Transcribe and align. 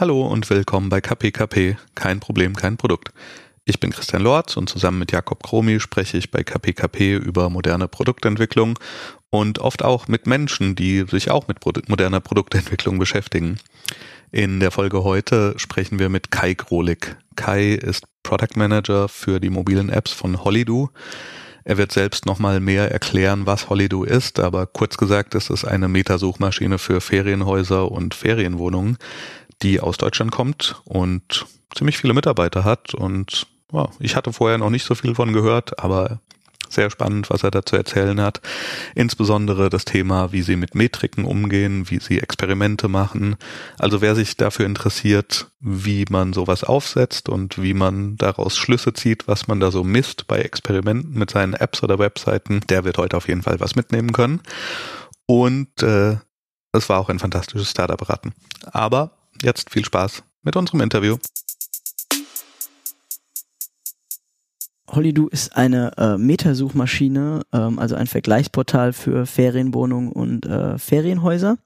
Hallo 0.00 0.24
und 0.24 0.48
willkommen 0.48 0.90
bei 0.90 1.00
KPKP, 1.00 1.76
kein 1.96 2.20
Problem, 2.20 2.54
kein 2.54 2.76
Produkt. 2.76 3.08
Ich 3.64 3.80
bin 3.80 3.90
Christian 3.90 4.22
Lorz 4.22 4.56
und 4.56 4.68
zusammen 4.68 5.00
mit 5.00 5.10
Jakob 5.10 5.42
Kromi 5.42 5.80
spreche 5.80 6.18
ich 6.18 6.30
bei 6.30 6.44
KPKP 6.44 7.16
über 7.16 7.50
moderne 7.50 7.88
Produktentwicklung 7.88 8.78
und 9.30 9.58
oft 9.58 9.82
auch 9.82 10.06
mit 10.06 10.28
Menschen, 10.28 10.76
die 10.76 11.04
sich 11.08 11.32
auch 11.32 11.48
mit 11.48 11.58
moderner 11.88 12.20
Produktentwicklung 12.20 13.00
beschäftigen. 13.00 13.58
In 14.30 14.60
der 14.60 14.70
Folge 14.70 15.02
heute 15.02 15.54
sprechen 15.56 15.98
wir 15.98 16.10
mit 16.10 16.30
Kai 16.30 16.54
Grolik. 16.54 17.16
Kai 17.34 17.72
ist 17.72 18.04
Product 18.22 18.54
Manager 18.54 19.08
für 19.08 19.40
die 19.40 19.50
mobilen 19.50 19.90
Apps 19.90 20.12
von 20.12 20.44
Hollydo. 20.44 20.90
Er 21.64 21.76
wird 21.76 21.90
selbst 21.90 22.24
nochmal 22.24 22.60
mehr 22.60 22.92
erklären, 22.92 23.46
was 23.46 23.68
Hollydo 23.68 24.04
ist, 24.04 24.38
aber 24.38 24.66
kurz 24.66 24.96
gesagt 24.96 25.34
ist 25.34 25.50
es 25.50 25.64
eine 25.64 25.88
Metasuchmaschine 25.88 26.78
für 26.78 27.00
Ferienhäuser 27.00 27.90
und 27.90 28.14
Ferienwohnungen, 28.14 28.96
die 29.62 29.80
aus 29.80 29.96
Deutschland 29.96 30.30
kommt 30.30 30.80
und 30.84 31.46
ziemlich 31.74 31.98
viele 31.98 32.14
Mitarbeiter 32.14 32.64
hat. 32.64 32.94
Und 32.94 33.46
ja, 33.72 33.88
ich 33.98 34.16
hatte 34.16 34.32
vorher 34.32 34.58
noch 34.58 34.70
nicht 34.70 34.84
so 34.84 34.94
viel 34.94 35.14
von 35.14 35.32
gehört, 35.32 35.78
aber 35.78 36.20
sehr 36.70 36.90
spannend, 36.90 37.30
was 37.30 37.42
er 37.42 37.50
da 37.50 37.64
zu 37.64 37.76
erzählen 37.76 38.20
hat. 38.20 38.40
Insbesondere 38.94 39.70
das 39.70 39.84
Thema, 39.84 40.32
wie 40.32 40.42
sie 40.42 40.56
mit 40.56 40.74
Metriken 40.74 41.24
umgehen, 41.24 41.90
wie 41.90 41.98
sie 41.98 42.20
Experimente 42.20 42.88
machen. 42.88 43.36
Also 43.78 44.00
wer 44.00 44.14
sich 44.14 44.36
dafür 44.36 44.66
interessiert, 44.66 45.50
wie 45.60 46.04
man 46.10 46.32
sowas 46.32 46.64
aufsetzt 46.64 47.28
und 47.28 47.60
wie 47.62 47.74
man 47.74 48.16
daraus 48.16 48.56
Schlüsse 48.56 48.92
zieht, 48.92 49.28
was 49.28 49.48
man 49.48 49.60
da 49.60 49.70
so 49.70 49.84
misst 49.84 50.26
bei 50.26 50.40
Experimenten 50.40 51.18
mit 51.18 51.30
seinen 51.30 51.54
Apps 51.54 51.82
oder 51.82 51.98
Webseiten, 51.98 52.60
der 52.68 52.84
wird 52.84 52.98
heute 52.98 53.16
auf 53.16 53.28
jeden 53.28 53.42
Fall 53.42 53.60
was 53.60 53.74
mitnehmen 53.74 54.12
können. 54.12 54.40
Und 55.26 55.82
äh, 55.82 56.16
es 56.72 56.88
war 56.88 56.98
auch 57.00 57.08
ein 57.08 57.18
fantastisches 57.18 57.70
Startup-Raten. 57.70 58.34
Aber 58.72 59.17
Jetzt 59.42 59.70
viel 59.70 59.84
Spaß 59.84 60.24
mit 60.42 60.56
unserem 60.56 60.80
Interview. 60.80 61.16
Hollydo 64.90 65.28
ist 65.28 65.56
eine 65.56 65.92
äh, 65.96 66.16
Metasuchmaschine, 66.16 67.42
ähm, 67.52 67.78
also 67.78 67.94
ein 67.94 68.06
Vergleichsportal 68.06 68.92
für 68.92 69.26
Ferienwohnungen 69.26 70.10
und 70.10 70.46
äh, 70.46 70.78
Ferienhäuser. 70.78 71.58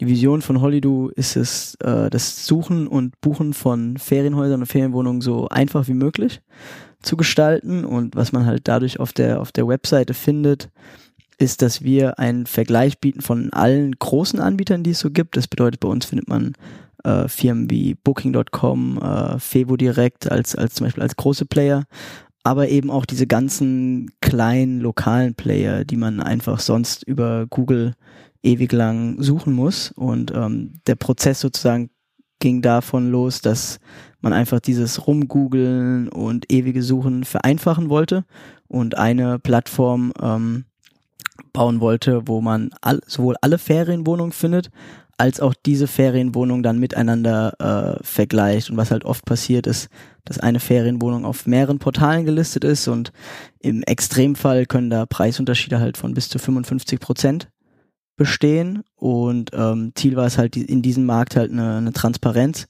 Die 0.00 0.06
Vision 0.06 0.42
von 0.42 0.60
Hollydo 0.60 1.08
ist 1.08 1.36
es, 1.36 1.74
äh, 1.76 2.08
das 2.08 2.46
Suchen 2.46 2.86
und 2.86 3.20
Buchen 3.20 3.52
von 3.52 3.96
Ferienhäusern 3.96 4.60
und 4.60 4.66
Ferienwohnungen 4.66 5.20
so 5.20 5.48
einfach 5.48 5.88
wie 5.88 5.94
möglich 5.94 6.40
zu 7.02 7.16
gestalten. 7.16 7.84
Und 7.84 8.16
was 8.16 8.32
man 8.32 8.46
halt 8.46 8.66
dadurch 8.66 8.98
auf 8.98 9.12
der, 9.12 9.40
auf 9.40 9.52
der 9.52 9.68
Webseite 9.68 10.14
findet, 10.14 10.70
ist, 11.36 11.62
dass 11.62 11.82
wir 11.82 12.18
einen 12.18 12.46
Vergleich 12.46 12.98
bieten 12.98 13.20
von 13.20 13.52
allen 13.52 13.92
großen 13.92 14.40
Anbietern, 14.40 14.82
die 14.82 14.90
es 14.90 15.00
so 15.00 15.10
gibt. 15.10 15.36
Das 15.36 15.46
bedeutet, 15.46 15.80
bei 15.80 15.88
uns 15.88 16.06
findet 16.06 16.28
man 16.28 16.54
äh, 17.04 17.28
Firmen 17.28 17.70
wie 17.70 17.94
Booking.com, 17.94 18.98
äh, 18.98 19.38
Fevo 19.38 19.76
direkt 19.76 20.30
als, 20.30 20.54
als 20.54 20.74
zum 20.74 20.86
Beispiel 20.86 21.02
als 21.02 21.16
große 21.16 21.46
Player, 21.46 21.84
aber 22.44 22.68
eben 22.68 22.90
auch 22.90 23.04
diese 23.04 23.26
ganzen 23.26 24.10
kleinen 24.20 24.80
lokalen 24.80 25.34
Player, 25.34 25.84
die 25.84 25.96
man 25.96 26.20
einfach 26.20 26.60
sonst 26.60 27.02
über 27.02 27.46
Google 27.48 27.94
ewig 28.42 28.72
lang 28.72 29.20
suchen 29.22 29.52
muss. 29.52 29.92
Und 29.92 30.32
ähm, 30.34 30.80
der 30.86 30.94
Prozess 30.94 31.40
sozusagen 31.40 31.90
ging 32.40 32.62
davon 32.62 33.10
los, 33.10 33.40
dass 33.40 33.80
man 34.20 34.32
einfach 34.32 34.60
dieses 34.60 35.06
Rumgoogeln 35.06 36.08
und 36.08 36.50
ewige 36.52 36.82
Suchen 36.82 37.24
vereinfachen 37.24 37.88
wollte 37.88 38.24
und 38.68 38.96
eine 38.96 39.38
Plattform 39.38 40.12
ähm, 40.20 40.64
bauen 41.52 41.80
wollte, 41.80 42.26
wo 42.26 42.40
man 42.40 42.70
all, 42.80 43.00
sowohl 43.06 43.36
alle 43.40 43.58
Ferienwohnungen 43.58 44.32
findet, 44.32 44.70
als 45.18 45.40
auch 45.40 45.54
diese 45.54 45.88
Ferienwohnung 45.88 46.62
dann 46.62 46.78
miteinander 46.78 47.98
äh, 47.98 48.04
vergleicht. 48.04 48.70
Und 48.70 48.76
was 48.76 48.90
halt 48.90 49.04
oft 49.04 49.24
passiert 49.24 49.66
ist, 49.66 49.88
dass 50.24 50.38
eine 50.38 50.60
Ferienwohnung 50.60 51.24
auf 51.24 51.46
mehreren 51.46 51.80
Portalen 51.80 52.24
gelistet 52.24 52.64
ist 52.64 52.86
und 52.86 53.12
im 53.58 53.82
Extremfall 53.82 54.66
können 54.66 54.90
da 54.90 55.06
Preisunterschiede 55.06 55.80
halt 55.80 55.96
von 55.96 56.14
bis 56.14 56.28
zu 56.28 56.38
55 56.38 57.00
Prozent 57.00 57.48
bestehen. 58.16 58.84
Und 58.94 59.50
ähm, 59.52 59.92
Ziel 59.94 60.16
war 60.16 60.26
es 60.26 60.38
halt, 60.38 60.56
in 60.56 60.82
diesem 60.82 61.04
Markt 61.04 61.34
halt 61.34 61.50
eine, 61.50 61.78
eine 61.78 61.92
Transparenz 61.92 62.68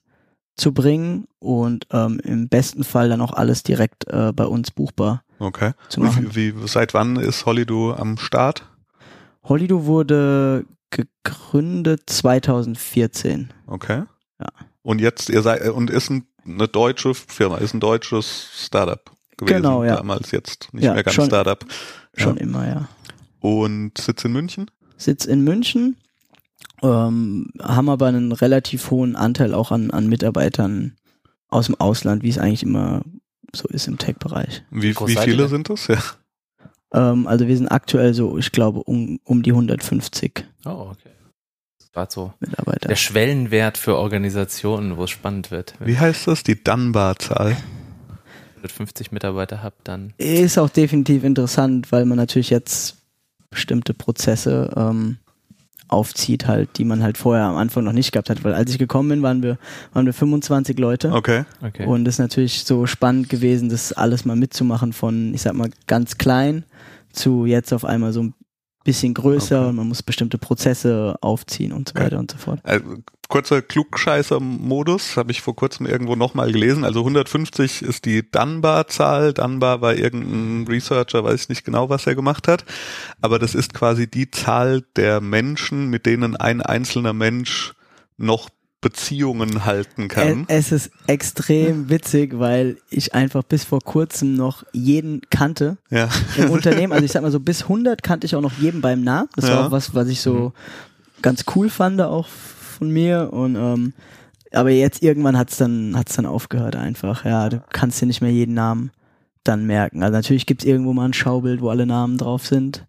zu 0.56 0.72
bringen 0.72 1.26
und 1.38 1.86
ähm, 1.92 2.20
im 2.24 2.48
besten 2.48 2.82
Fall 2.82 3.08
dann 3.08 3.20
auch 3.20 3.32
alles 3.32 3.62
direkt 3.62 4.08
äh, 4.08 4.32
bei 4.32 4.44
uns 4.44 4.70
buchbar 4.70 5.22
okay. 5.38 5.72
zu 5.88 6.00
machen. 6.00 6.34
Wie, 6.34 6.60
wie, 6.60 6.68
seit 6.68 6.94
wann 6.94 7.16
ist 7.16 7.46
Holido 7.46 7.94
am 7.94 8.18
Start? 8.18 8.64
Holido 9.44 9.86
wurde 9.86 10.66
gegründet 10.90 12.02
2014. 12.06 13.52
Okay. 13.66 14.04
Ja. 14.40 14.46
Und 14.82 15.00
jetzt, 15.00 15.28
ihr 15.28 15.42
seid, 15.42 15.68
und 15.70 15.90
ist 15.90 16.10
ein, 16.10 16.26
eine 16.44 16.68
deutsche 16.68 17.14
Firma, 17.14 17.58
ist 17.58 17.74
ein 17.74 17.80
deutsches 17.80 18.50
Startup 18.54 19.10
gewesen. 19.36 19.56
Genau, 19.56 19.84
ja. 19.84 19.96
Damals 19.96 20.30
jetzt 20.30 20.72
nicht 20.72 20.84
ja, 20.84 20.94
mehr 20.94 21.02
ganz 21.02 21.14
schon, 21.14 21.26
Startup. 21.26 21.64
Schon 22.14 22.36
ja. 22.36 22.42
immer, 22.42 22.66
ja. 22.66 22.88
Und 23.40 23.98
Sitz 23.98 24.24
in 24.24 24.32
München? 24.32 24.70
Sitz 24.96 25.24
in 25.24 25.44
München, 25.44 25.96
ähm, 26.82 27.50
haben 27.60 27.88
aber 27.88 28.06
einen 28.06 28.32
relativ 28.32 28.90
hohen 28.90 29.16
Anteil 29.16 29.54
auch 29.54 29.70
an, 29.70 29.90
an 29.90 30.08
Mitarbeitern 30.08 30.96
aus 31.48 31.66
dem 31.66 31.76
Ausland, 31.76 32.22
wie 32.22 32.30
es 32.30 32.38
eigentlich 32.38 32.62
immer 32.62 33.02
so 33.54 33.68
ist 33.68 33.88
im 33.88 33.98
Tech-Bereich. 33.98 34.62
Wie, 34.70 34.94
wie 34.94 35.16
viele 35.16 35.48
sind 35.48 35.70
das? 35.70 35.86
Ja. 35.88 36.02
Ähm, 36.92 37.26
also 37.26 37.46
wir 37.46 37.56
sind 37.56 37.68
aktuell 37.68 38.14
so, 38.14 38.38
ich 38.38 38.52
glaube, 38.52 38.82
um, 38.82 39.20
um 39.24 39.42
die 39.42 39.50
150. 39.50 40.44
Oh, 40.64 40.90
okay. 40.90 41.10
Gerade 41.92 42.12
so 42.12 42.32
Mitarbeiter. 42.38 42.88
der 42.88 42.96
Schwellenwert 42.96 43.78
für 43.78 43.96
Organisationen, 43.96 44.96
wo 44.96 45.04
es 45.04 45.10
spannend 45.10 45.50
wird. 45.50 45.74
Wie 45.80 45.98
heißt 45.98 46.28
das, 46.28 46.42
die 46.44 46.62
Dunbar-Zahl? 46.62 47.56
150 48.56 49.10
Mitarbeiter 49.10 49.62
habt, 49.62 49.88
dann. 49.88 50.12
Ist 50.18 50.58
auch 50.58 50.68
definitiv 50.68 51.24
interessant, 51.24 51.90
weil 51.90 52.04
man 52.04 52.16
natürlich 52.16 52.50
jetzt 52.50 52.96
bestimmte 53.50 53.94
Prozesse 53.94 54.72
ähm, 54.76 55.18
aufzieht, 55.88 56.46
halt, 56.46 56.78
die 56.78 56.84
man 56.84 57.02
halt 57.02 57.18
vorher 57.18 57.44
am 57.44 57.56
Anfang 57.56 57.84
noch 57.84 57.92
nicht 57.92 58.12
gehabt 58.12 58.30
hat. 58.30 58.44
Weil 58.44 58.54
als 58.54 58.70
ich 58.70 58.78
gekommen 58.78 59.08
bin, 59.08 59.22
waren 59.22 59.42
wir, 59.42 59.58
waren 59.92 60.06
wir 60.06 60.12
25 60.12 60.78
Leute. 60.78 61.12
Okay. 61.12 61.44
okay. 61.62 61.86
Und 61.86 62.06
es 62.06 62.14
ist 62.14 62.18
natürlich 62.18 62.64
so 62.64 62.86
spannend 62.86 63.28
gewesen, 63.28 63.68
das 63.68 63.92
alles 63.92 64.24
mal 64.24 64.36
mitzumachen 64.36 64.92
von, 64.92 65.34
ich 65.34 65.42
sag 65.42 65.54
mal, 65.54 65.70
ganz 65.86 66.18
klein 66.18 66.64
zu 67.12 67.46
jetzt 67.46 67.72
auf 67.72 67.84
einmal 67.84 68.12
so 68.12 68.22
ein 68.22 68.34
bisschen 68.88 69.12
größer 69.12 69.60
okay. 69.60 69.68
und 69.68 69.76
man 69.76 69.86
muss 69.86 70.02
bestimmte 70.02 70.38
Prozesse 70.38 71.16
aufziehen 71.20 71.72
und 71.72 71.90
so 71.90 71.94
okay. 71.94 72.04
weiter 72.06 72.18
und 72.18 72.30
so 72.30 72.38
fort. 72.38 72.60
Also, 72.62 72.86
kurzer 73.28 73.60
Klugscheißer-Modus, 73.60 75.18
habe 75.18 75.30
ich 75.30 75.42
vor 75.42 75.54
kurzem 75.54 75.84
irgendwo 75.84 76.16
nochmal 76.16 76.50
gelesen. 76.52 76.84
Also 76.84 77.00
150 77.00 77.82
ist 77.82 78.06
die 78.06 78.30
Dunbar-Zahl. 78.30 79.34
Dunbar 79.34 79.82
war 79.82 79.94
irgendein 79.94 80.66
Researcher, 80.66 81.22
weiß 81.22 81.42
ich 81.42 81.48
nicht 81.50 81.64
genau, 81.66 81.90
was 81.90 82.06
er 82.06 82.14
gemacht 82.14 82.48
hat. 82.48 82.64
Aber 83.20 83.38
das 83.38 83.54
ist 83.54 83.74
quasi 83.74 84.10
die 84.10 84.30
Zahl 84.30 84.82
der 84.96 85.20
Menschen, 85.20 85.90
mit 85.90 86.06
denen 86.06 86.34
ein 86.34 86.62
einzelner 86.62 87.12
Mensch 87.12 87.74
noch 88.16 88.48
Beziehungen 88.80 89.64
halten 89.64 90.06
kann. 90.06 90.44
Es 90.46 90.70
ist 90.70 90.90
extrem 91.08 91.90
witzig, 91.90 92.38
weil 92.38 92.76
ich 92.90 93.12
einfach 93.12 93.42
bis 93.42 93.64
vor 93.64 93.80
kurzem 93.80 94.34
noch 94.34 94.64
jeden 94.72 95.22
kannte 95.30 95.78
ja. 95.90 96.08
im 96.36 96.50
Unternehmen. 96.50 96.92
Also 96.92 97.04
ich 97.04 97.10
sag 97.10 97.22
mal 97.22 97.32
so, 97.32 97.40
bis 97.40 97.62
100 97.62 98.02
kannte 98.02 98.26
ich 98.26 98.36
auch 98.36 98.40
noch 98.40 98.56
jeden 98.58 98.80
beim 98.80 99.02
Namen. 99.02 99.28
Das 99.34 99.48
ja. 99.48 99.56
war 99.56 99.66
auch 99.66 99.70
was, 99.72 99.94
was 99.94 100.08
ich 100.08 100.20
so 100.20 100.32
mhm. 100.32 100.52
ganz 101.22 101.44
cool 101.56 101.70
fand, 101.70 102.00
auch 102.00 102.28
von 102.28 102.90
mir. 102.90 103.32
Und 103.32 103.56
ähm, 103.56 103.94
aber 104.52 104.70
jetzt 104.70 105.02
irgendwann 105.02 105.36
hat's 105.36 105.56
dann 105.56 105.96
hat's 105.96 106.14
dann 106.14 106.26
aufgehört 106.26 106.76
einfach. 106.76 107.24
Ja, 107.24 107.48
du 107.48 107.62
kannst 107.70 108.00
dir 108.00 108.06
nicht 108.06 108.20
mehr 108.20 108.32
jeden 108.32 108.54
Namen 108.54 108.92
dann 109.42 109.66
merken. 109.66 110.04
Also 110.04 110.12
natürlich 110.12 110.46
gibt's 110.46 110.64
irgendwo 110.64 110.92
mal 110.92 111.06
ein 111.06 111.14
Schaubild, 111.14 111.60
wo 111.60 111.70
alle 111.70 111.86
Namen 111.86 112.16
drauf 112.16 112.46
sind. 112.46 112.86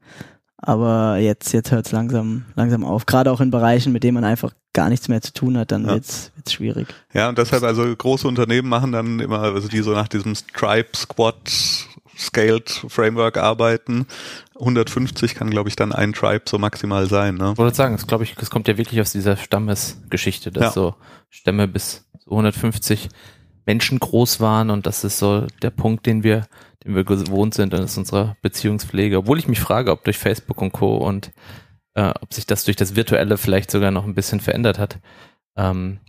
Aber 0.61 1.17
jetzt, 1.17 1.53
jetzt 1.53 1.71
hört 1.71 1.85
es 1.85 1.91
langsam, 1.91 2.45
langsam 2.55 2.83
auf. 2.83 3.05
Gerade 3.05 3.31
auch 3.31 3.39
in 3.39 3.49
Bereichen, 3.49 3.93
mit 3.93 4.03
denen 4.03 4.15
man 4.15 4.25
einfach 4.25 4.53
gar 4.73 4.89
nichts 4.89 5.07
mehr 5.07 5.21
zu 5.21 5.33
tun 5.33 5.57
hat, 5.57 5.71
dann 5.71 5.83
ja. 5.85 5.93
wird's 5.93 6.31
wird's 6.35 6.53
schwierig. 6.53 6.87
Ja, 7.13 7.29
und 7.29 7.37
deshalb, 7.37 7.63
also 7.63 7.83
große 7.95 8.27
Unternehmen 8.27 8.67
machen 8.67 8.91
dann 8.91 9.19
immer, 9.19 9.39
also 9.39 9.67
die 9.67 9.81
so 9.81 9.91
nach 9.91 10.07
diesem 10.07 10.35
Stripe 10.35 10.95
Squad 10.95 11.37
Scaled 12.17 12.69
Framework 12.89 13.37
arbeiten. 13.37 14.05
150 14.55 15.35
kann, 15.35 15.49
glaube 15.49 15.69
ich, 15.69 15.77
dann 15.77 15.93
ein 15.93 16.11
Tribe 16.11 16.43
so 16.47 16.57
maximal 16.57 17.07
sein. 17.07 17.35
Ne? 17.35 17.51
Ich 17.53 17.57
wollte 17.57 17.75
sagen, 17.75 17.95
das 17.95 18.07
glaube 18.07 18.25
ich, 18.25 18.35
das 18.35 18.49
kommt 18.49 18.67
ja 18.67 18.77
wirklich 18.77 18.99
aus 18.99 19.13
dieser 19.13 19.37
Stammesgeschichte, 19.37 20.51
dass 20.51 20.63
ja. 20.63 20.71
so 20.71 20.95
Stämme 21.29 21.69
bis 21.69 22.05
150 22.25 23.09
Menschen 23.65 23.99
groß 23.99 24.41
waren 24.41 24.69
und 24.69 24.85
das 24.85 25.03
ist 25.03 25.19
so 25.19 25.45
der 25.61 25.69
Punkt, 25.69 26.05
den 26.05 26.23
wir 26.23 26.47
den 26.83 26.95
wir 26.95 27.03
gewohnt 27.03 27.53
sind, 27.53 27.73
das 27.73 27.91
ist 27.91 27.97
unsere 27.97 28.37
Beziehungspflege. 28.41 29.17
Obwohl 29.17 29.39
ich 29.39 29.47
mich 29.47 29.59
frage, 29.59 29.91
ob 29.91 30.03
durch 30.03 30.17
Facebook 30.17 30.61
und 30.61 30.71
Co. 30.71 30.97
und 30.97 31.31
äh, 31.93 32.13
ob 32.21 32.33
sich 32.33 32.45
das 32.45 32.63
durch 32.63 32.77
das 32.77 32.95
Virtuelle 32.95 33.37
vielleicht 33.37 33.71
sogar 33.71 33.91
noch 33.91 34.05
ein 34.05 34.15
bisschen 34.15 34.39
verändert 34.39 34.79
hat. 34.79 34.99
Ähm, 35.55 35.99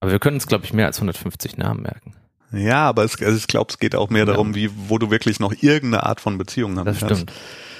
aber 0.00 0.12
wir 0.12 0.18
können 0.18 0.36
uns, 0.36 0.46
glaube 0.46 0.64
ich, 0.64 0.72
mehr 0.72 0.86
als 0.86 0.98
150 0.98 1.56
Namen 1.56 1.82
merken. 1.82 2.14
Ja, 2.52 2.86
aber 2.88 3.04
es, 3.04 3.20
also 3.20 3.36
ich 3.36 3.46
glaube, 3.46 3.70
es 3.70 3.78
geht 3.78 3.96
auch 3.96 4.10
mehr 4.10 4.26
darum, 4.26 4.54
wie, 4.54 4.70
wo 4.88 4.98
du 4.98 5.10
wirklich 5.10 5.40
noch 5.40 5.52
irgendeine 5.52 6.04
Art 6.04 6.20
von 6.20 6.38
Beziehung 6.38 6.78
haben 6.78 6.84
das 6.84 7.00
kannst. 7.00 7.22
Stimmt. 7.22 7.32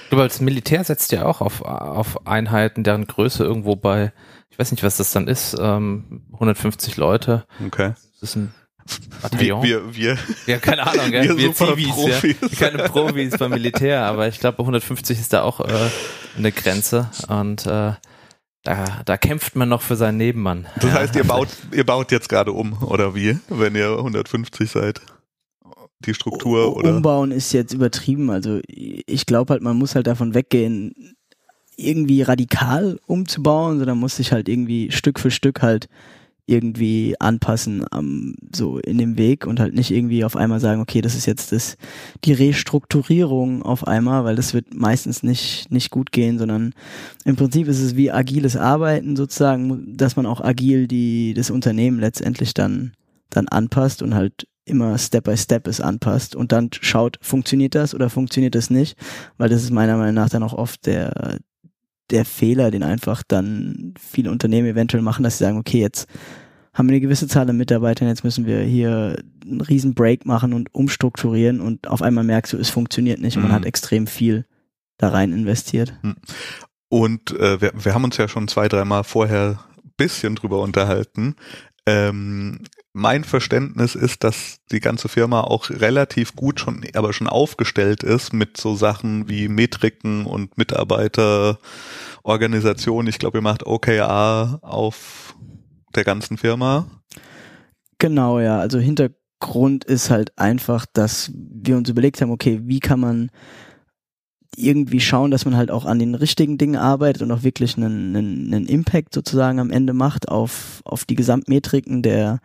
glaube, 0.09 0.27
das 0.27 0.41
Militär 0.41 0.83
setzt 0.83 1.11
ja 1.11 1.25
auch 1.25 1.41
auf, 1.41 1.61
auf 1.61 2.27
Einheiten, 2.27 2.83
deren 2.83 3.07
Größe 3.07 3.43
irgendwo 3.43 3.75
bei, 3.75 4.11
ich 4.49 4.59
weiß 4.59 4.71
nicht, 4.71 4.83
was 4.83 4.97
das 4.97 5.11
dann 5.11 5.27
ist, 5.27 5.55
ähm, 5.59 6.23
150 6.33 6.97
Leute. 6.97 7.45
Okay. 7.65 7.93
Das 8.19 8.29
ist 8.31 8.35
ein 8.35 8.53
Bataillon. 9.21 9.63
Wir, 9.63 9.85
wir, 9.87 9.95
wir, 9.95 10.17
ja, 10.45 10.57
keine 10.59 10.85
Ahnung, 10.85 11.11
ja. 11.11 11.23
wir, 11.23 11.37
wir 11.37 11.53
super 11.53 11.75
Zivis, 11.75 11.89
Profis. 11.89 12.35
Ja. 12.41 12.69
Keine 12.69 12.83
Profis 12.83 13.37
beim 13.37 13.51
Militär, 13.51 14.03
aber 14.03 14.27
ich 14.27 14.39
glaube, 14.39 14.59
150 14.59 15.19
ist 15.19 15.33
da 15.33 15.41
auch 15.41 15.59
äh, 15.59 15.89
eine 16.37 16.51
Grenze 16.51 17.09
und 17.27 17.65
äh, 17.65 17.93
da, 18.63 19.01
da 19.05 19.17
kämpft 19.17 19.55
man 19.55 19.69
noch 19.69 19.81
für 19.81 19.95
seinen 19.95 20.17
Nebenmann. 20.17 20.65
Das 20.81 20.91
heißt, 20.91 21.15
ihr 21.15 21.23
baut, 21.23 21.49
ihr 21.71 21.85
baut 21.85 22.11
jetzt 22.11 22.29
gerade 22.29 22.51
um, 22.51 22.81
oder 22.81 23.13
wie? 23.13 23.37
Wenn 23.47 23.75
ihr 23.75 23.97
150 23.97 24.69
seid? 24.69 25.01
Die 25.99 26.13
Struktur 26.13 26.75
oder? 26.75 26.95
Umbauen 26.95 27.31
ist 27.31 27.53
jetzt 27.53 27.73
übertrieben. 27.73 28.29
Also 28.29 28.59
ich 28.67 29.25
glaube 29.25 29.53
halt, 29.53 29.61
man 29.61 29.77
muss 29.77 29.95
halt 29.95 30.07
davon 30.07 30.33
weggehen, 30.33 31.15
irgendwie 31.77 32.21
radikal 32.21 32.99
umzubauen, 33.05 33.77
sondern 33.77 33.99
muss 33.99 34.17
sich 34.17 34.31
halt 34.31 34.49
irgendwie 34.49 34.91
Stück 34.91 35.19
für 35.19 35.31
Stück 35.31 35.61
halt 35.61 35.87
irgendwie 36.47 37.15
anpassen 37.19 37.85
am 37.91 38.35
so 38.53 38.77
in 38.77 38.97
dem 38.97 39.17
Weg 39.17 39.47
und 39.47 39.59
halt 39.59 39.73
nicht 39.73 39.91
irgendwie 39.91 40.23
auf 40.23 40.35
einmal 40.35 40.59
sagen, 40.59 40.81
okay, 40.81 41.01
das 41.01 41.15
ist 41.15 41.25
jetzt 41.25 41.51
das 41.51 41.77
die 42.23 42.33
Restrukturierung 42.33 43.63
auf 43.63 43.87
einmal, 43.87 44.25
weil 44.25 44.35
das 44.35 44.53
wird 44.53 44.73
meistens 44.73 45.23
nicht 45.23 45.71
nicht 45.71 45.89
gut 45.89 46.11
gehen, 46.11 46.37
sondern 46.37 46.73
im 47.23 47.35
Prinzip 47.35 47.67
ist 47.67 47.81
es 47.81 47.95
wie 47.95 48.11
agiles 48.11 48.55
Arbeiten 48.55 49.15
sozusagen, 49.15 49.97
dass 49.97 50.15
man 50.15 50.25
auch 50.25 50.41
agil 50.41 50.87
die 50.87 51.33
das 51.33 51.49
Unternehmen 51.49 51.99
letztendlich 51.99 52.53
dann 52.53 52.93
dann 53.31 53.47
anpasst 53.47 54.03
und 54.03 54.13
halt 54.13 54.47
immer 54.65 54.97
Step 54.97 55.25
by 55.25 55.37
Step 55.37 55.67
es 55.67 55.81
anpasst 55.81 56.35
und 56.35 56.51
dann 56.51 56.69
schaut, 56.71 57.17
funktioniert 57.21 57.75
das 57.75 57.93
oder 57.93 58.09
funktioniert 58.09 58.55
das 58.55 58.69
nicht, 58.69 58.97
weil 59.37 59.49
das 59.49 59.63
ist 59.63 59.71
meiner 59.71 59.97
Meinung 59.97 60.15
nach 60.15 60.29
dann 60.29 60.43
auch 60.43 60.53
oft 60.53 60.85
der 60.85 61.39
der 62.11 62.25
Fehler, 62.25 62.71
den 62.71 62.83
einfach 62.83 63.23
dann 63.27 63.93
viele 63.99 64.31
Unternehmen 64.31 64.67
eventuell 64.67 65.03
machen, 65.03 65.23
dass 65.23 65.37
sie 65.37 65.43
sagen, 65.43 65.57
okay, 65.57 65.79
jetzt 65.79 66.07
haben 66.73 66.87
wir 66.87 66.93
eine 66.93 67.01
gewisse 67.01 67.27
Zahl 67.27 67.49
an 67.49 67.57
Mitarbeitern, 67.57 68.07
jetzt 68.07 68.23
müssen 68.23 68.45
wir 68.45 68.59
hier 68.61 69.23
einen 69.45 69.61
riesen 69.61 69.93
Break 69.93 70.25
machen 70.25 70.53
und 70.53 70.73
umstrukturieren 70.75 71.61
und 71.61 71.87
auf 71.87 72.01
einmal 72.01 72.23
merkst 72.23 72.53
du, 72.53 72.57
es 72.57 72.69
funktioniert 72.69 73.21
nicht 73.21 73.37
und 73.37 73.43
man 73.43 73.51
Mhm. 73.51 73.55
hat 73.55 73.65
extrem 73.65 74.07
viel 74.07 74.45
da 74.97 75.09
rein 75.09 75.31
investiert. 75.31 75.93
Und 76.89 77.31
äh, 77.31 77.61
wir, 77.61 77.71
wir 77.75 77.93
haben 77.93 78.03
uns 78.03 78.17
ja 78.17 78.27
schon 78.27 78.47
zwei, 78.47 78.67
dreimal 78.67 79.03
vorher 79.03 79.59
ein 79.83 79.91
bisschen 79.97 80.35
drüber 80.35 80.61
unterhalten. 80.61 81.35
Ähm, 81.85 82.59
mein 82.95 83.23
Verständnis 83.25 83.93
ist, 83.93 84.23
dass 84.23 84.61
die 84.71 84.79
ganze 84.79 85.09
Firma 85.09 85.41
auch 85.41 85.69
relativ 85.69 86.33
gut 86.33 86.61
schon, 86.61 86.81
aber 86.93 87.11
schon 87.11 87.27
aufgestellt 87.27 88.03
ist 88.03 88.31
mit 88.31 88.55
so 88.55 88.75
Sachen 88.75 89.27
wie 89.27 89.49
Metriken 89.49 90.25
und 90.25 90.57
Mitarbeiterorganisation. 90.57 93.07
Ich 93.07 93.19
glaube, 93.19 93.39
ihr 93.39 93.41
macht 93.41 93.65
OKR 93.65 94.59
auf 94.61 95.35
der 95.93 96.05
ganzen 96.05 96.37
Firma. 96.37 96.87
Genau, 97.99 98.39
ja. 98.39 98.59
Also 98.59 98.79
Hintergrund 98.79 99.83
ist 99.83 100.09
halt 100.09 100.31
einfach, 100.39 100.85
dass 100.93 101.33
wir 101.35 101.75
uns 101.75 101.89
überlegt 101.89 102.21
haben, 102.21 102.31
okay, 102.31 102.61
wie 102.63 102.79
kann 102.79 103.01
man 103.01 103.29
irgendwie 104.55 105.01
schauen, 105.01 105.31
dass 105.31 105.43
man 105.43 105.57
halt 105.57 105.69
auch 105.69 105.83
an 105.83 105.99
den 105.99 106.15
richtigen 106.15 106.57
Dingen 106.57 106.77
arbeitet 106.77 107.23
und 107.23 107.31
auch 107.33 107.43
wirklich 107.43 107.75
einen, 107.75 108.15
einen, 108.15 108.53
einen 108.53 108.67
Impact 108.67 109.13
sozusagen 109.13 109.59
am 109.59 109.69
Ende 109.69 109.91
macht 109.91 110.29
auf, 110.29 110.81
auf 110.85 111.03
die 111.03 111.15
Gesamtmetriken 111.15 112.01
der, 112.01 112.39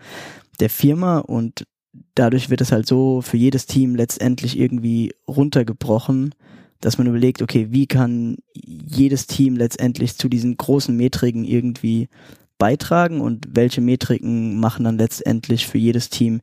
der 0.61 0.71
Firma 0.71 1.19
und 1.19 1.67
dadurch 2.15 2.51
wird 2.51 2.61
es 2.61 2.73
halt 2.73 2.87
so 2.87 3.23
für 3.23 3.37
jedes 3.37 3.67
Team 3.67 3.97
letztendlich 3.97 4.59
irgendwie 4.59 5.12
runtergebrochen, 5.27 6.35
dass 6.81 6.99
man 6.99 7.07
überlegt, 7.07 7.43
okay, 7.43 7.69
wie 7.71 7.87
kann 7.87 8.39
jedes 8.55 9.27
Team 9.27 9.57
letztendlich 9.57 10.17
zu 10.17 10.29
diesen 10.29 10.57
großen 10.57 10.97
Metriken 10.97 11.45
irgendwie 11.45 12.09
beitragen 12.59 13.21
und 13.21 13.49
welche 13.55 13.81
Metriken 13.81 14.59
machen 14.59 14.85
dann 14.85 14.99
letztendlich 14.99 15.67
für 15.67 15.79
jedes 15.79 16.11
Team 16.11 16.41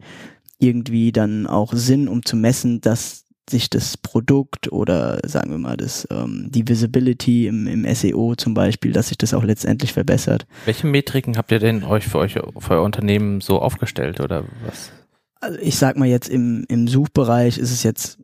irgendwie 0.59 1.11
dann 1.11 1.47
auch 1.47 1.73
Sinn, 1.73 2.07
um 2.07 2.25
zu 2.25 2.35
messen, 2.35 2.81
dass 2.81 3.26
sich 3.49 3.69
das 3.69 3.97
Produkt 3.97 4.71
oder 4.71 5.19
sagen 5.25 5.51
wir 5.51 5.57
mal 5.57 5.77
das 5.77 6.07
ähm, 6.11 6.47
die 6.49 6.67
Visibility 6.67 7.47
im, 7.47 7.67
im 7.67 7.95
SEO 7.95 8.35
zum 8.35 8.53
Beispiel, 8.53 8.91
dass 8.91 9.09
sich 9.09 9.17
das 9.17 9.33
auch 9.33 9.43
letztendlich 9.43 9.93
verbessert. 9.93 10.45
Welche 10.65 10.87
Metriken 10.87 11.37
habt 11.37 11.51
ihr 11.51 11.59
denn 11.59 11.83
euch 11.83 12.07
für 12.07 12.19
euch 12.19 12.33
für 12.33 12.71
euer 12.71 12.83
Unternehmen 12.83 13.41
so 13.41 13.59
aufgestellt 13.59 14.19
oder 14.19 14.43
was? 14.65 14.91
Also 15.39 15.59
ich 15.59 15.77
sag 15.77 15.97
mal 15.97 16.07
jetzt 16.07 16.29
im, 16.29 16.65
im 16.67 16.87
Suchbereich 16.87 17.57
ist 17.57 17.71
es 17.71 17.83
jetzt 17.83 18.19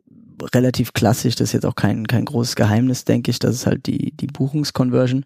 relativ 0.52 0.92
klassisch, 0.92 1.36
das 1.36 1.50
ist 1.50 1.52
jetzt 1.52 1.66
auch 1.66 1.76
kein, 1.76 2.06
kein 2.06 2.24
großes 2.24 2.56
Geheimnis, 2.56 3.04
denke 3.04 3.30
ich, 3.30 3.38
dass 3.38 3.54
es 3.54 3.66
halt 3.66 3.86
die, 3.86 4.12
die 4.12 4.26
Buchungskonversion 4.26 5.24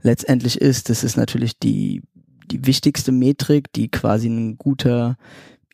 letztendlich 0.00 0.60
ist. 0.60 0.88
Das 0.88 1.04
ist 1.04 1.16
natürlich 1.16 1.58
die, 1.58 2.02
die 2.50 2.66
wichtigste 2.66 3.12
Metrik, 3.12 3.72
die 3.72 3.90
quasi 3.90 4.28
ein 4.28 4.56
guter 4.56 5.16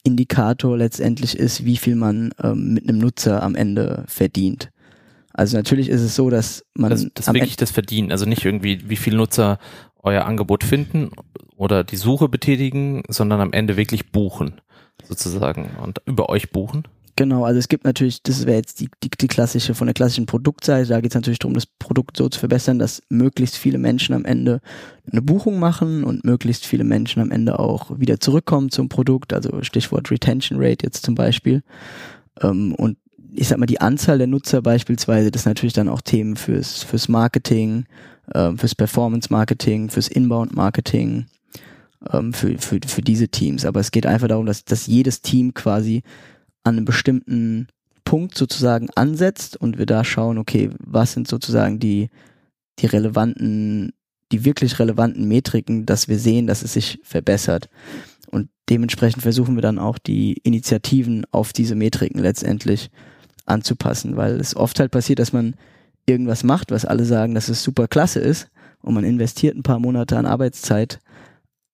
Indikator 0.05 0.77
letztendlich 0.77 1.37
ist, 1.39 1.65
wie 1.65 1.77
viel 1.77 1.95
man 1.95 2.33
ähm, 2.43 2.75
mit 2.75 2.89
einem 2.89 2.99
Nutzer 2.99 3.43
am 3.43 3.55
Ende 3.55 4.05
verdient. 4.07 4.71
Also 5.33 5.57
natürlich 5.57 5.89
ist 5.89 6.03
es 6.03 6.15
so, 6.15 6.29
dass 6.29 6.65
man 6.75 6.91
Das, 6.91 7.07
das 7.15 7.33
wirklich 7.33 7.57
das 7.57 7.71
Verdienen, 7.71 8.13
also 8.13 8.27
nicht 8.27 8.45
irgendwie, 8.45 8.89
wie 8.89 8.97
viele 8.97 9.17
Nutzer 9.17 9.59
euer 10.03 10.25
Angebot 10.25 10.65
finden 10.65 11.11
oder 11.57 11.85
die 11.85 11.97
Suche 11.97 12.29
betätigen, 12.29 13.03
sondern 13.09 13.41
am 13.41 13.53
Ende 13.53 13.77
wirklich 13.77 14.11
buchen, 14.11 14.61
sozusagen, 15.05 15.71
und 15.83 16.03
über 16.07 16.29
euch 16.29 16.51
buchen. 16.51 16.85
Genau, 17.15 17.45
also 17.45 17.59
es 17.59 17.69
gibt 17.69 17.85
natürlich, 17.85 18.23
das 18.23 18.47
wäre 18.47 18.57
jetzt 18.57 18.81
die, 18.81 18.89
die, 19.03 19.11
die 19.11 19.29
klassische, 19.29 19.75
von 19.75 19.87
der 19.87 19.93
klassischen 19.93 20.25
Produktseite, 20.25 20.89
da 20.89 21.01
geht 21.01 21.11
es 21.11 21.15
natürlich 21.15 21.39
darum, 21.39 21.53
das 21.53 21.67
Produkt 21.67 22.17
so 22.17 22.29
zu 22.31 22.41
verbessern, 22.41 22.79
dass 22.79 23.03
möglichst 23.11 23.57
viele 23.57 23.77
Menschen 23.77 24.15
am 24.15 24.25
Ende 24.25 24.61
eine 25.11 25.21
Buchung 25.21 25.59
machen 25.59 26.05
und 26.05 26.25
möglichst 26.25 26.65
viele 26.65 26.85
Menschen 26.85 27.21
am 27.21 27.31
Ende 27.31 27.59
auch 27.59 27.99
wieder 27.99 28.19
zurückkommen 28.19 28.71
zum 28.71 28.89
Produkt, 28.89 29.35
also 29.35 29.63
Stichwort 29.63 30.11
Retention 30.11 30.59
Rate 30.59 30.87
jetzt 30.87 31.05
zum 31.05 31.15
Beispiel. 31.15 31.63
Ähm, 32.41 32.75
und 32.77 32.97
ich 33.35 33.49
sag 33.49 33.59
mal, 33.59 33.67
die 33.67 33.81
Anzahl 33.81 34.17
der 34.17 34.27
Nutzer 34.27 34.63
beispielsweise, 34.63 35.31
das 35.31 35.43
sind 35.43 35.51
natürlich 35.51 35.73
dann 35.75 35.89
auch 35.89 36.01
Themen 36.01 36.37
fürs, 36.37 36.83
fürs 36.83 37.09
Marketing, 37.09 37.85
ähm, 38.35 38.57
fürs 38.57 38.75
Performance 38.75 39.29
Marketing, 39.31 39.91
fürs 39.91 40.09
Inbound 40.09 40.55
Marketing, 40.55 41.27
ähm, 42.11 42.33
für, 42.33 42.59
für, 42.59 42.81
für 42.87 43.03
diese 43.03 43.29
Teams. 43.29 43.65
Aber 43.65 43.81
es 43.81 43.91
geht 43.91 44.07
einfach 44.07 44.29
darum, 44.29 44.47
dass, 44.47 44.65
dass 44.65 44.87
jedes 44.87 45.23
Team 45.23 45.55
quasi 45.55 46.03
an 46.65 46.77
einem 46.77 46.85
bestimmten 46.85 47.69
Punkt 48.05 48.37
sozusagen 48.37 48.89
ansetzt 48.95 49.57
und 49.57 49.79
wir 49.79 49.87
da 49.87 50.05
schauen, 50.05 50.39
okay, 50.39 50.71
was 50.79 51.13
sind 51.13 51.29
sozusagen 51.29 51.79
die, 51.79 52.11
die 52.79 52.87
relevanten, 52.87 53.93
die 54.33 54.45
wirklich 54.45 54.79
relevanten 54.79 55.27
Metriken, 55.29 55.87
dass 55.87 56.09
wir 56.09 56.19
sehen, 56.19 56.47
dass 56.47 56.63
es 56.63 56.73
sich 56.73 57.01
verbessert. 57.05 57.69
Und 58.31 58.49
dementsprechend 58.69 59.23
versuchen 59.23 59.55
wir 59.55 59.63
dann 59.63 59.79
auch 59.79 59.99
die 59.99 60.35
Initiativen 60.43 61.25
auf 61.31 61.53
diese 61.53 61.75
Metriken 61.75 62.21
letztendlich 62.21 62.91
anzupassen, 63.47 64.17
weil 64.17 64.41
es 64.41 64.57
oft 64.57 64.79
halt 64.81 64.91
passiert, 64.91 65.19
dass 65.19 65.33
man 65.33 65.55
irgendwas 66.07 66.45
macht, 66.45 66.71
was 66.71 66.85
alle 66.85 67.05
sagen, 67.05 67.35
dass 67.35 67.49
es 67.49 67.63
super 67.63 67.89
klasse 67.89 68.21
ist 68.21 68.49
und 68.81 68.95
man 68.95 69.05
investiert 69.05 69.57
ein 69.57 69.63
paar 69.63 69.79
Monate 69.79 70.17
an 70.17 70.27
Arbeitszeit, 70.27 71.01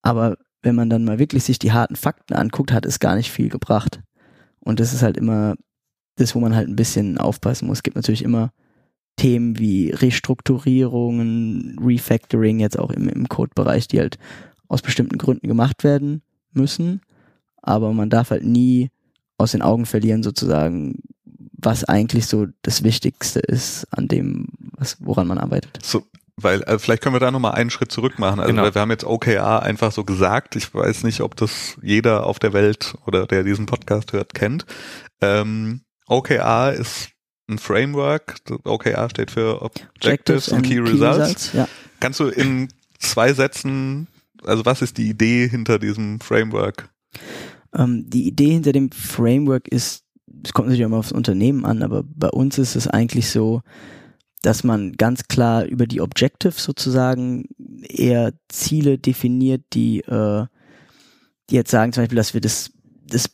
aber 0.03 0.37
wenn 0.62 0.75
man 0.75 0.91
dann 0.91 1.05
mal 1.05 1.19
wirklich 1.19 1.45
sich 1.45 1.59
die 1.59 1.73
harten 1.73 1.97
Fakten 1.97 2.35
anguckt, 2.35 2.73
hat 2.73 2.85
es 2.85 2.99
gar 2.99 3.17
nicht 3.17 3.31
viel 3.31 3.49
gebracht. 3.49 4.01
Und 4.69 4.81
das 4.81 4.93
ist 4.93 5.01
halt 5.01 5.17
immer 5.17 5.55
das, 6.17 6.35
wo 6.35 6.41
man 6.41 6.55
halt 6.55 6.69
ein 6.69 6.77
bisschen 6.77 7.17
aufpassen 7.17 7.67
muss. 7.67 7.79
Es 7.79 7.83
gibt 7.83 7.97
natürlich 7.97 8.23
immer 8.23 8.53
Themen 9.17 9.59
wie 9.59 9.89
Restrukturierungen, 9.89 11.79
Refactoring 11.83 12.61
jetzt 12.61 12.79
auch 12.79 12.91
im, 12.91 13.09
im 13.09 13.31
Code-Bereich, 13.31 13.89
die 13.89 13.99
halt 13.99 14.19
aus 14.69 14.83
bestimmten 14.83 15.17
Gründen 15.17 15.49
gemacht 15.49 15.85
werden 15.85 16.21
müssen. 16.53 17.01
Aber 17.63 17.95
man 17.95 18.11
darf 18.11 18.31
halt 18.31 18.45
nie 18.45 18.91
aus 19.39 19.53
den 19.53 19.63
Augen 19.63 19.87
verlieren, 19.87 20.23
sozusagen, 20.23 21.01
was 21.25 21.85
eigentlich 21.85 22.27
so 22.27 22.47
das 22.61 22.83
Wichtigste 22.83 23.41
ist 23.41 23.87
an 23.91 24.07
dem, 24.07 24.49
was, 24.77 24.99
woran 25.01 25.29
man 25.29 25.39
arbeitet. 25.39 25.79
So, 25.83 26.05
weil 26.40 26.62
äh, 26.62 26.78
vielleicht 26.78 27.02
können 27.02 27.14
wir 27.14 27.21
da 27.21 27.30
nochmal 27.30 27.52
einen 27.52 27.71
Schritt 27.71 27.90
zurück 27.92 28.18
machen. 28.18 28.38
Also 28.40 28.50
Genau. 28.52 28.62
weil 28.62 28.75
wir 28.75 28.80
haben 28.80 28.90
jetzt 28.90 29.04
OKR 29.04 29.62
einfach 29.62 29.92
so 29.92 30.04
gesagt. 30.04 30.57
Ich 30.57 30.73
weiß 30.73 31.02
nicht, 31.04 31.21
ob 31.21 31.37
das 31.37 31.76
jeder 31.83 32.26
auf 32.26 32.38
der 32.38 32.52
Welt 32.52 32.95
oder 33.07 33.26
der 33.26 33.42
diesen 33.42 33.66
Podcast 33.66 34.12
hört, 34.12 34.35
kennt. 34.35 34.64
Ähm, 35.21 35.83
OKR 36.07 36.73
ist 36.73 37.11
ein 37.49 37.59
Framework. 37.59 38.37
OKR 38.64 39.11
steht 39.11 39.30
für 39.30 39.62
Objectives 39.62 40.52
and 40.52 40.64
Key 40.64 40.78
Results. 40.78 41.52
Ja. 41.54 41.68
Kannst 42.00 42.21
du 42.21 42.28
in 42.28 42.68
zwei 42.99 43.33
Sätzen, 43.33 44.07
also 44.45 44.64
was 44.64 44.83
ist 44.83 44.99
die 44.99 45.09
Idee 45.09 45.49
hinter 45.49 45.78
diesem 45.78 46.21
Framework? 46.21 46.88
Ähm, 47.75 48.04
die 48.09 48.26
Idee 48.26 48.52
hinter 48.52 48.73
dem 48.73 48.90
Framework 48.92 49.68
ist, 49.68 50.04
es 50.45 50.52
kommt 50.52 50.68
natürlich 50.68 50.85
immer 50.85 50.99
aufs 50.99 51.12
Unternehmen 51.12 51.64
an, 51.64 51.83
aber 51.83 52.04
bei 52.04 52.28
uns 52.28 52.59
ist 52.59 52.76
es 52.76 52.87
eigentlich 52.87 53.28
so, 53.30 53.62
dass 54.42 54.64
man 54.64 54.92
ganz 54.92 55.25
klar 55.28 55.64
über 55.64 55.87
die 55.87 56.00
Objectives 56.00 56.62
sozusagen 56.62 57.47
eher 57.83 58.33
Ziele 58.49 58.99
definiert, 58.99 59.62
die, 59.73 60.00
äh, 60.00 60.47
die 61.50 61.54
jetzt 61.54 61.71
sagen 61.71 61.92
zum 61.92 62.02
Beispiel, 62.02 62.16
dass 62.16 62.35
wir 62.35 62.40
das, 62.40 62.71
das 63.07 63.30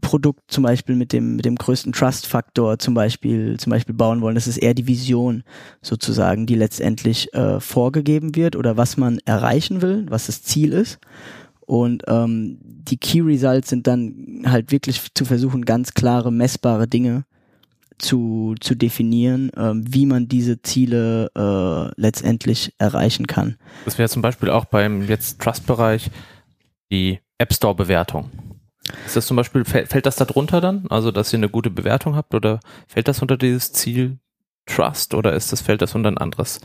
Produkt 0.00 0.50
zum 0.50 0.64
Beispiel 0.64 0.94
mit 0.94 1.12
dem, 1.12 1.36
mit 1.36 1.44
dem 1.44 1.56
größten 1.56 1.92
Trust-Faktor 1.92 2.78
zum 2.78 2.94
Beispiel, 2.94 3.58
zum 3.58 3.70
Beispiel 3.70 3.94
bauen 3.94 4.20
wollen. 4.20 4.36
Das 4.36 4.46
ist 4.46 4.56
eher 4.56 4.74
die 4.74 4.86
Vision 4.86 5.42
sozusagen, 5.82 6.46
die 6.46 6.54
letztendlich 6.54 7.34
äh, 7.34 7.60
vorgegeben 7.60 8.34
wird 8.34 8.56
oder 8.56 8.76
was 8.76 8.96
man 8.96 9.18
erreichen 9.24 9.82
will, 9.82 10.06
was 10.08 10.26
das 10.26 10.42
Ziel 10.42 10.72
ist. 10.72 10.98
Und 11.60 12.04
ähm, 12.06 12.58
die 12.62 12.96
Key 12.96 13.20
Results 13.20 13.68
sind 13.68 13.86
dann 13.86 14.44
halt 14.46 14.72
wirklich 14.72 15.02
zu 15.14 15.26
versuchen, 15.26 15.66
ganz 15.66 15.92
klare, 15.92 16.32
messbare 16.32 16.88
Dinge 16.88 17.24
zu, 17.98 18.54
zu 18.60 18.74
definieren, 18.74 19.50
ähm, 19.56 19.84
wie 19.88 20.06
man 20.06 20.28
diese 20.28 20.62
Ziele 20.62 21.30
äh, 21.34 22.00
letztendlich 22.00 22.74
erreichen 22.78 23.26
kann. 23.26 23.56
Das 23.84 23.98
wäre 23.98 24.08
zum 24.08 24.22
Beispiel 24.22 24.50
auch 24.50 24.64
beim 24.64 25.02
jetzt 25.02 25.40
Trust-Bereich 25.40 26.10
die 26.90 27.20
App 27.38 27.52
Store-Bewertung. 27.52 28.30
Ist 29.06 29.16
das 29.16 29.26
zum 29.26 29.36
Beispiel, 29.36 29.64
fällt, 29.64 30.06
das 30.06 30.16
da 30.16 30.24
drunter 30.24 30.60
dann? 30.60 30.86
Also, 30.88 31.10
dass 31.10 31.32
ihr 31.32 31.38
eine 31.38 31.48
gute 31.48 31.70
Bewertung 31.70 32.16
habt 32.16 32.34
oder 32.34 32.60
fällt 32.86 33.08
das 33.08 33.20
unter 33.20 33.36
dieses 33.36 33.72
Ziel 33.72 34.18
Trust 34.66 35.14
oder 35.14 35.32
ist 35.32 35.52
das, 35.52 35.60
fällt 35.60 35.82
das 35.82 35.94
unter 35.94 36.10
ein 36.10 36.18
anderes? 36.18 36.60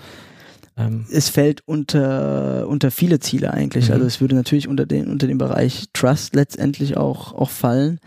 Ähm 0.77 1.05
es 1.11 1.29
fällt 1.29 1.61
unter, 1.65 2.67
unter 2.67 2.91
viele 2.91 3.19
Ziele 3.19 3.53
eigentlich. 3.53 3.87
Mhm. 3.87 3.93
Also 3.93 4.05
es 4.05 4.21
würde 4.21 4.35
natürlich 4.35 4.67
unter 4.67 4.85
den, 4.85 5.09
unter 5.09 5.27
den 5.27 5.37
Bereich 5.37 5.85
Trust 5.93 6.35
letztendlich 6.35 6.97
auch, 6.97 7.33
auch 7.33 7.49
fallen. 7.49 7.99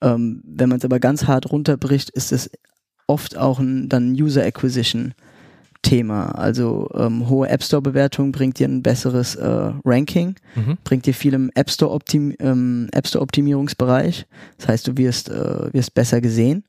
Ähm, 0.00 0.42
wenn 0.44 0.68
man 0.68 0.78
es 0.78 0.84
aber 0.84 1.00
ganz 1.00 1.26
hart 1.26 1.50
runterbricht, 1.50 2.10
ist 2.10 2.32
es 2.32 2.50
oft 3.06 3.36
auch 3.36 3.58
ein 3.58 3.88
dann 3.88 4.12
User 4.12 4.44
Acquisition 4.44 5.14
Thema. 5.82 6.26
Also 6.38 6.88
ähm, 6.94 7.28
hohe 7.28 7.48
App 7.48 7.62
Store 7.62 7.82
Bewertung 7.82 8.30
bringt 8.30 8.58
dir 8.58 8.68
ein 8.68 8.82
besseres 8.82 9.34
äh, 9.34 9.72
Ranking, 9.84 10.36
mhm. 10.54 10.78
bringt 10.84 11.06
dir 11.06 11.14
viel 11.14 11.34
im 11.34 11.50
App 11.54 11.70
Store, 11.70 11.92
Optim 11.92 12.34
ähm, 12.38 12.88
App 12.92 13.06
Store 13.06 13.22
Optimierungsbereich. 13.22 14.26
Das 14.58 14.68
heißt, 14.68 14.86
du 14.86 14.96
wirst 14.96 15.28
äh, 15.28 15.72
wirst 15.72 15.94
besser 15.94 16.20
gesehen. 16.20 16.64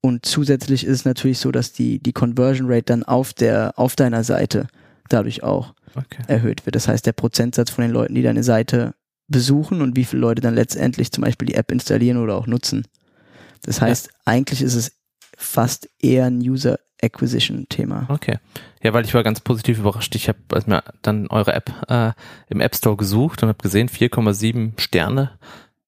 Und 0.00 0.26
zusätzlich 0.26 0.84
ist 0.84 1.00
es 1.00 1.04
natürlich 1.04 1.38
so, 1.38 1.52
dass 1.52 1.72
die 1.72 2.00
die 2.00 2.12
Conversion 2.12 2.68
Rate 2.68 2.84
dann 2.84 3.04
auf 3.04 3.32
der 3.32 3.74
auf 3.76 3.96
deiner 3.96 4.24
Seite 4.24 4.66
dadurch 5.08 5.42
auch 5.42 5.74
okay. 5.94 6.22
erhöht 6.26 6.66
wird. 6.66 6.74
Das 6.74 6.88
heißt, 6.88 7.06
der 7.06 7.12
Prozentsatz 7.12 7.70
von 7.70 7.82
den 7.82 7.92
Leuten, 7.92 8.14
die 8.14 8.22
deine 8.22 8.42
Seite 8.42 8.94
besuchen 9.28 9.82
und 9.82 9.94
wie 9.94 10.04
viele 10.04 10.20
Leute 10.20 10.40
dann 10.40 10.54
letztendlich 10.54 11.12
zum 11.12 11.22
Beispiel 11.22 11.46
die 11.46 11.54
App 11.54 11.70
installieren 11.70 12.18
oder 12.18 12.34
auch 12.34 12.46
nutzen. 12.46 12.86
Das 13.62 13.80
heißt, 13.80 14.06
ja. 14.06 14.12
eigentlich 14.24 14.62
ist 14.62 14.74
es 14.74 14.92
fast 15.38 15.88
eher 16.00 16.26
ein 16.26 16.40
User 16.40 16.78
Acquisition 17.00 17.66
Thema. 17.68 18.06
Okay. 18.08 18.38
Ja, 18.82 18.92
weil 18.92 19.04
ich 19.04 19.14
war 19.14 19.22
ganz 19.22 19.40
positiv 19.40 19.78
überrascht. 19.78 20.14
Ich 20.16 20.28
habe 20.28 20.38
also 20.52 20.68
mir 20.68 20.82
dann 21.02 21.28
eure 21.28 21.52
App 21.52 21.72
äh, 21.88 22.12
im 22.48 22.60
App 22.60 22.74
Store 22.74 22.96
gesucht 22.96 23.42
und 23.42 23.48
habe 23.48 23.62
gesehen 23.62 23.88
4,7 23.88 24.80
Sterne 24.80 25.30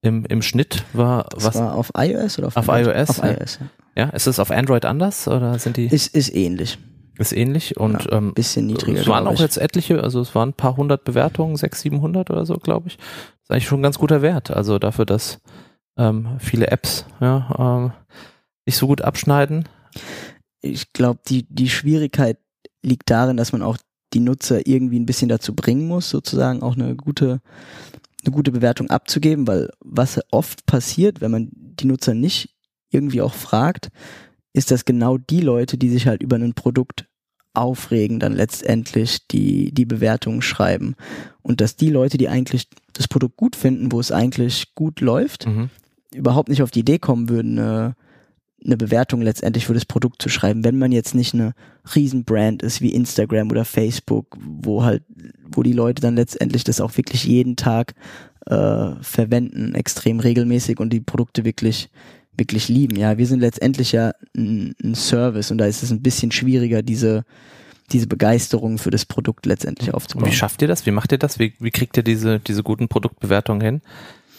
im, 0.02 0.25
im 0.25 0.40
Schnitt 0.40 0.85
war 0.92 1.26
das 1.30 1.45
was 1.45 1.54
war 1.57 1.75
auf 1.75 1.92
iOS 1.97 2.38
oder 2.38 2.49
auf, 2.49 2.57
auf 2.57 2.69
iOS? 2.69 3.11
Auf 3.11 3.23
iOS. 3.23 3.59
Ja. 3.97 4.04
ja, 4.04 4.11
ist 4.11 4.26
es 4.26 4.38
auf 4.38 4.50
Android 4.50 4.85
anders 4.85 5.28
oder 5.28 5.59
sind 5.59 5.76
die 5.76 5.87
Ist 5.87 6.14
ist 6.14 6.35
ähnlich. 6.35 6.78
Ist 7.19 7.33
ähnlich 7.33 7.76
und 7.76 8.04
ja, 8.04 8.12
ähm, 8.12 8.33
bisschen 8.33 8.66
niedriger. 8.66 9.00
Es 9.00 9.07
waren 9.07 9.26
auch 9.26 9.38
jetzt 9.38 9.59
etliche, 9.59 10.02
also 10.02 10.21
es 10.21 10.35
waren 10.35 10.50
ein 10.50 10.54
paar 10.54 10.76
hundert 10.78 11.04
Bewertungen, 11.04 11.57
sechs, 11.57 11.83
siebenhundert 11.83 12.30
oder 12.30 12.47
so, 12.47 12.54
glaube 12.54 12.88
ich. 12.88 12.97
Das 12.97 13.04
ist 13.42 13.50
eigentlich 13.50 13.66
schon 13.66 13.80
ein 13.80 13.83
ganz 13.83 13.99
guter 13.99 14.23
Wert. 14.23 14.50
Also 14.50 14.78
dafür, 14.78 15.04
dass 15.04 15.40
ähm, 15.99 16.38
viele 16.38 16.69
Apps 16.69 17.04
ja, 17.21 17.54
ähm, 17.59 17.92
nicht 18.66 18.76
so 18.76 18.86
gut 18.86 19.02
abschneiden. 19.02 19.68
Ich 20.60 20.92
glaube, 20.92 21.20
die, 21.26 21.46
die 21.48 21.68
Schwierigkeit 21.68 22.38
liegt 22.82 23.10
darin, 23.10 23.36
dass 23.36 23.52
man 23.52 23.62
auch 23.62 23.78
die 24.12 24.20
Nutzer 24.20 24.66
irgendwie 24.66 24.98
ein 24.98 25.06
bisschen 25.06 25.28
dazu 25.28 25.54
bringen 25.54 25.86
muss, 25.86 26.10
sozusagen 26.10 26.62
auch 26.62 26.74
eine 26.74 26.96
gute, 26.96 27.40
eine 28.24 28.34
gute 28.34 28.50
Bewertung 28.50 28.90
abzugeben, 28.90 29.46
weil 29.46 29.70
was 29.80 30.20
oft 30.30 30.66
passiert, 30.66 31.20
wenn 31.20 31.30
man 31.30 31.48
die 31.52 31.86
Nutzer 31.86 32.14
nicht 32.14 32.54
irgendwie 32.90 33.22
auch 33.22 33.34
fragt, 33.34 33.88
ist, 34.52 34.70
dass 34.70 34.84
genau 34.84 35.16
die 35.16 35.40
Leute, 35.40 35.78
die 35.78 35.90
sich 35.90 36.06
halt 36.06 36.22
über 36.22 36.36
ein 36.36 36.54
Produkt 36.54 37.06
aufregen, 37.52 38.20
dann 38.20 38.32
letztendlich 38.32 39.26
die, 39.28 39.72
die 39.72 39.86
Bewertungen 39.86 40.42
schreiben. 40.42 40.94
Und 41.42 41.60
dass 41.60 41.76
die 41.76 41.90
Leute, 41.90 42.18
die 42.18 42.28
eigentlich 42.28 42.68
das 42.92 43.08
Produkt 43.08 43.36
gut 43.36 43.56
finden, 43.56 43.92
wo 43.92 44.00
es 44.00 44.12
eigentlich 44.12 44.74
gut 44.74 45.00
läuft, 45.00 45.46
mhm. 45.46 45.70
überhaupt 46.14 46.48
nicht 46.48 46.62
auf 46.62 46.70
die 46.70 46.80
Idee 46.80 46.98
kommen 46.98 47.28
würden, 47.28 47.58
eine, 47.58 47.96
eine 48.64 48.76
Bewertung 48.76 49.22
letztendlich 49.22 49.66
für 49.66 49.74
das 49.74 49.84
Produkt 49.84 50.20
zu 50.20 50.28
schreiben, 50.28 50.64
wenn 50.64 50.78
man 50.78 50.92
jetzt 50.92 51.14
nicht 51.14 51.34
eine 51.34 51.54
Riesenbrand 51.94 52.62
ist 52.62 52.80
wie 52.80 52.92
Instagram 52.94 53.50
oder 53.50 53.64
Facebook, 53.64 54.36
wo 54.38 54.84
halt, 54.84 55.02
wo 55.50 55.62
die 55.62 55.72
Leute 55.72 56.02
dann 56.02 56.16
letztendlich 56.16 56.64
das 56.64 56.80
auch 56.80 56.96
wirklich 56.96 57.24
jeden 57.24 57.56
Tag 57.56 57.94
äh, 58.46 58.90
verwenden, 59.00 59.74
extrem 59.74 60.20
regelmäßig 60.20 60.78
und 60.78 60.92
die 60.92 61.00
Produkte 61.00 61.44
wirklich 61.44 61.90
wirklich 62.36 62.68
lieben. 62.68 62.96
Ja, 62.96 63.18
wir 63.18 63.26
sind 63.26 63.40
letztendlich 63.40 63.92
ja 63.92 64.12
ein, 64.36 64.74
ein 64.82 64.94
Service 64.94 65.50
und 65.50 65.58
da 65.58 65.66
ist 65.66 65.82
es 65.82 65.90
ein 65.90 66.00
bisschen 66.00 66.32
schwieriger, 66.32 66.82
diese 66.82 67.24
diese 67.92 68.06
Begeisterung 68.06 68.78
für 68.78 68.90
das 68.90 69.04
Produkt 69.04 69.46
letztendlich 69.46 69.92
aufzubauen. 69.92 70.24
Und 70.24 70.32
wie 70.32 70.36
schafft 70.36 70.62
ihr 70.62 70.68
das? 70.68 70.86
Wie 70.86 70.90
macht 70.90 71.12
ihr 71.12 71.18
das? 71.18 71.38
Wie, 71.38 71.54
wie 71.58 71.70
kriegt 71.70 71.96
ihr 71.96 72.02
diese, 72.02 72.38
diese 72.38 72.62
guten 72.62 72.88
Produktbewertungen 72.88 73.60
hin? 73.60 73.82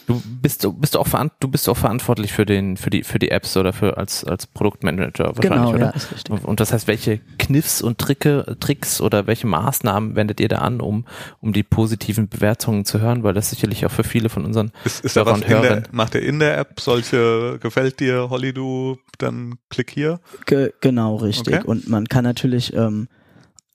Du 0.06 0.20
bist, 0.40 0.66
bist 0.80 0.96
auch 0.96 1.08
du 1.40 1.48
bist 1.48 1.68
auch 1.68 1.76
verantwortlich 1.76 2.32
für 2.32 2.44
den, 2.44 2.76
für 2.76 2.90
die, 2.90 3.04
für 3.04 3.18
die 3.18 3.30
Apps 3.30 3.56
oder 3.56 3.72
für 3.72 3.96
als, 3.96 4.24
als 4.24 4.46
Produktmanager 4.46 5.36
wahrscheinlich, 5.36 5.50
genau, 5.50 5.70
oder? 5.70 5.86
Ja, 5.86 5.90
ist 5.90 6.12
richtig. 6.12 6.44
Und 6.44 6.60
das 6.60 6.72
heißt, 6.72 6.88
welche 6.88 7.20
Kniffs 7.38 7.82
und 7.82 7.98
Tricke, 7.98 8.56
Tricks 8.60 9.00
oder 9.00 9.26
welche 9.26 9.46
Maßnahmen 9.46 10.16
wendet 10.16 10.40
ihr 10.40 10.48
da 10.48 10.58
an, 10.58 10.80
um, 10.80 11.04
um 11.40 11.52
die 11.52 11.62
positiven 11.62 12.28
Bewertungen 12.28 12.84
zu 12.84 13.00
hören? 13.00 13.22
Weil 13.22 13.34
das 13.34 13.50
sicherlich 13.50 13.86
auch 13.86 13.90
für 13.90 14.04
viele 14.04 14.28
von 14.28 14.44
unseren 14.44 14.72
ist, 14.84 15.04
ist 15.04 15.16
Hörern 15.16 15.36
und 15.36 15.48
Hörern. 15.48 15.88
macht 15.92 16.14
er 16.14 16.22
in 16.22 16.38
der 16.38 16.58
App 16.58 16.80
solche, 16.80 17.58
gefällt 17.60 18.00
dir 18.00 18.30
Hollydo, 18.30 18.98
dann 19.18 19.56
klick 19.68 19.90
hier? 19.90 20.20
Ge 20.46 20.72
genau, 20.80 21.16
richtig. 21.16 21.54
Okay. 21.54 21.66
Und 21.66 21.88
man 21.88 22.08
kann 22.08 22.24
natürlich, 22.24 22.74
ähm, 22.74 23.08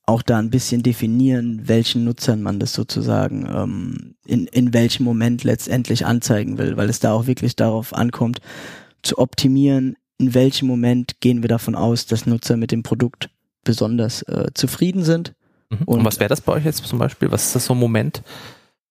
auch 0.08 0.22
da 0.22 0.40
ein 0.40 0.50
bisschen 0.50 0.84
definieren, 0.84 1.68
welchen 1.68 2.06
Nutzern 2.06 2.42
man 2.42 2.60
das 2.60 2.74
sozusagen 2.74 3.46
ähm, 3.46 4.16
in, 4.26 4.48
in 4.48 4.74
welchem 4.74 5.04
Moment 5.04 5.44
letztendlich 5.44 6.06
anzeigen 6.06 6.58
will, 6.58 6.78
weil 6.78 6.90
es 6.90 7.00
da 7.00 7.12
auch 7.12 7.28
wirklich 7.28 7.58
darauf 7.58 7.94
ankommt, 7.94 8.40
zu 9.04 9.18
optimieren, 9.18 9.98
in 10.18 10.34
welchem 10.34 10.68
Moment 10.68 11.20
gehen 11.20 11.44
wir 11.44 11.50
davon 11.50 11.76
aus, 11.76 12.06
dass 12.06 12.26
Nutzer 12.26 12.56
mit 12.56 12.72
dem 12.72 12.84
Produkt 12.84 13.30
besonders 13.66 14.22
äh, 14.24 14.48
zufrieden 14.54 15.04
sind. 15.04 15.34
Mhm. 15.70 15.78
Und, 15.86 16.00
Und, 16.00 16.06
was 16.06 16.22
wäre 16.22 16.30
das 16.30 16.40
bei 16.40 16.54
euch 16.54 16.64
jetzt 16.64 16.86
zum 16.86 17.00
Beispiel? 17.00 17.30
Was 17.30 17.48
ist 17.48 17.56
das 17.56 17.66
so 17.66 17.74
ein 17.74 17.80
Moment? 17.80 18.24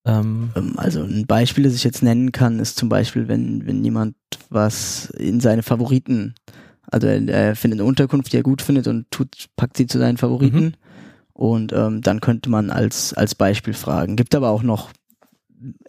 Ähm, 0.05 0.51
ähm 0.55 0.75
also 0.77 1.03
ein 1.03 1.27
Beispiel, 1.27 1.65
das 1.65 1.75
ich 1.75 1.85
jetzt 1.85 2.03
nennen 2.03 2.31
kann, 2.31 2.59
ist 2.59 2.77
zum 2.77 2.91
Beispiel, 2.91 3.27
wenn, 3.27 3.67
wenn 3.67 3.83
jemand 3.83 4.17
was 4.51 5.09
in 5.19 5.41
seine 5.41 5.63
Favoriten, 5.63 6.35
also 6.83 7.07
er, 7.07 7.27
er 7.27 7.57
findet 7.57 7.81
eine 7.81 7.89
Unterkunft, 7.89 8.35
die 8.35 8.37
er 8.37 8.43
gut 8.43 8.61
findet 8.61 8.87
und 8.87 9.11
tut, 9.11 9.47
packt 9.57 9.79
sie 9.79 9.87
zu 9.87 9.99
seinen 9.99 10.19
Favoriten. 10.19 10.65
Mhm 10.65 10.73
und 11.37 11.73
ähm, 11.75 12.01
dann 12.01 12.21
könnte 12.21 12.49
man 12.49 12.71
als, 12.71 13.13
als 13.13 13.35
Beispiel 13.35 13.75
fragen. 13.75 14.17
Gibt 14.17 14.35
aber 14.35 14.49
auch 14.49 14.63
noch 14.63 14.91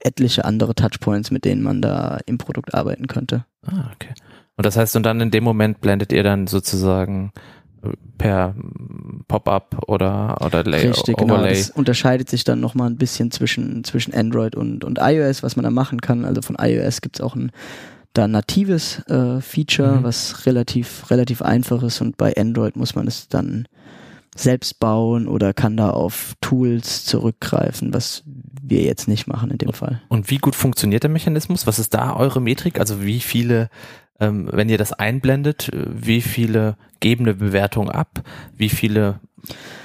etliche 0.02 0.44
andere 0.44 0.76
Touchpoints, 0.76 1.32
mit 1.32 1.46
denen 1.46 1.64
man 1.64 1.82
da 1.82 2.20
im 2.26 2.38
Produkt 2.38 2.74
arbeiten 2.74 3.08
könnte. 3.08 3.46
Ah, 3.66 3.92
okay. 3.94 4.14
Und 4.58 4.66
das 4.66 4.76
heißt, 4.76 4.96
und 4.98 5.04
dann 5.04 5.22
in 5.22 5.32
dem 5.32 5.46
Moment 5.46 5.80
blendet 5.80 6.12
ihr 6.12 6.24
dann 6.24 6.48
sozusagen 6.48 7.32
äh, 7.82 7.92
per 8.18 8.56
Pop-up 9.30 9.84
oder 9.88 10.38
oder 10.44 10.66
Lay 10.66 10.88
Richtig, 10.88 11.22
Overlay. 11.22 11.54
Genau. 11.54 11.60
Das 11.60 11.70
unterscheidet 11.70 12.30
sich 12.30 12.44
dann 12.44 12.60
nochmal 12.60 12.90
ein 12.90 12.98
bisschen 12.98 13.32
zwischen 13.32 13.86
zwischen 13.86 14.14
Android 14.14 14.56
und 14.56 14.84
und 14.84 15.00
iOS, 15.02 15.44
was 15.44 15.56
man 15.56 15.64
da 15.64 15.70
machen 15.70 16.02
kann. 16.02 16.26
Also 16.26 16.42
von 16.42 16.58
iOS 16.60 17.00
gibt's 17.02 17.22
auch 17.22 17.36
ein 17.36 17.52
da 18.14 18.28
natives 18.28 19.00
äh, 19.08 19.40
Feature, 19.40 20.00
mhm. 20.00 20.04
was 20.04 20.46
relativ 20.46 21.10
relativ 21.10 21.42
einfach 21.42 21.84
ist 21.84 22.02
und 22.02 22.18
bei 22.18 22.36
Android 22.36 22.76
muss 22.76 22.96
man 22.96 23.08
es 23.08 23.30
dann 23.30 23.68
selbst 24.40 24.80
bauen 24.80 25.28
oder 25.28 25.54
kann 25.54 25.78
da 25.78 25.90
auf 25.90 26.34
Tools 26.42 27.06
zurückgreifen, 27.06 27.94
was 27.94 28.24
wir 28.70 28.82
jetzt 28.82 29.08
nicht 29.08 29.28
machen 29.28 29.52
in 29.52 29.58
dem 29.58 29.74
Fall. 29.74 30.02
Und 30.10 30.30
wie 30.30 30.38
gut 30.38 30.56
funktioniert 30.56 31.04
der 31.04 31.10
Mechanismus? 31.10 31.68
Was 31.68 31.80
ist 31.80 31.94
da 31.94 32.16
eure 32.16 32.42
Metrik? 32.42 32.80
Also 32.80 33.04
wie 33.04 33.20
viele, 33.20 33.70
ähm, 34.20 34.50
wenn 34.52 34.70
ihr 34.70 34.78
das 34.78 34.94
einblendet, 34.94 35.70
wie 35.74 36.22
viele 36.22 36.78
geben 37.00 37.26
eine 37.26 37.34
Bewertung 37.36 37.90
ab? 37.90 38.24
Wie 38.56 38.70
viele 38.70 39.20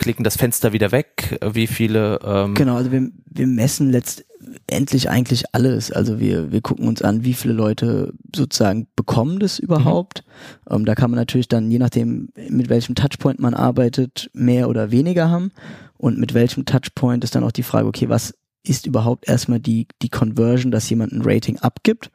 klicken 0.01 0.25
das 0.25 0.37
Fenster 0.37 0.73
wieder 0.73 0.93
weg? 0.93 1.39
Wie 1.53 1.67
viele? 1.67 2.19
Ähm 2.25 2.55
genau, 2.55 2.77
also 2.77 2.91
wir, 2.91 3.11
wir 3.27 3.47
messen 3.47 3.91
letzt 3.91 4.25
endlich 4.67 5.11
eigentlich 5.11 5.45
alles. 5.53 5.91
Also 5.91 6.21
wir, 6.21 6.53
wir 6.53 6.61
gucken 6.61 6.87
uns 6.87 7.03
an, 7.03 7.25
wie 7.25 7.35
viele 7.35 7.55
Leute 7.55 8.13
sozusagen 8.35 8.87
bekommen 8.97 9.39
das 9.39 9.59
überhaupt. 9.59 10.25
Mhm. 10.69 10.77
Ähm, 10.77 10.85
da 10.85 10.95
kann 10.95 11.11
man 11.11 11.19
natürlich 11.19 11.49
dann, 11.49 11.71
je 11.71 11.79
nachdem, 11.79 12.31
mit 12.49 12.69
welchem 12.69 12.95
Touchpoint 12.95 13.41
man 13.41 13.55
arbeitet, 13.55 14.31
mehr 14.33 14.69
oder 14.69 14.91
weniger 14.91 15.31
haben. 15.31 15.53
Und 15.97 16.19
mit 16.19 16.35
welchem 16.35 16.65
Touchpoint 16.65 17.25
ist 17.25 17.35
dann 17.35 17.45
auch 17.45 17.53
die 17.53 17.63
Frage, 17.63 17.87
okay, 17.87 18.09
was 18.09 18.35
ist 18.65 18.87
überhaupt 18.87 19.29
erstmal 19.29 19.61
die, 19.61 19.87
die 20.03 20.09
Conversion, 20.09 20.71
dass 20.71 20.89
jemand 20.91 21.13
ein 21.13 21.23
Rating 21.23 21.59
abgibt? 21.59 22.11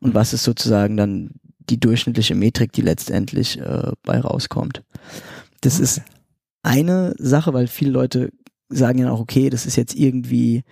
Und 0.00 0.10
mhm. 0.10 0.14
was 0.14 0.32
ist 0.32 0.44
sozusagen 0.44 0.96
dann 0.96 1.30
die 1.58 1.78
durchschnittliche 1.78 2.34
Metrik, 2.34 2.72
die 2.72 2.82
letztendlich 2.82 3.58
äh, 3.58 3.92
bei 4.02 4.20
rauskommt? 4.20 4.82
Das 5.60 5.76
okay. 5.76 5.84
ist 5.84 6.02
eine 6.62 7.14
Sache, 7.18 7.52
weil 7.52 7.66
viele 7.66 7.90
Leute 7.90 8.30
sagen 8.68 8.98
ja 8.98 9.10
auch, 9.10 9.20
okay, 9.20 9.50
das 9.50 9.66
ist 9.66 9.76
jetzt 9.76 9.94
irgendwie 9.94 10.62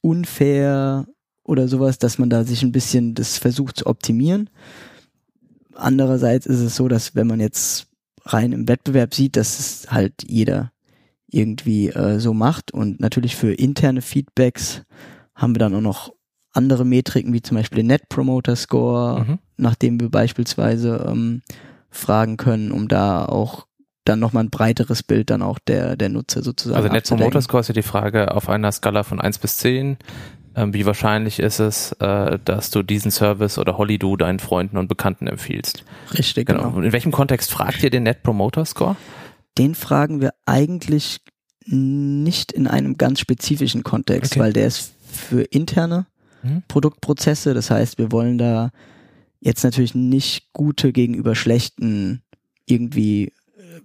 unfair 0.00 1.06
oder 1.44 1.68
sowas, 1.68 1.98
dass 1.98 2.18
man 2.18 2.30
da 2.30 2.44
sich 2.44 2.62
ein 2.62 2.72
bisschen 2.72 3.14
das 3.14 3.38
versucht 3.38 3.78
zu 3.78 3.86
optimieren. 3.86 4.50
Andererseits 5.74 6.46
ist 6.46 6.60
es 6.60 6.76
so, 6.76 6.88
dass 6.88 7.14
wenn 7.14 7.26
man 7.26 7.40
jetzt 7.40 7.86
rein 8.24 8.52
im 8.52 8.68
Wettbewerb 8.68 9.14
sieht, 9.14 9.36
dass 9.36 9.58
es 9.58 9.90
halt 9.90 10.24
jeder 10.26 10.72
irgendwie 11.30 11.88
äh, 11.88 12.18
so 12.18 12.34
macht 12.34 12.72
und 12.72 13.00
natürlich 13.00 13.36
für 13.36 13.52
interne 13.52 14.02
Feedbacks 14.02 14.82
haben 15.34 15.54
wir 15.54 15.60
dann 15.60 15.74
auch 15.74 15.80
noch 15.80 16.12
andere 16.52 16.84
Metriken, 16.84 17.32
wie 17.32 17.42
zum 17.42 17.56
Beispiel 17.56 17.76
den 17.76 17.86
Net 17.86 18.08
Promoter 18.08 18.56
Score, 18.56 19.24
mhm. 19.24 19.38
nachdem 19.56 20.00
wir 20.00 20.10
beispielsweise 20.10 21.06
ähm, 21.08 21.42
fragen 21.90 22.36
können, 22.36 22.72
um 22.72 22.88
da 22.88 23.24
auch 23.24 23.67
dann 24.08 24.20
nochmal 24.20 24.44
ein 24.44 24.50
breiteres 24.50 25.02
Bild 25.02 25.30
dann 25.30 25.42
auch 25.42 25.58
der, 25.58 25.96
der 25.96 26.08
Nutzer 26.08 26.42
sozusagen 26.42 26.76
Also 26.76 26.92
Net 26.92 27.08
Promoter 27.08 27.42
Score 27.42 27.60
ist 27.60 27.68
ja 27.68 27.74
die 27.74 27.82
Frage 27.82 28.34
auf 28.34 28.48
einer 28.48 28.72
Skala 28.72 29.02
von 29.02 29.20
eins 29.20 29.38
bis 29.38 29.58
zehn 29.58 29.98
ähm, 30.58 30.74
wie 30.74 30.86
wahrscheinlich 30.86 31.38
ist 31.38 31.60
es, 31.60 31.92
äh, 32.00 32.38
dass 32.44 32.70
du 32.70 32.82
diesen 32.82 33.12
Service 33.12 33.58
oder 33.58 33.78
Hollydo 33.78 34.16
deinen 34.16 34.40
Freunden 34.40 34.76
und 34.76 34.88
Bekannten 34.88 35.28
empfiehlst? 35.28 35.84
Richtig, 36.12 36.46
genau. 36.46 36.70
genau. 36.70 36.80
In 36.80 36.92
welchem 36.92 37.12
Kontext 37.12 37.52
fragt 37.52 37.82
ihr 37.84 37.90
den 37.90 38.02
Net 38.02 38.24
Promoter 38.24 38.64
Score? 38.64 38.96
Den 39.56 39.76
fragen 39.76 40.20
wir 40.20 40.34
eigentlich 40.46 41.20
nicht 41.64 42.50
in 42.50 42.66
einem 42.66 42.96
ganz 42.96 43.20
spezifischen 43.20 43.84
Kontext, 43.84 44.32
okay. 44.32 44.40
weil 44.40 44.52
der 44.52 44.66
ist 44.66 44.94
für 45.08 45.42
interne 45.42 46.06
mhm. 46.42 46.64
Produktprozesse. 46.66 47.54
Das 47.54 47.70
heißt, 47.70 47.98
wir 47.98 48.10
wollen 48.10 48.38
da 48.38 48.70
jetzt 49.40 49.62
natürlich 49.62 49.94
nicht 49.94 50.52
gute 50.52 50.92
gegenüber 50.92 51.36
schlechten 51.36 52.22
irgendwie 52.66 53.32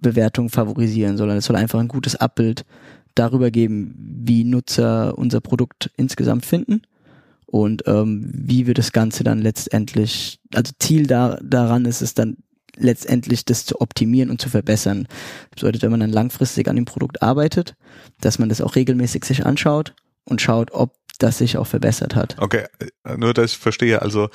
Bewertungen 0.04 0.50
favorisieren, 0.50 1.18
sondern 1.18 1.38
es 1.38 1.46
soll 1.46 1.56
einfach 1.56 1.80
ein 1.80 1.88
gutes 1.88 2.16
Abbild 2.16 2.64
darüber 3.16 3.50
geben, 3.50 3.96
wie 3.98 4.44
Nutzer 4.44 5.18
unser 5.18 5.42
Produkt 5.42 5.90
insgesamt 5.98 6.46
finden 6.46 6.84
und 7.48 7.84
ähm, 7.88 8.32
wie 8.34 8.68
wir 8.68 8.74
das 8.76 8.92
Ganze 8.92 9.24
dann 9.24 9.40
letztendlich, 9.40 10.40
also 10.54 10.72
Ziel 10.80 11.08
da, 11.08 11.40
daran 11.44 11.86
ist 11.86 12.02
es 12.02 12.14
dann 12.14 12.38
letztendlich 12.76 13.46
das 13.46 13.66
zu 13.66 13.82
optimieren 13.82 14.30
und 14.30 14.42
zu 14.42 14.50
verbessern. 14.50 15.08
Das 15.52 15.62
bedeutet, 15.62 15.84
wenn 15.84 15.92
man 15.92 16.00
dann 16.00 16.12
langfristig 16.12 16.68
an 16.68 16.76
dem 16.76 16.86
Produkt 16.86 17.22
arbeitet, 17.22 17.76
dass 18.22 18.40
man 18.40 18.50
das 18.50 18.62
auch 18.62 18.76
regelmäßig 18.76 19.26
sich 19.26 19.46
anschaut 19.46 19.94
und 20.26 20.42
schaut, 20.42 20.72
ob 20.72 20.96
das 21.20 21.38
sich 21.38 21.58
auch 21.58 21.68
verbessert 21.68 22.16
hat. 22.16 22.36
Okay, 22.40 22.66
nur 23.18 23.34
dass 23.34 23.52
ich 23.52 23.58
verstehe, 23.58 24.02
also 24.02 24.30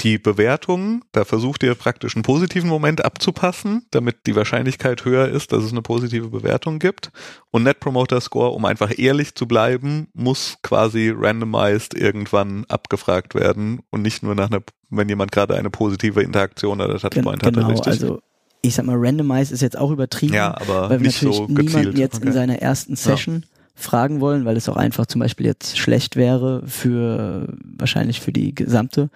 die 0.00 0.18
Bewertung, 0.18 1.04
da 1.12 1.24
versucht 1.24 1.62
ihr 1.62 1.74
praktisch 1.74 2.16
einen 2.16 2.22
positiven 2.22 2.68
Moment 2.68 3.04
abzupassen, 3.04 3.86
damit 3.90 4.26
die 4.26 4.34
Wahrscheinlichkeit 4.34 5.04
höher 5.04 5.28
ist, 5.28 5.52
dass 5.52 5.62
es 5.62 5.72
eine 5.72 5.82
positive 5.82 6.28
Bewertung 6.28 6.78
gibt. 6.78 7.10
Und 7.50 7.64
Net 7.64 7.80
Promoter 7.80 8.20
Score, 8.20 8.50
um 8.50 8.64
einfach 8.64 8.90
ehrlich 8.96 9.34
zu 9.34 9.46
bleiben, 9.46 10.08
muss 10.14 10.56
quasi 10.62 11.12
randomized 11.14 11.94
irgendwann 11.94 12.64
abgefragt 12.66 13.34
werden 13.34 13.80
und 13.90 14.02
nicht 14.02 14.22
nur 14.22 14.34
nach 14.34 14.50
einer, 14.50 14.62
wenn 14.88 15.08
jemand 15.08 15.32
gerade 15.32 15.56
eine 15.56 15.70
positive 15.70 16.22
Interaktion 16.22 16.80
oder 16.80 16.98
Touchpoint 16.98 17.42
Gen 17.42 17.52
genau, 17.52 17.66
hatte, 17.66 17.72
richtig? 17.72 17.92
Also 17.92 18.22
ich 18.62 18.74
sag 18.74 18.86
mal, 18.86 18.96
randomized 18.98 19.52
ist 19.52 19.62
jetzt 19.62 19.76
auch 19.76 19.90
übertrieben, 19.90 20.34
ja, 20.34 20.54
aber 20.54 20.90
weil 20.90 21.00
wir 21.00 21.06
nicht 21.06 21.22
natürlich 21.22 21.36
so 21.36 21.46
niemanden 21.46 21.96
jetzt 21.96 22.16
okay. 22.16 22.26
in 22.26 22.32
seiner 22.32 22.58
ersten 22.60 22.96
Session 22.96 23.42
ja 23.42 23.60
fragen 23.80 24.20
wollen, 24.20 24.44
weil 24.44 24.56
es 24.56 24.68
auch 24.68 24.76
einfach 24.76 25.06
zum 25.06 25.20
Beispiel 25.20 25.46
jetzt 25.46 25.78
schlecht 25.78 26.16
wäre 26.16 26.62
für 26.66 27.48
wahrscheinlich 27.64 28.20
für 28.20 28.32
die 28.32 28.54
gesamte 28.54 29.10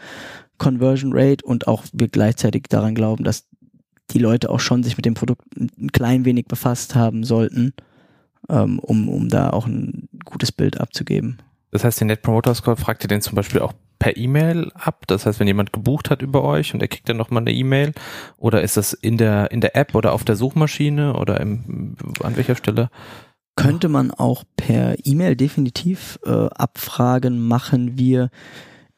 Conversion 0.58 1.12
Rate 1.14 1.44
und 1.44 1.66
auch 1.66 1.84
wir 1.92 2.08
gleichzeitig 2.08 2.64
daran 2.68 2.94
glauben, 2.94 3.24
dass 3.24 3.46
die 4.10 4.18
Leute 4.18 4.50
auch 4.50 4.60
schon 4.60 4.82
sich 4.82 4.96
mit 4.96 5.06
dem 5.06 5.14
Produkt 5.14 5.42
ein 5.56 5.90
klein 5.92 6.24
wenig 6.24 6.46
befasst 6.46 6.94
haben 6.94 7.24
sollten, 7.24 7.72
ähm, 8.48 8.78
um, 8.78 9.08
um 9.08 9.28
da 9.28 9.50
auch 9.50 9.66
ein 9.66 10.08
gutes 10.24 10.52
Bild 10.52 10.80
abzugeben. 10.80 11.38
Das 11.70 11.84
heißt, 11.84 12.00
den 12.00 12.06
Net 12.08 12.22
Promoter 12.22 12.54
Score 12.54 12.76
fragt 12.76 13.04
ihr 13.04 13.08
den 13.08 13.20
zum 13.20 13.34
Beispiel 13.34 13.60
auch 13.60 13.72
per 13.98 14.16
E-Mail 14.16 14.70
ab? 14.74 15.04
Das 15.06 15.26
heißt, 15.26 15.40
wenn 15.40 15.46
jemand 15.46 15.72
gebucht 15.72 16.10
hat 16.10 16.22
über 16.22 16.44
euch 16.44 16.74
und 16.74 16.80
er 16.80 16.88
kriegt 16.88 17.08
dann 17.08 17.16
nochmal 17.16 17.42
eine 17.42 17.52
E-Mail 17.52 17.92
oder 18.36 18.62
ist 18.62 18.76
das 18.76 18.92
in 18.92 19.16
der, 19.16 19.50
in 19.50 19.60
der 19.60 19.74
App 19.74 19.94
oder 19.94 20.12
auf 20.12 20.24
der 20.24 20.36
Suchmaschine 20.36 21.16
oder 21.16 21.40
im, 21.40 21.96
an 22.22 22.36
welcher 22.36 22.54
Stelle? 22.54 22.90
Könnte 23.56 23.88
man 23.88 24.10
auch 24.10 24.44
per 24.56 24.96
E-Mail 25.04 25.36
definitiv 25.36 26.18
äh, 26.24 26.30
abfragen, 26.30 27.40
machen 27.40 27.96
wir 27.96 28.30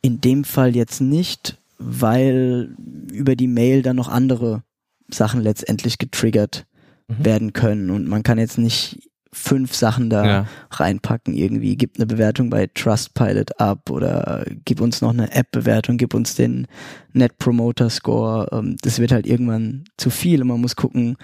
in 0.06 0.20
dem 0.20 0.44
Fall 0.44 0.76
jetzt 0.76 1.00
nicht, 1.00 1.58
weil 1.78 2.76
über 3.10 3.34
die 3.34 3.48
Mail 3.48 3.82
dann 3.82 3.96
noch 3.96 4.08
andere 4.08 4.62
Sachen 5.08 5.40
letztendlich 5.40 5.98
getriggert 5.98 6.64
mhm. 7.08 7.24
werden 7.24 7.52
können 7.52 7.90
und 7.90 8.06
man 8.06 8.22
kann 8.22 8.38
jetzt 8.38 8.56
nicht 8.56 9.10
fünf 9.32 9.74
Sachen 9.74 10.08
da 10.08 10.24
ja. 10.24 10.46
reinpacken 10.70 11.34
irgendwie. 11.34 11.76
Gib 11.76 11.96
eine 11.96 12.06
Bewertung 12.06 12.50
bei 12.50 12.68
Trustpilot 12.72 13.60
ab 13.60 13.90
oder 13.90 14.46
gib 14.64 14.80
uns 14.80 15.02
noch 15.02 15.10
eine 15.10 15.32
App-Bewertung, 15.32 15.98
gib 15.98 16.14
uns 16.14 16.36
den 16.36 16.68
Net 17.12 17.36
Promoter 17.38 17.90
Score. 17.90 18.48
Ähm, 18.52 18.76
das 18.82 19.00
wird 19.00 19.10
halt 19.10 19.26
irgendwann 19.26 19.84
zu 19.96 20.08
viel 20.08 20.40
und 20.40 20.48
man 20.48 20.60
muss 20.60 20.76
gucken, 20.76 21.16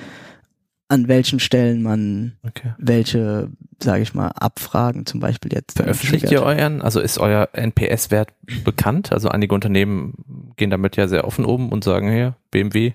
an 0.92 1.08
welchen 1.08 1.40
Stellen 1.40 1.82
man 1.82 2.32
okay. 2.46 2.74
welche, 2.76 3.48
sage 3.82 4.02
ich 4.02 4.12
mal, 4.12 4.28
Abfragen 4.28 5.06
zum 5.06 5.20
Beispiel 5.20 5.50
jetzt. 5.54 5.78
Veröffentlicht 5.78 6.30
ihr 6.30 6.42
euren, 6.42 6.82
also 6.82 7.00
ist 7.00 7.16
euer 7.16 7.48
NPS-Wert 7.54 8.28
bekannt? 8.62 9.10
Also 9.10 9.30
einige 9.30 9.54
Unternehmen 9.54 10.52
gehen 10.56 10.68
damit 10.68 10.96
ja 10.96 11.08
sehr 11.08 11.26
offen 11.26 11.46
um 11.46 11.72
und 11.72 11.82
sagen 11.82 12.10
hier, 12.10 12.36
BMW 12.50 12.92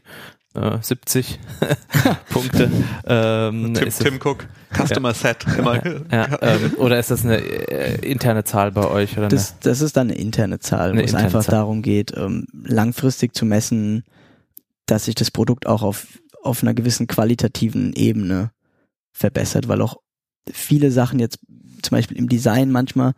äh, 0.54 0.78
70 0.80 1.40
Punkte. 2.30 2.70
Ähm, 3.08 3.74
Tim, 3.74 3.90
Tim 3.90 4.20
Cook, 4.24 4.46
Customer 4.76 5.10
ja. 5.10 5.16
Set. 5.16 5.46
Immer. 5.58 5.82
Ja, 6.12 6.38
ähm, 6.42 6.74
oder 6.78 7.00
ist 7.00 7.10
das 7.10 7.26
eine 7.26 7.38
äh, 7.38 7.96
interne 8.08 8.44
Zahl 8.44 8.74
bei 8.74 8.88
euch? 8.88 9.18
Oder 9.18 9.28
das, 9.28 9.58
das 9.58 9.82
ist 9.82 9.98
dann 9.98 10.12
eine 10.12 10.20
interne 10.20 10.60
Zahl, 10.60 10.92
eine 10.92 11.02
wo 11.02 11.06
es 11.06 11.16
einfach 11.16 11.44
Zahl. 11.44 11.56
darum 11.56 11.82
geht, 11.82 12.16
ähm, 12.16 12.46
langfristig 12.64 13.34
zu 13.34 13.44
messen, 13.44 14.04
dass 14.86 15.06
sich 15.06 15.16
das 15.16 15.32
Produkt 15.32 15.66
auch 15.66 15.82
auf 15.82 16.06
auf 16.44 16.64
einer 16.64 16.74
gewissen 16.74 17.08
qualitativen 17.08 17.94
Ebene 17.94 18.52
verbessert, 19.12 19.68
weil 19.68 19.82
auch 19.82 19.98
viele 20.52 20.92
Sachen 20.92 21.20
jetzt 21.20 21.40
zum 21.82 21.96
Beispiel 21.96 22.18
im 22.18 22.30
Design 22.30 22.72
manchmal 22.72 23.14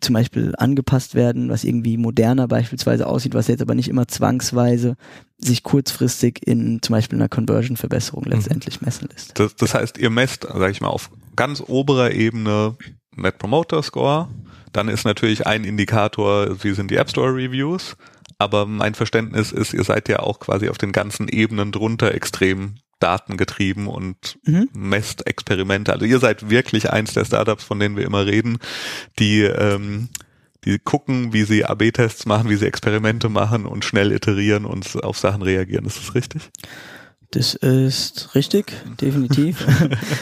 zum 0.00 0.14
Beispiel 0.14 0.54
angepasst 0.56 1.14
werden, 1.14 1.48
was 1.48 1.64
irgendwie 1.64 1.96
moderner 1.96 2.46
beispielsweise 2.46 3.06
aussieht, 3.06 3.34
was 3.34 3.48
jetzt 3.48 3.62
aber 3.62 3.74
nicht 3.74 3.88
immer 3.88 4.06
zwangsweise 4.06 4.96
sich 5.38 5.62
kurzfristig 5.62 6.46
in 6.46 6.80
zum 6.82 6.94
Beispiel 6.94 7.18
einer 7.18 7.28
Conversion-Verbesserung 7.28 8.24
mhm. 8.24 8.32
letztendlich 8.32 8.80
messen 8.80 9.08
lässt. 9.12 9.38
Das, 9.38 9.56
das 9.56 9.74
heißt, 9.74 9.98
ihr 9.98 10.10
messt, 10.10 10.42
sage 10.42 10.70
ich 10.70 10.80
mal, 10.80 10.88
auf 10.88 11.10
ganz 11.36 11.62
oberer 11.66 12.12
Ebene 12.12 12.76
Net 13.16 13.38
Promoter 13.38 13.82
Score. 13.82 14.28
Dann 14.72 14.88
ist 14.88 15.04
natürlich 15.04 15.46
ein 15.46 15.64
Indikator, 15.64 16.62
wie 16.62 16.72
sind 16.72 16.90
die 16.90 16.96
App 16.96 17.10
Store 17.10 17.34
Reviews. 17.34 17.96
Aber 18.38 18.66
mein 18.66 18.94
Verständnis 18.94 19.52
ist, 19.52 19.74
ihr 19.74 19.84
seid 19.84 20.08
ja 20.08 20.20
auch 20.20 20.38
quasi 20.38 20.68
auf 20.68 20.78
den 20.78 20.92
ganzen 20.92 21.28
Ebenen 21.28 21.72
drunter 21.72 22.14
extrem 22.14 22.76
datengetrieben 23.00 23.86
und 23.86 24.38
mhm. 24.44 24.68
messt 24.72 25.26
Experimente. 25.26 25.92
Also 25.92 26.04
ihr 26.04 26.18
seid 26.18 26.48
wirklich 26.50 26.90
eins 26.90 27.14
der 27.14 27.24
Startups, 27.24 27.64
von 27.64 27.78
denen 27.78 27.96
wir 27.96 28.04
immer 28.04 28.26
reden, 28.26 28.58
die 29.18 29.42
ähm, 29.42 30.08
die 30.64 30.78
gucken, 30.78 31.32
wie 31.32 31.44
sie 31.44 31.64
AB-Tests 31.64 32.26
machen, 32.26 32.50
wie 32.50 32.56
sie 32.56 32.66
Experimente 32.66 33.28
machen 33.28 33.64
und 33.64 33.84
schnell 33.84 34.12
iterieren 34.12 34.64
und 34.64 35.02
auf 35.04 35.18
Sachen 35.18 35.42
reagieren. 35.42 35.86
Ist 35.86 35.98
das 35.98 36.14
richtig? 36.14 36.50
Das 37.30 37.54
ist 37.54 38.34
richtig, 38.34 38.72
definitiv. 39.00 39.64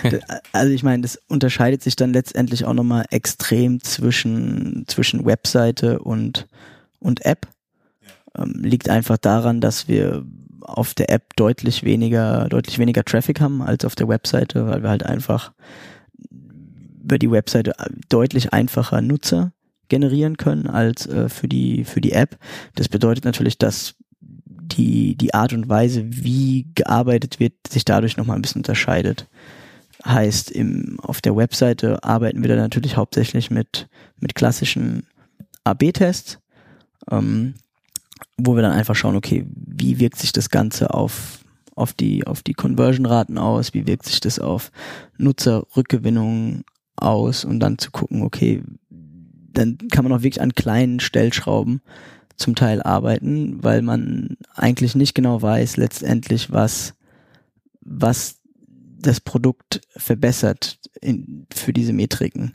also 0.52 0.72
ich 0.72 0.82
meine, 0.82 1.02
das 1.02 1.18
unterscheidet 1.28 1.82
sich 1.82 1.96
dann 1.96 2.12
letztendlich 2.12 2.64
auch 2.64 2.74
nochmal 2.74 3.06
extrem 3.10 3.82
zwischen, 3.82 4.84
zwischen 4.88 5.24
Webseite 5.24 6.00
und, 6.00 6.46
und 6.98 7.24
App 7.24 7.48
ähm, 8.36 8.60
liegt 8.62 8.88
einfach 8.88 9.18
daran, 9.18 9.60
dass 9.60 9.88
wir 9.88 10.24
auf 10.60 10.94
der 10.94 11.10
App 11.10 11.36
deutlich 11.36 11.84
weniger, 11.84 12.48
deutlich 12.48 12.78
weniger 12.78 13.04
Traffic 13.04 13.40
haben 13.40 13.62
als 13.62 13.84
auf 13.84 13.94
der 13.94 14.08
Webseite, 14.08 14.66
weil 14.66 14.82
wir 14.82 14.90
halt 14.90 15.04
einfach 15.04 15.52
über 17.02 17.18
die 17.18 17.30
Webseite 17.30 17.72
deutlich 18.08 18.52
einfacher 18.52 19.00
Nutzer 19.00 19.52
generieren 19.88 20.36
können 20.36 20.66
als 20.66 21.06
äh, 21.06 21.28
für 21.28 21.46
die 21.46 21.84
für 21.84 22.00
die 22.00 22.12
App. 22.12 22.36
Das 22.74 22.88
bedeutet 22.88 23.24
natürlich, 23.24 23.58
dass 23.58 23.94
die 24.32 25.16
die 25.16 25.32
Art 25.32 25.52
und 25.52 25.68
Weise, 25.68 26.04
wie 26.08 26.66
gearbeitet 26.74 27.38
wird, 27.38 27.54
sich 27.68 27.84
dadurch 27.84 28.16
nochmal 28.16 28.36
ein 28.36 28.42
bisschen 28.42 28.60
unterscheidet. 28.60 29.28
Heißt, 30.04 30.50
im, 30.50 30.98
auf 31.00 31.20
der 31.20 31.36
Webseite 31.36 32.02
arbeiten 32.02 32.42
wir 32.42 32.48
dann 32.48 32.58
natürlich 32.58 32.96
hauptsächlich 32.96 33.50
mit 33.50 33.88
mit 34.18 34.34
klassischen 34.34 35.06
AB-Tests. 35.62 36.40
Ähm, 37.10 37.54
wo 38.36 38.54
wir 38.54 38.62
dann 38.62 38.72
einfach 38.72 38.94
schauen, 38.94 39.16
okay, 39.16 39.46
wie 39.48 39.98
wirkt 39.98 40.18
sich 40.18 40.32
das 40.32 40.50
Ganze 40.50 40.92
auf, 40.92 41.40
auf 41.74 41.92
die, 41.92 42.26
auf 42.26 42.42
die 42.42 42.54
Conversion-Raten 42.54 43.38
aus, 43.38 43.74
wie 43.74 43.86
wirkt 43.86 44.06
sich 44.06 44.20
das 44.20 44.38
auf 44.38 44.70
Nutzerrückgewinnung 45.18 46.64
aus 46.96 47.44
und 47.44 47.60
dann 47.60 47.78
zu 47.78 47.90
gucken, 47.90 48.22
okay, 48.22 48.62
dann 48.90 49.78
kann 49.90 50.04
man 50.04 50.12
auch 50.12 50.22
wirklich 50.22 50.40
an 50.40 50.54
kleinen 50.54 51.00
Stellschrauben 51.00 51.80
zum 52.36 52.54
Teil 52.54 52.82
arbeiten, 52.82 53.62
weil 53.62 53.80
man 53.80 54.36
eigentlich 54.54 54.94
nicht 54.94 55.14
genau 55.14 55.40
weiß 55.40 55.78
letztendlich, 55.78 56.52
was, 56.52 56.94
was 57.80 58.36
das 58.98 59.20
Produkt 59.20 59.80
verbessert 59.96 60.78
in, 61.00 61.46
für 61.54 61.72
diese 61.72 61.94
Metriken. 61.94 62.54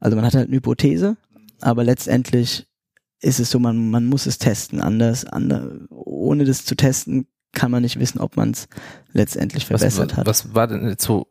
Also 0.00 0.16
man 0.16 0.24
hat 0.24 0.34
halt 0.34 0.48
eine 0.48 0.56
Hypothese 0.56 1.16
aber 1.64 1.84
letztendlich 1.84 2.66
ist 3.24 3.40
es 3.40 3.50
so, 3.50 3.58
man, 3.58 3.90
man 3.90 4.06
muss 4.06 4.26
es 4.26 4.38
testen. 4.38 4.80
Anders, 4.80 5.24
anders, 5.24 5.64
ohne 5.90 6.44
das 6.44 6.64
zu 6.64 6.76
testen, 6.76 7.26
kann 7.52 7.70
man 7.70 7.82
nicht 7.82 7.98
wissen, 7.98 8.20
ob 8.20 8.36
man 8.36 8.50
es 8.50 8.68
letztendlich 9.12 9.66
verbessert 9.66 10.12
was, 10.12 10.16
hat. 10.16 10.26
Was 10.26 10.54
war 10.54 10.66
denn 10.66 10.88
jetzt 10.88 11.04
so 11.04 11.28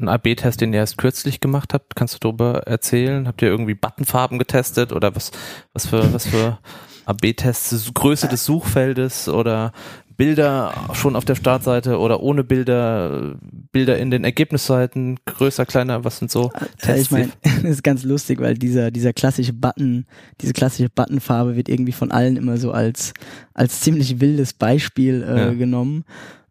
ein 0.00 0.08
AB-Test, 0.08 0.60
den 0.60 0.72
ihr 0.72 0.80
erst 0.80 0.98
kürzlich 0.98 1.40
gemacht 1.40 1.74
habt? 1.74 1.94
Kannst 1.96 2.14
du 2.14 2.18
darüber 2.20 2.66
erzählen? 2.66 3.26
Habt 3.28 3.42
ihr 3.42 3.48
irgendwie 3.48 3.74
Buttonfarben 3.74 4.38
getestet 4.38 4.92
oder 4.92 5.14
was, 5.14 5.30
was 5.72 5.86
für, 5.86 6.12
was 6.12 6.26
für 6.26 6.58
AB-Tests, 7.04 7.92
Größe 7.94 8.28
des 8.28 8.44
Suchfeldes 8.44 9.28
oder 9.28 9.72
Bilder 10.18 10.74
schon 10.94 11.14
auf 11.14 11.24
der 11.24 11.36
Startseite 11.36 11.98
oder 11.98 12.20
ohne 12.20 12.42
Bilder, 12.42 13.36
Bilder 13.70 13.98
in 13.98 14.10
den 14.10 14.24
Ergebnisseiten, 14.24 15.16
größer, 15.24 15.64
kleiner, 15.64 16.04
was 16.04 16.18
sind 16.18 16.28
so 16.28 16.50
Tests? 16.78 16.86
Ja, 16.86 16.96
ich 16.96 17.10
meine, 17.12 17.32
das 17.44 17.62
ist 17.62 17.84
ganz 17.84 18.02
lustig, 18.02 18.40
weil 18.40 18.54
dieser, 18.54 18.90
dieser 18.90 19.12
klassische 19.12 19.52
Button, 19.52 20.06
diese 20.40 20.54
klassische 20.54 20.90
Buttonfarbe 20.90 21.54
wird 21.54 21.68
irgendwie 21.68 21.92
von 21.92 22.10
allen 22.10 22.36
immer 22.36 22.56
so 22.56 22.72
als, 22.72 23.14
als 23.54 23.80
ziemlich 23.80 24.20
wildes 24.20 24.54
Beispiel 24.54 25.22
äh, 25.22 25.38
ja. 25.38 25.52
genommen. 25.52 26.04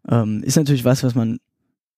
Ähm, 0.08 0.42
ist 0.42 0.56
natürlich 0.56 0.86
was, 0.86 1.04
was 1.04 1.14
man 1.14 1.38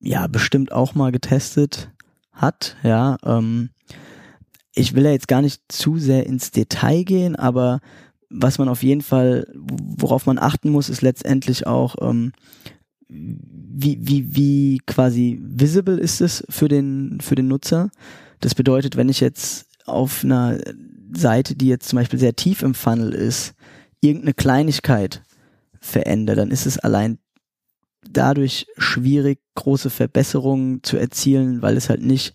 ja 0.00 0.26
bestimmt 0.26 0.72
auch 0.72 0.96
mal 0.96 1.12
getestet 1.12 1.92
hat, 2.32 2.76
ja. 2.82 3.16
Ähm, 3.24 3.70
ich 4.74 4.96
will 4.96 5.04
ja 5.04 5.12
jetzt 5.12 5.28
gar 5.28 5.40
nicht 5.40 5.62
zu 5.68 5.98
sehr 5.98 6.26
ins 6.26 6.50
Detail 6.50 7.04
gehen, 7.04 7.36
aber 7.36 7.80
was 8.30 8.58
man 8.58 8.68
auf 8.68 8.82
jeden 8.82 9.02
Fall, 9.02 9.46
worauf 9.54 10.26
man 10.26 10.38
achten 10.38 10.70
muss, 10.70 10.88
ist 10.88 11.02
letztendlich 11.02 11.66
auch, 11.66 11.96
ähm, 12.00 12.32
wie, 13.08 13.98
wie, 14.00 14.36
wie 14.36 14.80
quasi 14.86 15.40
visible 15.42 15.98
ist 15.98 16.20
es 16.20 16.44
für 16.48 16.68
den, 16.68 17.18
für 17.20 17.34
den 17.34 17.48
Nutzer. 17.48 17.90
Das 18.40 18.54
bedeutet, 18.54 18.96
wenn 18.96 19.08
ich 19.08 19.20
jetzt 19.20 19.66
auf 19.84 20.22
einer 20.22 20.58
Seite, 21.12 21.56
die 21.56 21.66
jetzt 21.66 21.88
zum 21.88 21.98
Beispiel 21.98 22.20
sehr 22.20 22.36
tief 22.36 22.62
im 22.62 22.74
Funnel 22.74 23.12
ist, 23.12 23.54
irgendeine 24.00 24.34
Kleinigkeit 24.34 25.22
verändere, 25.80 26.36
dann 26.36 26.52
ist 26.52 26.66
es 26.66 26.78
allein 26.78 27.18
dadurch 28.08 28.66
schwierig, 28.78 29.40
große 29.56 29.90
Verbesserungen 29.90 30.82
zu 30.82 30.96
erzielen, 30.96 31.62
weil 31.62 31.76
es 31.76 31.90
halt 31.90 32.02
nicht 32.02 32.34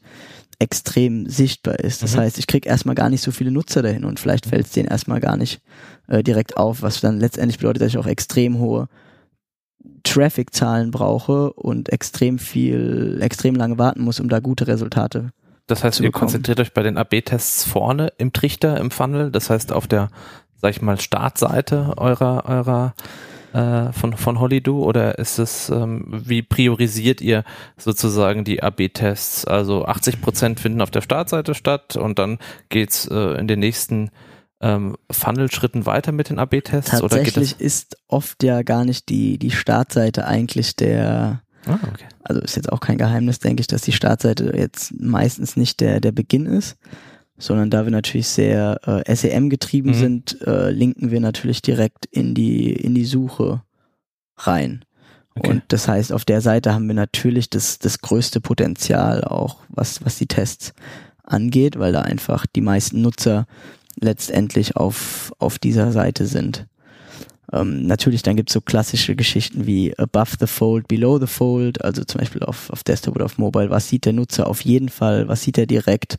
extrem 0.60 1.28
sichtbar 1.28 1.80
ist. 1.80 2.04
Das 2.04 2.16
mhm. 2.16 2.22
heißt, 2.22 2.38
ich 2.38 2.48
kriege 2.48 2.68
erstmal 2.68 2.96
gar 2.96 3.10
nicht 3.10 3.22
so 3.22 3.32
viele 3.32 3.52
Nutzer 3.52 3.82
dahin 3.82 4.06
und 4.06 4.20
vielleicht 4.20 4.46
fällt 4.46 4.66
es 4.66 4.72
denen 4.72 4.88
erstmal 4.88 5.20
gar 5.20 5.38
nicht 5.38 5.62
äh, 6.08 6.24
direkt 6.24 6.58
auf, 6.58 6.82
was 6.82 7.02
dann 7.02 7.20
letztendlich 7.20 7.58
bedeutet, 7.58 7.82
dass 7.82 7.90
ich 7.90 7.98
auch 7.98 8.08
extrem 8.08 8.60
hohe 8.60 8.88
Traffic-Zahlen 10.04 10.92
brauche 10.92 11.54
und 11.54 11.92
extrem 11.92 12.40
viel, 12.40 13.20
extrem 13.22 13.56
lange 13.56 13.78
warten 13.78 14.02
muss, 14.02 14.20
um 14.20 14.30
da 14.30 14.40
gute 14.40 14.68
Resultate 14.68 15.32
das 15.68 15.84
heißt, 15.84 16.00
ihr 16.02 16.12
konzentriert 16.12 16.60
euch 16.60 16.74
bei 16.74 16.84
den 16.84 16.98
AB-Tests 16.98 17.64
vorne 17.64 18.14
im 18.18 18.34
Trichter, 18.34 18.80
im 18.80 18.92
Funnel, 18.92 19.32
das 19.32 19.50
heißt 19.50 19.74
auf 19.74 19.88
der, 19.88 20.10
sag 20.62 20.72
ich 20.72 20.82
mal, 20.82 21.00
Startseite 21.00 21.96
eurer, 21.98 22.46
eurer 22.46 22.94
äh, 23.56 23.94
von, 23.94 24.18
von 24.18 24.40
Hollydo 24.42 24.84
oder 24.84 25.18
ist 25.18 25.40
es, 25.40 25.70
ähm, 25.70 26.06
wie 26.10 26.42
priorisiert 26.42 27.22
ihr 27.22 27.46
sozusagen 27.78 28.44
die 28.44 28.62
AB-Tests? 28.62 29.46
Also 29.46 29.86
80 29.86 30.22
Prozent 30.22 30.60
finden 30.60 30.82
auf 30.82 30.92
der 30.92 31.02
Startseite 31.02 31.56
statt 31.56 31.96
und 31.96 32.20
dann 32.20 32.38
geht's 32.68 33.08
äh, 33.08 33.40
in 33.40 33.48
den 33.48 33.60
nächsten 33.60 34.12
ähm, 34.60 34.98
Funnel-Schritten 35.10 35.86
weiter 35.86 36.12
mit 36.12 36.30
den 36.30 36.38
AB-Tests? 36.38 36.92
Tatsächlich 36.92 37.60
ist 37.62 37.96
oft 38.10 38.44
ja 38.44 38.62
gar 38.62 38.84
nicht 38.84 39.08
die, 39.08 39.38
die 39.38 39.52
Startseite 39.52 40.28
eigentlich 40.28 40.76
der, 40.76 41.42
Ah, 41.68 41.80
okay. 41.92 42.06
Also 42.24 42.42
ist 42.42 42.56
jetzt 42.58 42.72
auch 42.72 42.80
kein 42.80 42.98
Geheimnis, 42.98 43.40
denke 43.40 43.62
ich, 43.62 43.68
dass 43.68 43.82
die 43.82 43.92
Startseite 43.92 44.52
jetzt 44.56 44.94
meistens 45.00 45.56
nicht 45.56 45.80
der, 45.80 46.00
der 46.00 46.12
Beginn 46.12 46.46
ist, 46.46 46.78
sondern 47.38 47.70
da 47.70 47.86
wir 47.86 47.92
natürlich 47.92 48.28
sehr 48.28 48.80
äh, 48.86 49.16
SEM 49.16 49.50
getrieben 49.50 49.90
mhm. 49.90 49.96
sind, 49.96 50.42
äh, 50.42 50.72
linken 50.72 51.12
wir 51.12 51.20
natürlich 51.20 51.62
direkt 51.62 52.06
in 52.06 52.34
die, 52.34 52.72
in 52.72 52.96
die 52.96 53.06
Suche 53.06 53.62
rein. 54.38 54.86
Okay. 55.36 55.50
Und 55.50 55.64
das 55.68 55.88
heißt, 55.88 56.14
auf 56.14 56.24
der 56.24 56.40
Seite 56.42 56.74
haben 56.74 56.88
wir 56.88 56.96
natürlich 56.96 57.50
das, 57.50 57.78
das 57.80 58.00
größte 58.00 58.40
Potenzial 58.40 59.24
auch, 59.24 59.58
was, 59.68 60.04
was 60.06 60.18
die 60.18 60.28
Tests 60.28 60.74
angeht, 61.24 61.78
weil 61.78 61.92
da 61.92 62.02
einfach 62.02 62.46
die 62.46 62.62
meisten 62.62 63.02
Nutzer 63.02 63.46
letztendlich 64.00 64.78
auf, 64.78 65.34
auf 65.38 65.60
dieser 65.60 65.92
Seite 65.92 66.26
sind. 66.26 66.68
Ähm, 67.52 67.86
natürlich, 67.86 68.24
dann 68.24 68.38
gibt's 68.38 68.54
so 68.54 68.62
klassische 68.62 69.16
Geschichten 69.16 69.68
wie 69.68 69.98
above 69.98 70.38
the 70.40 70.48
fold, 70.48 70.88
below 70.88 71.20
the 71.20 71.28
fold, 71.28 71.84
also 71.84 72.04
zum 72.04 72.20
Beispiel 72.20 72.44
auf, 72.44 72.70
auf 72.70 72.84
Desktop 72.84 73.16
oder 73.16 73.26
auf 73.26 73.38
Mobile, 73.38 73.70
was 73.70 73.90
sieht 73.90 74.06
der 74.06 74.14
Nutzer 74.14 74.48
auf 74.48 74.62
jeden 74.62 74.90
Fall, 74.90 75.28
was 75.28 75.44
sieht 75.44 75.58
er 75.58 75.66
direkt 75.66 76.18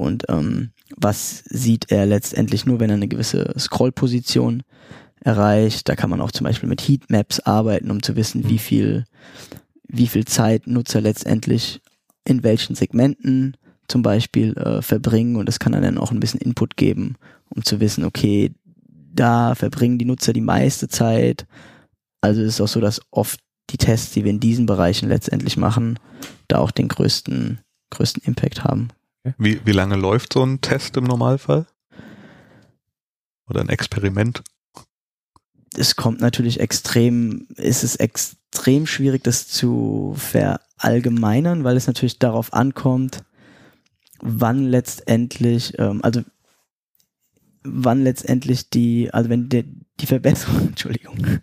und 0.00 0.24
ähm, 0.28 0.70
was 0.96 1.44
sieht 1.44 1.92
er 1.92 2.06
letztendlich 2.06 2.64
nur, 2.64 2.80
wenn 2.80 2.90
er 2.90 2.96
eine 2.96 3.08
gewisse 3.08 3.52
Scrollposition 3.58 4.62
erreicht. 5.20 5.88
Da 5.88 5.96
kann 5.96 6.10
man 6.10 6.20
auch 6.20 6.32
zum 6.32 6.44
Beispiel 6.44 6.68
mit 6.68 6.80
Heatmaps 6.80 7.40
arbeiten, 7.40 7.90
um 7.90 8.02
zu 8.02 8.16
wissen, 8.16 8.48
wie 8.48 8.54
mhm. 8.54 8.58
viel, 8.58 9.04
wie 9.86 10.06
viel 10.06 10.24
Zeit 10.24 10.66
Nutzer 10.66 11.00
letztendlich 11.00 11.82
in 12.24 12.42
welchen 12.42 12.74
Segmenten 12.74 13.56
zum 13.88 14.02
Beispiel 14.02 14.56
äh, 14.56 14.82
verbringen 14.82 15.36
und 15.36 15.46
das 15.46 15.58
kann 15.58 15.72
dann 15.72 15.98
auch 15.98 16.12
ein 16.12 16.20
bisschen 16.20 16.40
Input 16.40 16.76
geben, 16.76 17.16
um 17.48 17.64
zu 17.64 17.80
wissen, 17.80 18.04
okay, 18.04 18.52
da 19.12 19.54
verbringen 19.54 19.98
die 19.98 20.04
Nutzer 20.04 20.32
die 20.32 20.40
meiste 20.40 20.88
Zeit. 20.88 21.46
Also 22.20 22.40
ist 22.40 22.54
es 22.54 22.60
auch 22.60 22.68
so, 22.68 22.80
dass 22.80 23.00
oft 23.10 23.40
die 23.70 23.78
Tests, 23.78 24.12
die 24.12 24.24
wir 24.24 24.30
in 24.30 24.40
diesen 24.40 24.66
Bereichen 24.66 25.08
letztendlich 25.08 25.56
machen, 25.56 25.98
da 26.48 26.58
auch 26.58 26.70
den 26.70 26.88
größten, 26.88 27.60
größten 27.90 28.22
Impact 28.22 28.64
haben. 28.64 28.88
Wie, 29.38 29.60
wie 29.64 29.72
lange 29.72 29.96
läuft 29.96 30.32
so 30.32 30.44
ein 30.44 30.60
Test 30.60 30.96
im 30.96 31.04
Normalfall? 31.04 31.66
Oder 33.48 33.60
ein 33.60 33.68
Experiment? 33.68 34.42
Es 35.76 35.96
kommt 35.96 36.20
natürlich 36.20 36.60
extrem, 36.60 37.46
ist 37.56 37.84
es 37.84 37.96
extrem 37.96 38.86
schwierig, 38.86 39.22
das 39.22 39.46
zu 39.46 40.14
verallgemeinern, 40.16 41.64
weil 41.64 41.76
es 41.76 41.86
natürlich 41.86 42.18
darauf 42.18 42.52
ankommt, 42.52 43.24
wann 44.20 44.64
letztendlich, 44.64 45.78
ähm, 45.78 46.00
also 46.02 46.22
wann 47.62 48.02
letztendlich 48.02 48.70
die, 48.70 49.12
also 49.12 49.30
wenn 49.30 49.48
die, 49.48 49.64
die 50.00 50.06
Verbesserung, 50.06 50.60
Entschuldigung, 50.68 51.40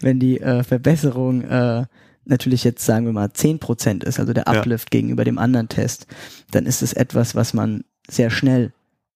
wenn 0.00 0.18
die 0.18 0.40
äh, 0.40 0.64
Verbesserung 0.64 1.42
äh, 1.42 1.86
natürlich 2.28 2.64
jetzt 2.64 2.84
sagen 2.84 3.06
wir 3.06 3.12
mal 3.12 3.32
zehn 3.32 3.58
Prozent 3.58 4.04
ist, 4.04 4.20
also 4.20 4.32
der 4.32 4.48
Uplift 4.48 4.92
ja. 4.92 5.00
gegenüber 5.00 5.24
dem 5.24 5.38
anderen 5.38 5.68
Test, 5.68 6.06
dann 6.50 6.66
ist 6.66 6.82
es 6.82 6.92
etwas, 6.92 7.34
was 7.34 7.54
man 7.54 7.84
sehr 8.08 8.30
schnell 8.30 8.72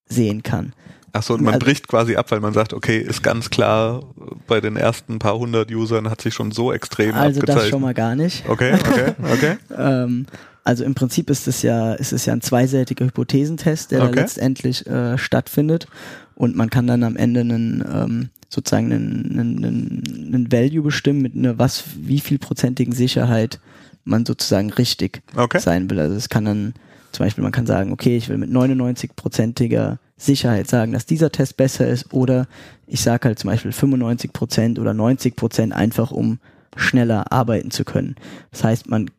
sehen 0.06 0.42
kann. 0.42 0.72
Ach 1.14 1.22
so, 1.22 1.34
und 1.34 1.42
man 1.42 1.54
also, 1.54 1.66
bricht 1.66 1.88
quasi 1.88 2.16
ab, 2.16 2.30
weil 2.30 2.40
man 2.40 2.54
sagt, 2.54 2.72
okay, 2.72 2.98
ist 2.98 3.22
ganz 3.22 3.50
klar, 3.50 4.02
bei 4.46 4.60
den 4.60 4.76
ersten 4.76 5.18
paar 5.18 5.38
hundert 5.38 5.70
Usern 5.70 6.08
hat 6.08 6.22
sich 6.22 6.32
schon 6.32 6.52
so 6.52 6.72
extrem 6.72 7.14
Also 7.14 7.42
das 7.42 7.68
schon 7.68 7.82
mal 7.82 7.92
gar 7.92 8.14
nicht. 8.14 8.48
Okay, 8.48 8.74
okay, 8.74 9.12
okay. 9.30 9.56
ähm, 9.76 10.26
also 10.64 10.84
im 10.84 10.94
Prinzip 10.94 11.28
ist 11.28 11.46
es 11.48 11.62
ja, 11.62 11.92
ist 11.94 12.12
es 12.12 12.24
ja 12.24 12.32
ein 12.32 12.40
zweiseitiger 12.40 13.04
Hypothesentest, 13.04 13.90
der 13.90 14.04
okay. 14.04 14.20
letztendlich 14.20 14.86
äh, 14.86 15.18
stattfindet 15.18 15.86
und 16.34 16.56
man 16.56 16.70
kann 16.70 16.86
dann 16.86 17.02
am 17.02 17.16
Ende 17.16 17.40
einen 17.40 17.84
ähm, 17.92 18.30
sozusagen 18.52 18.92
einen, 18.92 19.38
einen, 19.38 20.04
einen 20.34 20.52
Value 20.52 20.82
bestimmen 20.82 21.22
mit 21.22 21.34
einer 21.34 21.58
was, 21.58 21.84
wie 21.96 22.20
viel 22.20 22.38
prozentigen 22.38 22.92
Sicherheit 22.92 23.60
man 24.04 24.26
sozusagen 24.26 24.70
richtig 24.70 25.22
okay. 25.36 25.58
sein 25.58 25.88
will. 25.88 26.00
Also 26.00 26.16
es 26.16 26.28
kann 26.28 26.44
dann 26.44 26.74
zum 27.12 27.26
Beispiel, 27.26 27.42
man 27.42 27.52
kann 27.52 27.66
sagen, 27.66 27.92
okay, 27.92 28.16
ich 28.16 28.28
will 28.28 28.38
mit 28.38 28.50
99-prozentiger 28.50 29.98
Sicherheit 30.16 30.68
sagen, 30.68 30.92
dass 30.92 31.06
dieser 31.06 31.32
Test 31.32 31.56
besser 31.56 31.86
ist 31.88 32.12
oder 32.12 32.46
ich 32.86 33.00
sage 33.00 33.28
halt 33.28 33.38
zum 33.38 33.48
Beispiel 33.48 33.72
95 33.72 34.32
Prozent 34.32 34.78
oder 34.78 34.92
90 34.92 35.36
Prozent 35.36 35.72
einfach, 35.72 36.10
um 36.10 36.38
schneller 36.76 37.32
arbeiten 37.32 37.70
zu 37.70 37.84
können. 37.84 38.16
Das 38.50 38.64
heißt, 38.64 38.88
man 38.88 39.10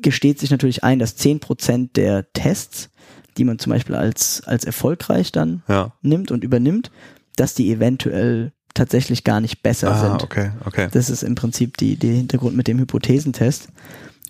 gesteht 0.00 0.38
sich 0.38 0.50
natürlich 0.50 0.84
ein, 0.84 0.98
dass 0.98 1.16
10 1.16 1.40
Prozent 1.40 1.96
der 1.96 2.30
Tests, 2.32 2.90
die 3.36 3.44
man 3.44 3.58
zum 3.58 3.72
Beispiel 3.72 3.94
als, 3.94 4.42
als 4.44 4.64
erfolgreich 4.64 5.32
dann 5.32 5.62
ja. 5.68 5.92
nimmt 6.02 6.30
und 6.30 6.44
übernimmt, 6.44 6.90
dass 7.36 7.54
die 7.54 7.70
eventuell 7.70 8.52
tatsächlich 8.74 9.24
gar 9.24 9.40
nicht 9.40 9.62
besser 9.62 9.92
ah, 9.92 10.00
sind. 10.00 10.22
Okay, 10.22 10.50
okay. 10.64 10.88
Das 10.92 11.10
ist 11.10 11.22
im 11.22 11.34
Prinzip 11.34 11.76
die, 11.76 11.96
der 11.96 12.12
Hintergrund 12.12 12.56
mit 12.56 12.68
dem 12.68 12.78
Hypothesentest. 12.78 13.68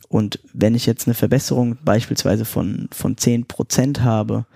Und 0.08 0.38
wenn 0.52 0.74
ich 0.74 0.86
jetzt 0.86 1.06
eine 1.06 1.14
Verbesserung 1.14 1.78
beispielsweise 1.84 2.44
von, 2.44 2.88
von 2.92 3.16
10% 3.16 4.00
habe, 4.00 4.46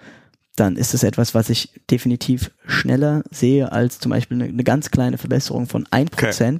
dann 0.56 0.76
ist 0.76 0.94
es 0.94 1.02
etwas, 1.02 1.34
was 1.34 1.50
ich 1.50 1.80
definitiv 1.90 2.50
schneller 2.66 3.24
sehe 3.30 3.72
als 3.72 3.98
zum 3.98 4.10
Beispiel 4.10 4.40
eine, 4.40 4.52
eine 4.52 4.64
ganz 4.64 4.90
kleine 4.90 5.18
Verbesserung 5.18 5.66
von 5.66 5.86
1%. 5.86 6.12
Okay. 6.12 6.58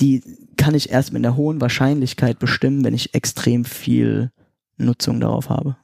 Die 0.00 0.22
kann 0.56 0.74
ich 0.74 0.90
erst 0.90 1.12
mit 1.12 1.24
einer 1.24 1.36
hohen 1.36 1.60
Wahrscheinlichkeit 1.60 2.38
bestimmen, 2.38 2.84
wenn 2.84 2.94
ich 2.94 3.14
extrem 3.14 3.64
viel 3.64 4.30
Nutzung 4.78 5.20
darauf 5.20 5.50
habe. 5.50 5.76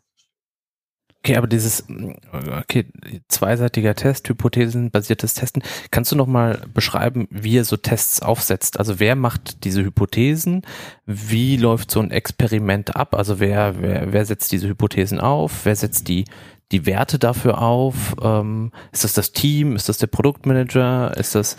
Okay, 1.27 1.39
aber 1.39 1.49
dieses 1.49 1.83
okay, 2.61 2.87
zweiseitiger 3.27 3.97
Test, 3.97 4.29
hypothesenbasiertes 4.29 5.35
Testen, 5.35 5.61
kannst 5.91 6.13
du 6.13 6.17
noch 6.17 6.29
mal 6.29 6.61
beschreiben, 6.73 7.27
wie 7.33 7.55
ihr 7.55 7.65
so 7.65 7.77
Tests 7.77 8.23
aufsetzt? 8.23 8.79
Also 8.79 9.01
wer 9.01 9.17
macht 9.17 9.65
diese 9.65 9.83
Hypothesen? 9.83 10.63
Wie 11.05 11.57
läuft 11.57 11.91
so 11.91 11.99
ein 11.99 12.13
Experiment 12.13 12.95
ab? 12.95 13.17
Also 13.17 13.41
wer 13.41 13.83
wer, 13.83 14.13
wer 14.13 14.25
setzt 14.25 14.53
diese 14.53 14.69
Hypothesen 14.69 15.19
auf? 15.19 15.65
Wer 15.65 15.75
setzt 15.75 16.07
die 16.07 16.27
die 16.71 16.87
Werte 16.87 17.19
dafür 17.19 17.61
auf? 17.61 18.15
Ähm, 18.23 18.71
ist 18.93 19.03
das 19.03 19.13
das 19.13 19.33
Team? 19.33 19.75
Ist 19.75 19.89
das 19.89 19.99
der 19.99 20.07
Produktmanager? 20.07 21.17
Ist 21.17 21.35
das 21.35 21.57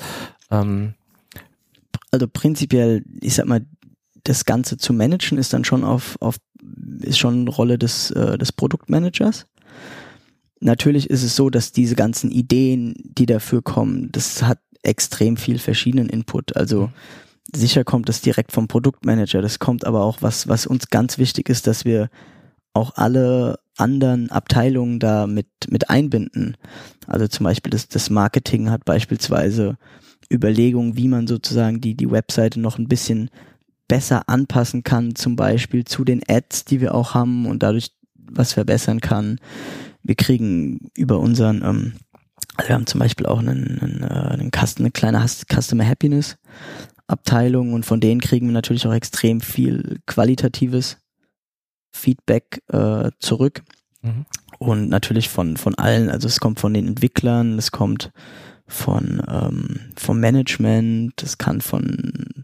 ähm 0.50 0.94
also 2.12 2.26
prinzipiell, 2.30 3.04
ich 3.20 3.36
sag 3.36 3.48
mal, 3.48 3.66
das 4.24 4.46
Ganze 4.46 4.78
zu 4.78 4.94
managen 4.94 5.38
ist 5.38 5.52
dann 5.52 5.66
schon 5.66 5.84
auf, 5.84 6.16
auf 6.22 6.38
ist 7.02 7.20
schon 7.20 7.50
Rolle 7.50 7.78
des, 7.78 8.12
äh, 8.12 8.38
des 8.38 8.52
Produktmanagers. 8.52 9.46
Natürlich 10.60 11.10
ist 11.10 11.24
es 11.24 11.36
so, 11.36 11.50
dass 11.50 11.72
diese 11.72 11.96
ganzen 11.96 12.32
Ideen, 12.32 12.96
die 12.98 13.26
dafür 13.26 13.62
kommen, 13.62 14.12
das 14.12 14.44
hat 14.44 14.60
extrem 14.82 15.38
viel 15.38 15.60
verschiedenen 15.60 16.10
Input. 16.10 16.56
Also 16.56 16.90
sicher 17.54 17.84
kommt 17.84 18.10
das 18.10 18.22
direkt 18.22 18.52
vom 18.52 18.68
Produktmanager. 18.68 19.42
Das 19.42 19.60
kommt 19.60 19.86
aber 19.86 20.04
auch 20.04 20.22
was, 20.22 20.48
was 20.48 20.66
uns 20.66 20.90
ganz 20.90 21.18
wichtig 21.18 21.50
ist, 21.50 21.68
dass 21.68 21.86
wir 21.86 22.10
auch 22.74 22.96
alle 22.96 23.60
anderen 23.76 24.32
Abteilungen 24.32 25.00
da 25.00 25.28
mit, 25.28 25.48
mit 25.70 25.90
einbinden. 25.90 26.58
Also 27.06 27.28
zum 27.28 27.44
Beispiel 27.44 27.70
das, 27.70 27.88
das 27.88 28.10
Marketing 28.10 28.70
hat 28.70 28.86
beispielsweise 28.86 29.78
Überlegungen, 30.32 30.98
wie 30.98 31.08
man 31.08 31.28
sozusagen 31.28 31.82
die, 31.82 31.96
die 31.96 32.12
Webseite 32.12 32.60
noch 32.60 32.78
ein 32.78 32.88
bisschen 32.88 33.30
besser 33.88 34.28
anpassen 34.28 34.84
kann, 34.84 35.16
zum 35.16 35.36
Beispiel 35.36 35.86
zu 35.86 36.04
den 36.04 36.22
Ads, 36.28 36.66
die 36.66 36.82
wir 36.82 36.94
auch 36.94 37.14
haben 37.14 37.46
und 37.46 37.64
dadurch 37.64 37.92
was 38.16 38.54
verbessern 38.54 39.00
kann. 39.00 39.40
Wir 40.08 40.16
kriegen 40.16 40.90
über 40.96 41.20
unseren, 41.20 41.62
ähm, 41.64 41.94
also 42.56 42.70
wir 42.70 42.76
haben 42.76 42.88
zum 42.88 43.00
Beispiel 43.00 43.26
auch 43.26 43.40
einen, 43.40 43.80
einen, 43.80 44.04
äh, 44.04 44.06
einen 44.06 44.52
Custom, 44.52 44.86
eine 44.86 44.92
kleine 44.92 45.26
Customer 45.28 45.86
Happiness 45.86 46.38
Abteilung 47.08 47.74
und 47.74 47.86
von 47.86 48.00
denen 48.00 48.22
kriegen 48.22 48.48
wir 48.48 48.54
natürlich 48.54 48.86
auch 48.86 48.94
extrem 48.94 49.40
viel 49.42 50.00
qualitatives 50.06 50.98
Feedback 51.92 52.62
äh, 52.68 53.12
zurück. 53.20 53.64
Mhm. 54.02 54.26
Und 54.60 54.90
natürlich 54.90 55.30
von, 55.30 55.58
von 55.58 55.76
allen, 55.76 56.10
also 56.10 56.28
es 56.28 56.40
kommt 56.40 56.60
von 56.60 56.74
den 56.74 56.88
Entwicklern, 56.88 57.58
es 57.58 57.72
kommt 57.72 58.12
von 58.68 59.22
ähm, 59.28 59.80
vom 59.96 60.20
Management, 60.20 61.22
es 61.24 61.38
kann 61.38 61.62
von 61.62 62.37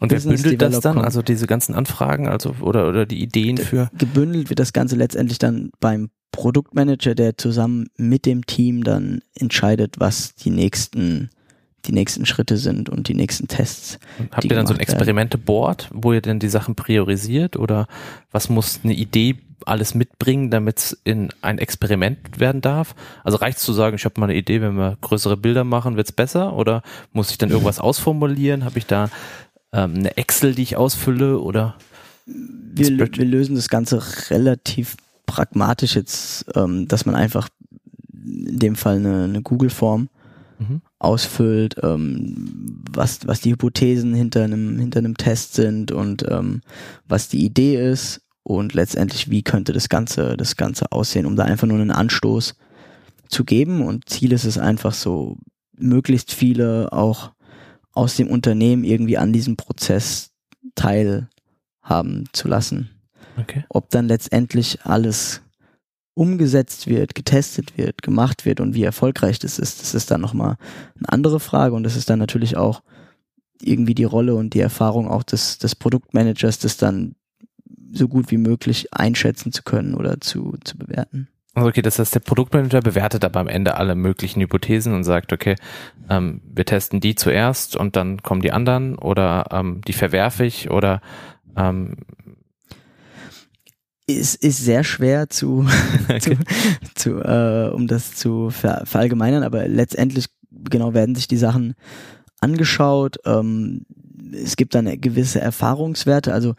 und 0.00 0.10
wer 0.10 0.20
bündelt 0.20 0.60
das 0.60 0.80
dann? 0.80 0.98
Also 0.98 1.22
diese 1.22 1.46
ganzen 1.46 1.74
Anfragen, 1.74 2.28
also 2.28 2.54
oder 2.60 2.88
oder 2.88 3.06
die 3.06 3.22
Ideen 3.22 3.58
für? 3.58 3.90
Gebündelt 3.96 4.48
wird 4.48 4.58
das 4.58 4.72
Ganze 4.72 4.96
letztendlich 4.96 5.38
dann 5.38 5.70
beim 5.80 6.10
Produktmanager, 6.32 7.14
der 7.14 7.36
zusammen 7.36 7.88
mit 7.96 8.26
dem 8.26 8.46
Team 8.46 8.84
dann 8.84 9.20
entscheidet, 9.34 10.00
was 10.00 10.34
die 10.34 10.50
nächsten 10.50 11.30
die 11.86 11.92
nächsten 11.92 12.26
Schritte 12.26 12.58
sind 12.58 12.88
und 12.88 13.08
die 13.08 13.14
nächsten 13.14 13.48
Tests. 13.48 13.98
Habt 14.30 14.44
ihr 14.44 14.54
dann 14.54 14.66
so 14.68 14.74
ein 14.74 14.78
Experimente-Board, 14.78 15.90
wo 15.92 16.12
ihr 16.12 16.20
denn 16.20 16.38
die 16.38 16.48
Sachen 16.48 16.76
priorisiert 16.76 17.56
oder 17.56 17.88
was 18.30 18.48
muss 18.48 18.80
eine 18.84 18.94
Idee 18.94 19.36
alles 19.66 19.94
mitbringen, 19.94 20.50
damit 20.50 20.78
es 20.78 21.00
in 21.04 21.30
ein 21.40 21.58
Experiment 21.58 22.38
werden 22.38 22.60
darf? 22.60 22.94
Also 23.24 23.38
reicht 23.38 23.58
es 23.58 23.64
zu 23.64 23.72
sagen, 23.72 23.96
ich 23.96 24.04
habe 24.04 24.20
mal 24.20 24.26
eine 24.26 24.36
Idee, 24.36 24.60
wenn 24.60 24.74
wir 24.74 24.96
größere 25.00 25.36
Bilder 25.36 25.64
machen, 25.64 25.96
wird's 25.96 26.12
besser? 26.12 26.54
Oder 26.54 26.82
muss 27.12 27.30
ich 27.30 27.38
dann 27.38 27.50
irgendwas 27.50 27.80
ausformulieren? 27.80 28.64
Habe 28.64 28.78
ich 28.78 28.86
da 28.86 29.10
ähm, 29.72 29.94
eine 29.96 30.16
Excel, 30.16 30.54
die 30.54 30.62
ich 30.62 30.76
ausfülle 30.76 31.40
oder? 31.40 31.76
Wir, 32.26 32.98
wir 32.98 33.24
lösen 33.24 33.56
das 33.56 33.68
Ganze 33.68 34.02
relativ 34.30 34.96
pragmatisch 35.26 35.96
jetzt, 35.96 36.46
ähm, 36.54 36.88
dass 36.88 37.06
man 37.06 37.14
einfach 37.14 37.48
in 38.12 38.58
dem 38.58 38.76
Fall 38.76 38.96
eine, 38.96 39.24
eine 39.24 39.42
Google-Form 39.42 40.08
mhm. 40.58 40.82
ausfüllt, 40.98 41.76
ähm, 41.82 42.82
was, 42.90 43.26
was 43.26 43.40
die 43.40 43.52
Hypothesen 43.52 44.14
hinter 44.14 44.44
einem, 44.44 44.78
hinter 44.78 45.00
einem 45.00 45.16
Test 45.16 45.54
sind 45.54 45.90
und 45.90 46.24
ähm, 46.28 46.60
was 47.08 47.28
die 47.28 47.44
Idee 47.44 47.90
ist 47.90 48.20
und 48.42 48.74
letztendlich, 48.74 49.30
wie 49.30 49.42
könnte 49.42 49.72
das 49.72 49.88
Ganze, 49.88 50.36
das 50.36 50.56
Ganze 50.56 50.92
aussehen, 50.92 51.26
um 51.26 51.36
da 51.36 51.44
einfach 51.44 51.66
nur 51.66 51.78
einen 51.78 51.90
Anstoß 51.90 52.54
zu 53.28 53.44
geben. 53.44 53.82
Und 53.82 54.08
Ziel 54.08 54.32
ist 54.32 54.44
es 54.44 54.58
einfach 54.58 54.94
so, 54.94 55.38
möglichst 55.76 56.32
viele 56.32 56.92
auch 56.92 57.32
aus 57.92 58.16
dem 58.16 58.28
Unternehmen 58.28 58.84
irgendwie 58.84 59.18
an 59.18 59.32
diesem 59.32 59.56
Prozess 59.56 60.30
teilhaben 60.74 62.28
zu 62.32 62.48
lassen. 62.48 62.90
Okay. 63.38 63.64
Ob 63.68 63.90
dann 63.90 64.08
letztendlich 64.08 64.84
alles 64.84 65.42
umgesetzt 66.14 66.86
wird, 66.86 67.14
getestet 67.14 67.78
wird, 67.78 68.02
gemacht 68.02 68.44
wird 68.44 68.60
und 68.60 68.74
wie 68.74 68.82
erfolgreich 68.82 69.38
das 69.38 69.58
ist, 69.58 69.80
das 69.80 69.94
ist 69.94 70.10
dann 70.10 70.20
nochmal 70.20 70.56
eine 70.96 71.08
andere 71.08 71.40
Frage 71.40 71.74
und 71.74 71.84
das 71.84 71.96
ist 71.96 72.10
dann 72.10 72.18
natürlich 72.18 72.56
auch 72.56 72.82
irgendwie 73.62 73.94
die 73.94 74.04
Rolle 74.04 74.34
und 74.34 74.54
die 74.54 74.60
Erfahrung 74.60 75.08
auch 75.08 75.22
des, 75.22 75.58
des 75.58 75.74
Produktmanagers, 75.74 76.58
das 76.58 76.76
dann 76.76 77.14
so 77.92 78.08
gut 78.08 78.30
wie 78.30 78.38
möglich 78.38 78.92
einschätzen 78.92 79.52
zu 79.52 79.62
können 79.62 79.94
oder 79.94 80.20
zu, 80.20 80.56
zu 80.64 80.76
bewerten. 80.76 81.28
Also 81.54 81.68
okay, 81.68 81.82
das 81.82 81.98
heißt, 81.98 82.14
der 82.14 82.20
Produktmanager 82.20 82.80
bewertet 82.80 83.24
aber 83.24 83.40
am 83.40 83.48
Ende 83.48 83.76
alle 83.76 83.94
möglichen 83.94 84.40
Hypothesen 84.40 84.94
und 84.94 85.04
sagt, 85.04 85.32
okay, 85.32 85.56
ähm, 86.08 86.40
wir 86.44 86.64
testen 86.64 87.00
die 87.00 87.14
zuerst 87.14 87.76
und 87.76 87.94
dann 87.96 88.22
kommen 88.22 88.40
die 88.40 88.52
anderen 88.52 88.96
oder 88.96 89.48
ähm, 89.50 89.82
die 89.86 89.92
verwerfe 89.92 90.44
ich 90.46 90.70
oder 90.70 91.02
ähm, 91.56 91.96
ist, 94.06 94.36
ist 94.36 94.58
sehr 94.58 94.82
schwer 94.82 95.28
zu, 95.28 95.66
okay. 96.08 96.38
zu, 96.94 97.20
zu 97.20 97.20
äh, 97.20 97.70
um 97.72 97.86
das 97.86 98.14
zu 98.14 98.50
ver, 98.50 98.82
verallgemeinern, 98.86 99.42
aber 99.42 99.68
letztendlich 99.68 100.28
genau 100.50 100.94
werden 100.94 101.14
sich 101.14 101.28
die 101.28 101.36
Sachen 101.36 101.74
angeschaut. 102.40 103.18
Ähm, 103.24 103.84
es 104.32 104.56
gibt 104.56 104.74
dann 104.74 105.00
gewisse 105.00 105.40
Erfahrungswerte. 105.40 106.32
Also 106.32 106.54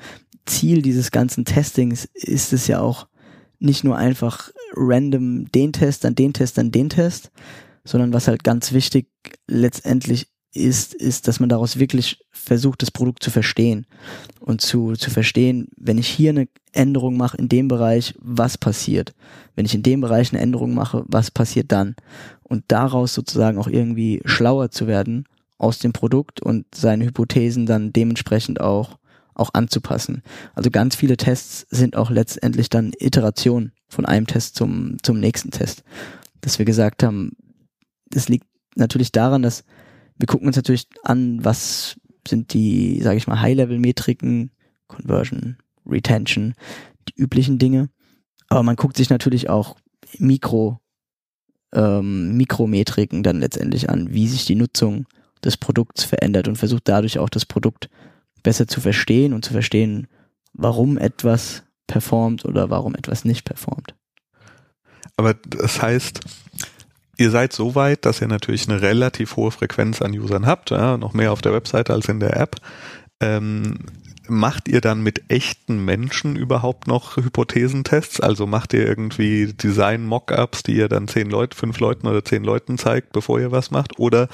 Ziel 0.46 0.82
dieses 0.82 1.12
ganzen 1.12 1.46
Testings 1.46 2.06
ist 2.14 2.54
es 2.54 2.68
ja 2.68 2.80
auch 2.80 3.08
nicht 3.64 3.84
nur 3.84 3.98
einfach 3.98 4.52
random 4.76 5.52
den 5.52 5.74
Test, 5.74 6.04
dann 6.04 6.16
den 6.16 6.34
Test, 6.34 6.58
dann 6.58 6.72
den 6.72 6.90
Test, 6.90 7.32
sondern 7.84 8.14
was 8.14 8.28
halt 8.28 8.44
ganz 8.44 8.74
wichtig 8.74 9.08
letztendlich 9.48 10.28
ist, 10.54 10.94
ist, 10.94 11.28
dass 11.28 11.40
man 11.40 11.50
daraus 11.50 11.80
wirklich 11.80 12.20
versucht, 12.32 12.82
das 12.82 12.92
Produkt 12.92 13.24
zu 13.24 13.32
verstehen 13.32 13.88
und 14.40 14.62
zu, 14.62 14.94
zu 14.94 15.10
verstehen, 15.10 15.68
wenn 15.78 15.98
ich 15.98 16.08
hier 16.08 16.30
eine 16.30 16.48
Änderung 16.72 17.18
mache 17.18 17.38
in 17.38 17.50
dem 17.50 17.68
Bereich, 17.68 18.14
was 18.20 18.58
passiert? 18.58 19.14
Wenn 19.56 19.66
ich 19.66 19.74
in 19.74 19.84
dem 19.84 20.02
Bereich 20.02 20.32
eine 20.32 20.42
Änderung 20.42 20.74
mache, 20.74 21.06
was 21.08 21.32
passiert 21.32 21.72
dann? 21.72 21.96
Und 22.44 22.66
daraus 22.68 23.14
sozusagen 23.14 23.58
auch 23.58 23.68
irgendwie 23.68 24.22
schlauer 24.26 24.70
zu 24.70 24.86
werden 24.86 25.26
aus 25.58 25.80
dem 25.80 25.94
Produkt 25.94 26.42
und 26.42 26.66
seine 26.76 27.06
Hypothesen 27.06 27.66
dann 27.66 27.94
dementsprechend 27.94 28.62
auch 28.62 28.98
auch 29.36 29.54
anzupassen. 29.54 30.22
Also 30.54 30.70
ganz 30.70 30.96
viele 30.96 31.18
Tests 31.18 31.66
sind 31.70 31.96
auch 31.96 32.10
letztendlich 32.10 32.70
dann 32.70 32.94
Iterationen 33.00 33.72
von 33.90 34.06
einem 34.06 34.28
Test 34.28 34.56
zum, 34.56 34.98
zum 35.02 35.20
nächsten 35.20 35.52
Test. 35.52 35.84
Dass 36.42 36.60
wir 36.60 36.66
gesagt 36.66 37.04
haben, 37.04 37.32
das 38.10 38.30
liegt 38.30 38.48
natürlich 38.76 39.12
daran, 39.12 39.42
dass 39.42 39.64
wir 40.18 40.28
gucken 40.28 40.48
uns 40.48 40.56
natürlich 40.56 40.88
an, 41.04 41.44
was 41.44 42.00
sind 42.28 42.54
die, 42.54 43.02
sage 43.02 43.18
ich 43.18 43.28
mal, 43.28 43.42
High-Level-Metriken, 43.42 44.52
Conversion, 44.88 45.58
Retention, 45.86 46.54
die 47.10 47.22
üblichen 47.22 47.58
Dinge. 47.58 47.90
Aber 48.48 48.64
man 48.64 48.76
guckt 48.76 48.98
sich 48.98 49.10
natürlich 49.10 49.50
auch 49.50 49.78
Mikro, 50.20 50.80
ähm, 51.74 52.38
Mikrometriken 52.38 53.24
dann 53.24 53.40
letztendlich 53.40 53.90
an, 53.90 54.14
wie 54.14 54.28
sich 54.28 54.46
die 54.46 54.56
Nutzung 54.56 55.06
des 55.44 55.58
Produkts 55.58 56.04
verändert 56.04 56.48
und 56.48 56.56
versucht 56.56 56.88
dadurch 56.88 57.20
auch 57.20 57.30
das 57.30 57.46
Produkt 57.46 57.90
besser 58.44 58.68
zu 58.68 58.82
verstehen 58.82 59.34
und 59.34 59.44
zu 59.44 59.54
verstehen, 59.54 60.08
warum 60.54 60.98
etwas 60.98 61.64
performt 61.88 62.46
oder 62.46 62.70
warum 62.70 62.96
etwas 62.96 63.26
nicht 63.26 63.46
performt. 63.46 63.96
Aber 65.18 65.34
das 65.34 65.82
heißt, 65.82 66.20
ihr 67.18 67.32
seid 67.32 67.54
so 67.54 67.76
weit, 67.76 68.06
dass 68.06 68.22
ihr 68.22 68.28
natürlich 68.28 68.70
eine 68.70 68.82
relativ 68.82 69.36
hohe 69.36 69.52
Frequenz 69.52 70.02
an 70.02 70.12
Usern 70.12 70.46
habt, 70.46 70.72
ja, 70.72 70.98
noch 70.98 71.14
mehr 71.14 71.32
auf 71.32 71.42
der 71.42 71.54
Webseite 71.54 71.94
als 71.94 72.08
in 72.10 72.20
der 72.20 72.38
App. 72.38 72.58
Ähm, 73.22 73.80
macht 74.28 74.68
ihr 74.68 74.82
dann 74.82 75.04
mit 75.04 75.24
echten 75.30 75.84
Menschen 75.84 76.36
überhaupt 76.36 76.88
noch 76.88 77.18
Hypothesentests? 77.18 78.20
Also 78.20 78.48
macht 78.48 78.74
ihr 78.74 78.86
irgendwie 78.88 79.54
Design-Mockups, 79.54 80.64
die 80.64 80.76
ihr 80.76 80.88
dann 80.88 81.08
zehn 81.08 81.30
Leute, 81.30 81.58
fünf 81.58 81.80
Leuten 81.80 82.08
oder 82.08 82.24
zehn 82.24 82.44
Leuten 82.44 82.78
zeigt, 82.78 83.12
bevor 83.12 83.40
ihr 83.40 83.52
was 83.52 83.72
macht? 83.72 84.00
Oder 84.00 84.30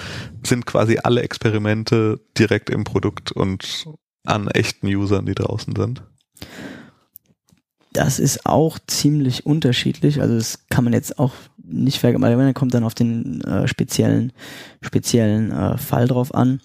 sind 0.46 0.66
quasi 0.66 1.00
alle 1.04 1.22
Experimente 1.22 2.20
direkt 2.38 2.70
im 2.70 2.84
Produkt 2.84 3.32
und 3.32 3.86
an 4.26 4.48
echten 4.48 4.88
Usern, 4.88 5.26
die 5.26 5.36
draußen 5.36 5.76
sind? 5.76 6.04
Das 7.92 8.20
ist 8.20 8.46
auch 8.46 8.78
ziemlich 8.86 9.46
unterschiedlich. 9.46 10.22
Also 10.22 10.36
das 10.36 10.68
kann 10.70 10.84
man 10.84 10.94
jetzt 10.94 11.18
auch 11.18 11.34
nicht 11.58 12.00
verallgemeinern, 12.00 12.54
kommt 12.54 12.74
dann 12.74 12.84
auf 12.84 12.94
den 12.94 13.42
äh, 13.42 13.68
speziellen, 13.68 14.32
speziellen 14.82 15.52
äh, 15.52 15.78
Fall 15.78 16.08
drauf 16.08 16.34
an. 16.34 16.62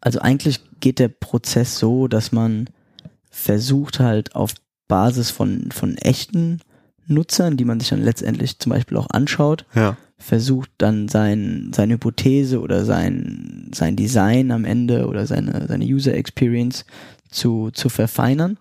Also 0.00 0.20
eigentlich 0.20 0.60
geht 0.80 0.98
der 0.98 1.08
Prozess 1.08 1.78
so, 1.78 2.08
dass 2.08 2.32
man 2.32 2.68
versucht 3.30 4.00
halt 4.00 4.34
auf 4.34 4.54
Basis 4.86 5.30
von, 5.30 5.70
von 5.70 5.96
echten 5.98 6.60
Nutzern, 7.06 7.56
die 7.56 7.64
man 7.64 7.80
sich 7.80 7.88
dann 7.88 8.02
letztendlich 8.02 8.58
zum 8.58 8.70
Beispiel 8.70 8.96
auch 8.96 9.08
anschaut, 9.10 9.64
ja. 9.74 9.96
versucht 10.18 10.70
dann 10.78 11.08
sein, 11.08 11.70
seine 11.74 11.94
Hypothese 11.94 12.60
oder 12.60 12.84
sein, 12.84 13.70
sein 13.74 13.96
Design 13.96 14.50
am 14.50 14.64
Ende 14.64 15.06
oder 15.06 15.26
seine, 15.26 15.66
seine 15.68 15.84
User 15.84 16.14
Experience 16.14 16.84
zu, 17.30 17.70
zu 17.72 17.88
verfeinern. 17.88 18.58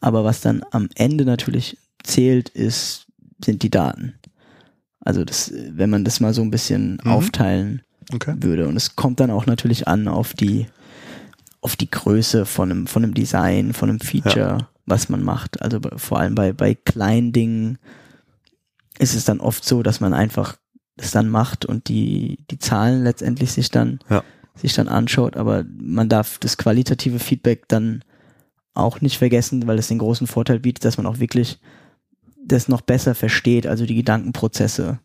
Aber 0.00 0.24
was 0.24 0.40
dann 0.40 0.62
am 0.70 0.88
Ende 0.96 1.24
natürlich 1.24 1.78
zählt, 2.02 2.48
ist 2.48 3.04
sind 3.42 3.62
die 3.62 3.70
Daten. 3.70 4.14
Also 5.00 5.24
das, 5.24 5.52
wenn 5.70 5.90
man 5.90 6.04
das 6.04 6.20
mal 6.20 6.32
so 6.32 6.42
ein 6.42 6.50
bisschen 6.50 6.98
mhm. 7.02 7.10
aufteilen 7.10 7.82
okay. 8.12 8.34
würde. 8.40 8.68
Und 8.68 8.76
es 8.76 8.96
kommt 8.96 9.20
dann 9.20 9.30
auch 9.30 9.46
natürlich 9.46 9.88
an 9.88 10.08
auf 10.08 10.34
die, 10.34 10.66
auf 11.60 11.76
die 11.76 11.90
Größe 11.90 12.46
von 12.46 12.70
einem, 12.70 12.86
von 12.86 13.04
einem 13.04 13.14
Design, 13.14 13.72
von 13.72 13.88
einem 13.88 14.00
Feature, 14.00 14.58
ja. 14.58 14.68
was 14.86 15.08
man 15.08 15.22
macht. 15.22 15.62
Also 15.62 15.80
vor 15.96 16.18
allem 16.18 16.34
bei, 16.34 16.52
bei 16.52 16.74
kleinen 16.74 17.32
Dingen 17.32 17.78
ist 18.98 19.14
es 19.14 19.24
dann 19.24 19.40
oft 19.40 19.64
so, 19.64 19.82
dass 19.82 20.00
man 20.00 20.14
einfach 20.14 20.56
das 20.96 21.10
dann 21.10 21.28
macht 21.28 21.64
und 21.64 21.88
die, 21.88 22.38
die 22.50 22.58
Zahlen 22.58 23.02
letztendlich 23.02 23.52
sich 23.52 23.70
dann, 23.70 23.98
ja. 24.08 24.22
sich 24.54 24.74
dann 24.74 24.88
anschaut. 24.88 25.36
Aber 25.36 25.64
man 25.76 26.08
darf 26.08 26.38
das 26.38 26.56
qualitative 26.56 27.18
Feedback 27.18 27.68
dann 27.68 28.04
auch 28.74 29.00
nicht 29.00 29.18
vergessen, 29.18 29.66
weil 29.66 29.78
es 29.78 29.88
den 29.88 29.98
großen 29.98 30.26
Vorteil 30.26 30.60
bietet, 30.60 30.84
dass 30.84 30.96
man 30.96 31.06
auch 31.06 31.18
wirklich 31.18 31.60
das 32.44 32.68
noch 32.68 32.82
besser 32.82 33.14
versteht, 33.14 33.66
also 33.66 33.86
die 33.86 33.94
Gedankenprozesse 33.94 34.98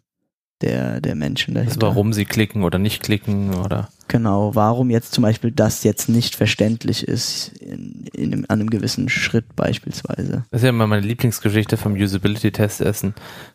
der, 0.61 1.01
der 1.01 1.15
Menschen 1.15 1.53
dahinter. 1.53 1.75
Also 1.75 1.81
warum 1.81 2.13
sie 2.13 2.25
klicken 2.25 2.63
oder 2.63 2.79
nicht 2.79 3.01
klicken 3.01 3.53
oder? 3.53 3.89
Genau, 4.09 4.55
warum 4.55 4.89
jetzt 4.89 5.13
zum 5.13 5.21
Beispiel 5.21 5.51
das 5.51 5.83
jetzt 5.83 6.09
nicht 6.09 6.35
verständlich 6.35 7.07
ist 7.07 7.49
in, 7.59 8.05
in 8.11 8.33
einem, 8.33 8.45
an 8.49 8.59
einem 8.59 8.69
gewissen 8.71 9.07
Schritt 9.07 9.55
beispielsweise. 9.55 10.45
Das 10.49 10.61
ist 10.61 10.63
ja 10.63 10.69
immer 10.69 10.87
meine 10.87 11.05
Lieblingsgeschichte 11.05 11.77
vom 11.77 11.93
Usability-Test 11.93 12.81
Essen, 12.81 13.13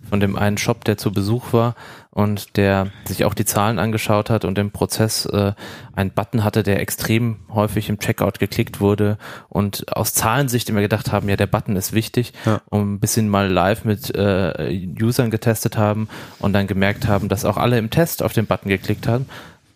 von 0.08 0.20
dem 0.20 0.36
einen 0.36 0.56
Shop, 0.56 0.84
der 0.84 0.96
zu 0.96 1.12
Besuch 1.12 1.52
war 1.52 1.74
und 2.12 2.56
der 2.56 2.92
sich 3.04 3.24
auch 3.24 3.34
die 3.34 3.44
Zahlen 3.44 3.80
angeschaut 3.80 4.30
hat 4.30 4.44
und 4.44 4.56
im 4.56 4.70
Prozess 4.70 5.26
äh, 5.26 5.54
einen 5.92 6.12
Button 6.12 6.44
hatte, 6.44 6.62
der 6.62 6.78
extrem 6.78 7.38
häufig 7.52 7.88
im 7.88 7.98
Checkout 7.98 8.38
geklickt 8.38 8.80
wurde 8.80 9.18
und 9.48 9.92
aus 9.96 10.14
Zahlensicht 10.14 10.70
immer 10.70 10.82
gedacht 10.82 11.10
haben, 11.10 11.28
ja, 11.28 11.34
der 11.34 11.48
Button 11.48 11.74
ist 11.74 11.92
wichtig, 11.92 12.32
ja. 12.46 12.60
um 12.70 12.94
ein 12.94 13.00
bisschen 13.00 13.28
mal 13.28 13.50
live 13.50 13.84
mit 13.84 14.14
äh, 14.14 14.86
Usern 15.02 15.32
getestet 15.32 15.76
haben 15.76 16.08
und 16.38 16.52
dann 16.52 16.68
gemerkt 16.68 17.08
haben, 17.08 17.28
dass 17.28 17.44
auch 17.44 17.56
alle 17.56 17.76
im 17.76 17.90
Test 17.90 18.22
auf 18.22 18.32
den 18.32 18.46
Button 18.46 18.68
geklickt 18.68 19.08
haben 19.08 19.26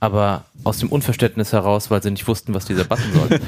aber 0.00 0.44
aus 0.64 0.78
dem 0.78 0.90
Unverständnis 0.90 1.52
heraus, 1.52 1.90
weil 1.90 2.02
sie 2.02 2.10
nicht 2.10 2.28
wussten, 2.28 2.54
was 2.54 2.64
dieser 2.64 2.84
Button 2.84 3.12
soll. 3.12 3.40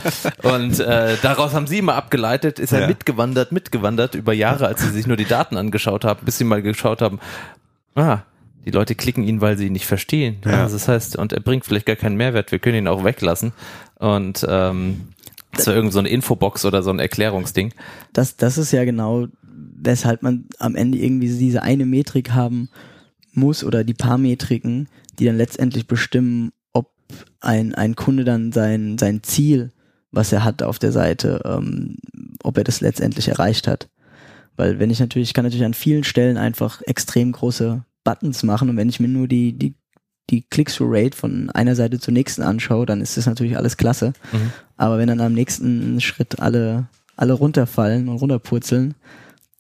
und 0.55 0.81
äh, 0.81 1.17
daraus 1.23 1.55
haben 1.55 1.67
sie 1.67 1.79
immer 1.79 1.95
abgeleitet, 1.95 2.59
ist 2.59 2.73
er 2.73 2.83
ja. 2.83 2.87
mitgewandert, 2.89 3.53
mitgewandert 3.53 4.15
über 4.15 4.33
Jahre, 4.33 4.67
als 4.67 4.83
sie 4.83 4.91
sich 4.91 5.07
nur 5.07 5.17
die 5.17 5.27
Daten 5.27 5.57
angeschaut 5.57 6.05
haben, 6.05 6.25
bis 6.25 6.39
sie 6.39 6.45
mal 6.45 6.63
geschaut 6.63 7.03
haben, 7.03 7.21
ah, 7.95 8.21
die 8.67 8.73
Leute 8.73 8.95
klicken 8.95 9.25
ihn, 9.25 9.41
weil 9.41 9.57
sie 9.57 9.67
ihn 9.67 9.73
nicht 9.73 9.87
verstehen. 9.87 10.39
Ja. 10.45 10.63
Also 10.63 10.75
das 10.75 10.89
heißt, 10.89 11.17
und 11.17 11.33
er 11.33 11.41
bringt 11.41 11.65
vielleicht 11.65 11.87
gar 11.87 11.97
keinen 11.97 12.17
Mehrwert, 12.17 12.53
wir 12.53 12.59
können 12.59 12.79
ihn 12.79 12.89
auch 12.89 13.05
weglassen. 13.05 13.53
Und 13.99 14.45
ähm, 14.49 15.09
das 15.53 15.67
war 15.67 15.75
irgend 15.75 15.93
so 15.93 15.99
eine 15.99 16.09
Infobox 16.09 16.65
oder 16.65 16.83
so 16.83 16.91
ein 16.91 16.99
Erklärungsding. 16.99 17.73
Das, 18.13 18.37
das 18.37 18.59
ist 18.59 18.73
ja 18.73 18.85
genau, 18.85 19.29
weshalb 19.43 20.23
man 20.23 20.47
am 20.59 20.75
Ende 20.75 20.99
irgendwie 20.99 21.29
diese 21.29 21.63
eine 21.63 21.87
Metrik 21.87 22.33
haben 22.33 22.69
muss 23.33 23.65
oder 23.65 23.85
die 23.85 23.95
paar 23.95 24.19
Metriken, 24.19 24.89
die 25.21 25.27
dann 25.27 25.37
letztendlich 25.37 25.87
bestimmen, 25.87 26.51
ob 26.73 26.93
ein, 27.41 27.75
ein 27.75 27.95
Kunde 27.95 28.25
dann 28.25 28.53
sein, 28.53 28.99
sein 28.99 29.23
Ziel, 29.23 29.71
was 30.11 30.33
er 30.33 30.43
hat 30.43 30.63
auf 30.63 30.79
der 30.79 30.93
Seite, 30.93 31.43
ähm, 31.45 31.97
ob 32.43 32.59
er 32.59 32.65
das 32.65 32.81
letztendlich 32.81 33.29
erreicht 33.29 33.69
hat. 33.69 33.89
Weil 34.57 34.79
wenn 34.79 34.91
ich 34.91 34.99
natürlich, 34.99 35.29
ich 35.29 35.35
kann 35.35 35.45
natürlich 35.45 35.65
an 35.65 35.75
vielen 35.75 36.05
Stellen 36.05 36.37
einfach 36.37 36.83
extrem 36.83 37.33
große 37.33 37.85
Buttons 38.03 38.43
machen 38.43 38.71
und 38.71 38.77
wenn 38.77 38.89
ich 38.89 38.99
mir 38.99 39.09
nur 39.09 39.29
die, 39.29 39.53
die, 39.53 39.75
die 40.31 40.43
Click-Through-Rate 40.43 41.17
von 41.17 41.51
einer 41.51 41.77
Seite 41.77 42.01
zur 42.01 42.15
nächsten 42.15 42.43
anschaue, 42.43 42.87
dann 42.87 43.01
ist 43.01 43.17
das 43.17 43.27
natürlich 43.27 43.57
alles 43.57 43.77
klasse. 43.77 44.13
Mhm. 44.33 44.53
Aber 44.77 44.99
wenn 44.99 45.09
dann 45.09 45.21
am 45.21 45.35
nächsten 45.35 46.01
Schritt 46.01 46.41
alle, 46.41 46.89
alle 47.17 47.35
runterfallen 47.35 48.09
und 48.09 48.17
runterpurzeln, 48.17 48.95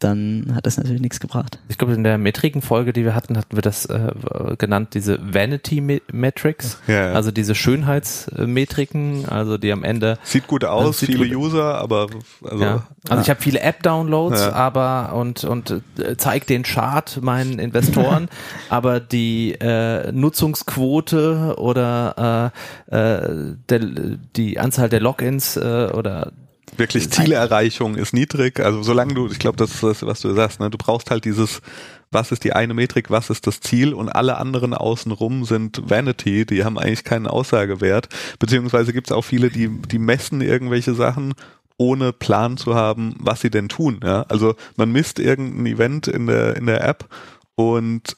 dann 0.00 0.52
hat 0.54 0.66
das 0.66 0.76
natürlich 0.78 1.00
nichts 1.00 1.20
gebracht. 1.20 1.58
Ich 1.68 1.78
glaube, 1.78 1.94
in 1.94 2.02
der 2.02 2.18
Metrikenfolge, 2.18 2.92
die 2.92 3.04
wir 3.04 3.14
hatten, 3.14 3.36
hatten 3.36 3.56
wir 3.56 3.62
das 3.62 3.86
äh, 3.86 4.12
genannt, 4.58 4.94
diese 4.94 5.18
Vanity 5.22 6.00
Metrics, 6.10 6.80
ja, 6.86 7.08
ja. 7.08 7.12
also 7.12 7.30
diese 7.30 7.54
Schönheitsmetriken, 7.54 9.28
also 9.28 9.58
die 9.58 9.70
am 9.72 9.84
Ende 9.84 10.18
sieht 10.24 10.46
gut 10.46 10.64
aus, 10.64 11.00
sieht 11.00 11.10
viele 11.10 11.28
gut. 11.28 11.36
User, 11.36 11.76
aber 11.76 12.08
also, 12.42 12.64
ja. 12.64 12.86
also 13.04 13.14
ja. 13.16 13.20
ich 13.20 13.30
habe 13.30 13.40
viele 13.40 13.60
App-Downloads, 13.60 14.42
aber 14.42 15.12
und 15.14 15.44
und 15.44 15.82
äh, 15.98 16.16
zeig 16.16 16.46
den 16.46 16.62
Chart 16.62 17.20
meinen 17.22 17.58
Investoren, 17.58 18.28
aber 18.70 19.00
die 19.00 19.52
äh, 19.60 20.10
Nutzungsquote 20.12 21.54
oder 21.58 22.52
äh, 22.90 22.96
äh, 22.96 23.54
der, 23.68 23.80
die 24.36 24.58
Anzahl 24.58 24.88
der 24.88 25.00
Logins 25.00 25.56
äh, 25.56 25.90
oder 25.92 26.32
wirklich 26.80 27.10
Zielerreichung 27.10 27.94
ist 27.94 28.12
niedrig. 28.12 28.58
Also 28.58 28.82
solange 28.82 29.14
du, 29.14 29.28
ich 29.28 29.38
glaube, 29.38 29.56
das 29.56 29.74
ist 29.74 29.82
das, 29.84 30.02
was 30.04 30.20
du 30.20 30.34
sagst, 30.34 30.58
ne? 30.58 30.70
du 30.70 30.78
brauchst 30.78 31.12
halt 31.12 31.24
dieses, 31.24 31.62
was 32.10 32.32
ist 32.32 32.42
die 32.42 32.52
eine 32.52 32.74
Metrik, 32.74 33.10
was 33.10 33.30
ist 33.30 33.46
das 33.46 33.60
Ziel 33.60 33.94
und 33.94 34.08
alle 34.08 34.38
anderen 34.38 34.74
außenrum 34.74 35.44
sind 35.44 35.88
Vanity, 35.88 36.44
die 36.44 36.64
haben 36.64 36.78
eigentlich 36.78 37.04
keinen 37.04 37.28
Aussagewert. 37.28 38.08
Beziehungsweise 38.40 38.92
gibt 38.92 39.08
es 39.08 39.12
auch 39.16 39.22
viele, 39.22 39.50
die, 39.50 39.68
die 39.68 40.00
messen 40.00 40.40
irgendwelche 40.40 40.94
Sachen 40.94 41.34
ohne 41.76 42.12
Plan 42.12 42.56
zu 42.56 42.74
haben, 42.74 43.14
was 43.20 43.40
sie 43.40 43.50
denn 43.50 43.68
tun. 43.68 44.00
Ja? 44.02 44.22
Also 44.28 44.56
man 44.76 44.90
misst 44.90 45.18
irgendein 45.20 45.66
Event 45.66 46.08
in 46.08 46.26
der, 46.26 46.56
in 46.56 46.66
der 46.66 46.84
App 46.84 47.08
und 47.54 48.16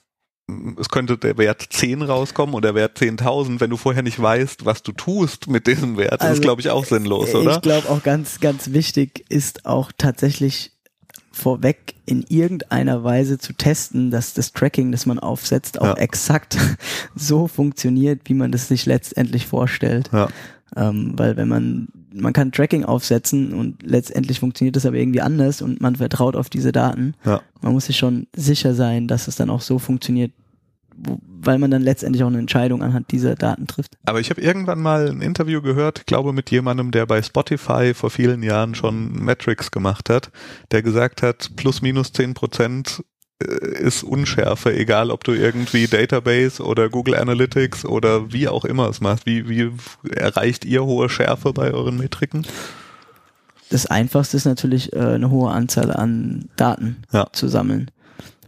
es 0.78 0.88
könnte 0.88 1.18
der 1.18 1.38
Wert 1.38 1.66
10 1.68 2.02
rauskommen 2.02 2.54
oder 2.54 2.68
der 2.68 2.74
Wert 2.74 2.98
10.000, 2.98 3.60
wenn 3.60 3.70
du 3.70 3.76
vorher 3.76 4.02
nicht 4.02 4.20
weißt, 4.20 4.64
was 4.64 4.82
du 4.82 4.92
tust 4.92 5.48
mit 5.48 5.66
diesem 5.66 5.96
Wert. 5.96 6.14
Das 6.14 6.20
also, 6.20 6.34
ist, 6.34 6.42
glaube 6.42 6.60
ich, 6.60 6.70
auch 6.70 6.84
sinnlos, 6.84 7.34
oder? 7.34 7.56
Ich 7.56 7.62
glaube 7.62 7.88
auch 7.88 8.02
ganz, 8.02 8.40
ganz 8.40 8.72
wichtig 8.72 9.24
ist 9.28 9.66
auch 9.66 9.92
tatsächlich 9.96 10.72
vorweg 11.32 11.94
in 12.06 12.24
irgendeiner 12.28 13.04
Weise 13.04 13.38
zu 13.38 13.52
testen, 13.54 14.10
dass 14.10 14.34
das 14.34 14.52
Tracking, 14.52 14.92
das 14.92 15.06
man 15.06 15.18
aufsetzt, 15.18 15.80
auch 15.80 15.86
ja. 15.86 15.94
exakt 15.94 16.58
so 17.14 17.48
funktioniert, 17.48 18.20
wie 18.24 18.34
man 18.34 18.52
das 18.52 18.68
sich 18.68 18.86
letztendlich 18.86 19.46
vorstellt. 19.46 20.10
Ja. 20.12 20.28
Ähm, 20.76 21.12
weil 21.16 21.36
wenn 21.36 21.48
man, 21.48 21.88
man 22.14 22.32
kann 22.32 22.52
Tracking 22.52 22.84
aufsetzen 22.84 23.52
und 23.52 23.82
letztendlich 23.82 24.40
funktioniert 24.40 24.76
das 24.76 24.86
aber 24.86 24.96
irgendwie 24.96 25.20
anders 25.20 25.60
und 25.60 25.80
man 25.80 25.96
vertraut 25.96 26.36
auf 26.36 26.48
diese 26.48 26.72
Daten. 26.72 27.14
Ja. 27.24 27.42
Man 27.60 27.72
muss 27.72 27.86
sich 27.86 27.98
schon 27.98 28.26
sicher 28.34 28.74
sein, 28.74 29.06
dass 29.08 29.28
es 29.28 29.36
dann 29.36 29.50
auch 29.50 29.60
so 29.60 29.78
funktioniert, 29.78 30.32
weil 30.94 31.58
man 31.58 31.70
dann 31.70 31.82
letztendlich 31.82 32.22
auch 32.22 32.28
eine 32.28 32.38
Entscheidung 32.38 32.82
anhand 32.82 33.10
dieser 33.10 33.34
Daten 33.34 33.66
trifft. 33.66 33.96
Aber 34.04 34.20
ich 34.20 34.30
habe 34.30 34.40
irgendwann 34.40 34.80
mal 34.80 35.08
ein 35.08 35.20
Interview 35.20 35.60
gehört, 35.60 36.06
glaube 36.06 36.32
mit 36.32 36.50
jemandem, 36.50 36.90
der 36.90 37.06
bei 37.06 37.22
Spotify 37.22 37.94
vor 37.94 38.10
vielen 38.10 38.42
Jahren 38.42 38.74
schon 38.74 39.12
Metrics 39.12 39.70
gemacht 39.70 40.08
hat, 40.10 40.30
der 40.70 40.82
gesagt 40.82 41.22
hat, 41.22 41.50
plus 41.56 41.82
minus 41.82 42.12
zehn 42.12 42.34
Prozent 42.34 43.02
äh, 43.42 43.82
ist 43.82 44.02
Unschärfe, 44.04 44.74
egal 44.74 45.10
ob 45.10 45.24
du 45.24 45.32
irgendwie 45.32 45.86
Database 45.86 46.62
oder 46.62 46.88
Google 46.88 47.14
Analytics 47.14 47.84
oder 47.84 48.32
wie 48.32 48.48
auch 48.48 48.64
immer 48.64 48.88
es 48.88 49.00
machst. 49.00 49.26
Wie, 49.26 49.48
wie 49.48 49.70
erreicht 50.14 50.64
ihr 50.64 50.84
hohe 50.84 51.08
Schärfe 51.08 51.52
bei 51.52 51.72
euren 51.72 51.96
Metriken? 51.96 52.46
Das 53.70 53.86
einfachste 53.86 54.36
ist 54.36 54.44
natürlich 54.44 54.92
äh, 54.92 54.98
eine 54.98 55.30
hohe 55.30 55.50
Anzahl 55.50 55.92
an 55.92 56.50
Daten 56.56 57.04
ja. 57.10 57.26
zu 57.32 57.48
sammeln, 57.48 57.90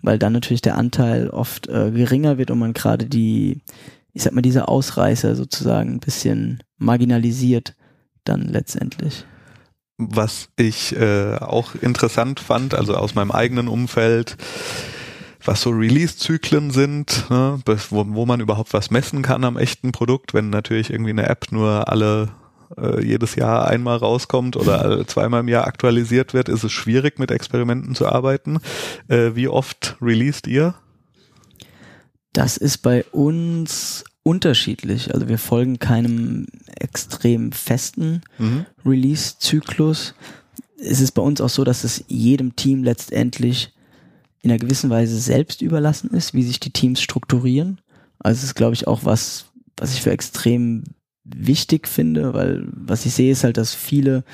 weil 0.04 0.18
dann 0.18 0.34
natürlich 0.34 0.62
der 0.62 0.76
Anteil 0.76 1.30
oft 1.30 1.66
äh, 1.68 1.90
geringer 1.90 2.36
wird 2.36 2.50
und 2.50 2.58
man 2.58 2.74
gerade 2.74 3.06
die, 3.06 3.62
ich 4.12 4.22
sag 4.22 4.34
mal, 4.34 4.42
diese 4.42 4.68
Ausreißer 4.68 5.34
sozusagen 5.34 5.94
ein 5.94 6.00
bisschen 6.00 6.62
marginalisiert 6.76 7.74
dann 8.24 8.42
letztendlich. 8.42 9.24
Was 9.96 10.48
ich 10.56 10.94
äh, 10.96 11.36
auch 11.36 11.74
interessant 11.74 12.40
fand, 12.40 12.74
also 12.74 12.94
aus 12.96 13.14
meinem 13.14 13.30
eigenen 13.30 13.68
Umfeld, 13.68 14.36
was 15.42 15.62
so 15.62 15.70
Release-Zyklen 15.70 16.70
sind, 16.70 17.30
ne, 17.30 17.60
wo, 17.66 18.04
wo 18.08 18.26
man 18.26 18.40
überhaupt 18.40 18.72
was 18.74 18.90
messen 18.90 19.22
kann 19.22 19.44
am 19.44 19.56
echten 19.56 19.92
Produkt, 19.92 20.34
wenn 20.34 20.50
natürlich 20.50 20.90
irgendwie 20.90 21.10
eine 21.10 21.28
App 21.28 21.46
nur 21.50 21.88
alle 21.88 22.30
äh, 22.78 23.04
jedes 23.04 23.34
Jahr 23.36 23.66
einmal 23.66 23.96
rauskommt 23.96 24.56
oder 24.56 25.04
zweimal 25.06 25.40
im 25.40 25.48
Jahr 25.48 25.66
aktualisiert 25.66 26.34
wird, 26.34 26.48
ist 26.48 26.64
es 26.64 26.72
schwierig 26.72 27.18
mit 27.18 27.30
Experimenten 27.30 27.94
zu 27.94 28.06
arbeiten. 28.06 28.58
Äh, 29.08 29.34
wie 29.34 29.48
oft 29.48 29.96
released 30.00 30.46
ihr? 30.46 30.74
Das 32.32 32.56
ist 32.56 32.78
bei 32.78 33.04
uns 33.12 34.04
unterschiedlich. 34.24 35.14
Also 35.14 35.28
wir 35.28 35.38
folgen 35.38 35.78
keinem 35.78 36.46
extrem 36.80 37.52
festen 37.52 38.22
mhm. 38.38 38.66
Release-Zyklus. 38.84 40.14
Es 40.78 41.00
ist 41.00 41.12
bei 41.12 41.22
uns 41.22 41.40
auch 41.40 41.48
so, 41.48 41.62
dass 41.62 41.84
es 41.84 42.04
jedem 42.08 42.56
Team 42.56 42.82
letztendlich 42.82 43.72
in 44.40 44.50
einer 44.50 44.58
gewissen 44.58 44.90
Weise 44.90 45.18
selbst 45.18 45.62
überlassen 45.62 46.10
ist, 46.10 46.34
wie 46.34 46.42
sich 46.42 46.60
die 46.60 46.72
Teams 46.72 47.00
strukturieren. 47.00 47.80
Also 48.18 48.38
es 48.38 48.44
ist, 48.44 48.54
glaube 48.54 48.74
ich, 48.74 48.86
auch 48.86 49.04
was, 49.04 49.46
was 49.76 49.94
ich 49.94 50.02
für 50.02 50.10
extrem 50.10 50.84
wichtig 51.24 51.88
finde, 51.88 52.34
weil 52.34 52.66
was 52.70 53.06
ich 53.06 53.14
sehe, 53.14 53.32
ist 53.32 53.44
halt, 53.44 53.56
dass 53.56 53.74
viele 53.74 54.24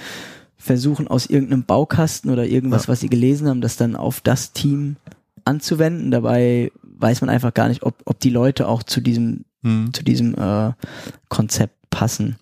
versuchen 0.57 1.09
aus 1.09 1.27
irgendeinem 1.27 1.65
Baukasten 1.65 2.31
oder 2.31 2.47
irgendwas, 2.47 2.85
ja. 2.85 2.89
was 2.89 3.01
sie 3.01 3.09
gelesen 3.09 3.49
haben, 3.49 3.61
das 3.61 3.77
dann 3.77 3.97
auf 3.97 4.21
das 4.21 4.53
Team 4.53 4.97
anzuwenden. 5.45 6.11
Dabei 6.11 6.71
weiß 6.83 7.23
man 7.23 7.31
einfach 7.31 7.55
gar 7.55 7.69
nicht, 7.69 7.83
ob, 7.83 8.03
ob 8.05 8.21
die 8.21 8.31
Leute 8.31 8.69
auch 8.69 8.83
zu 8.83 9.01
diesem 9.01 9.45
mhm. 9.63 9.93
zu 9.93 10.03
diesem 10.03 10.35
äh, 10.35 10.73
Konzept 11.29 11.91
passen. 11.91 12.37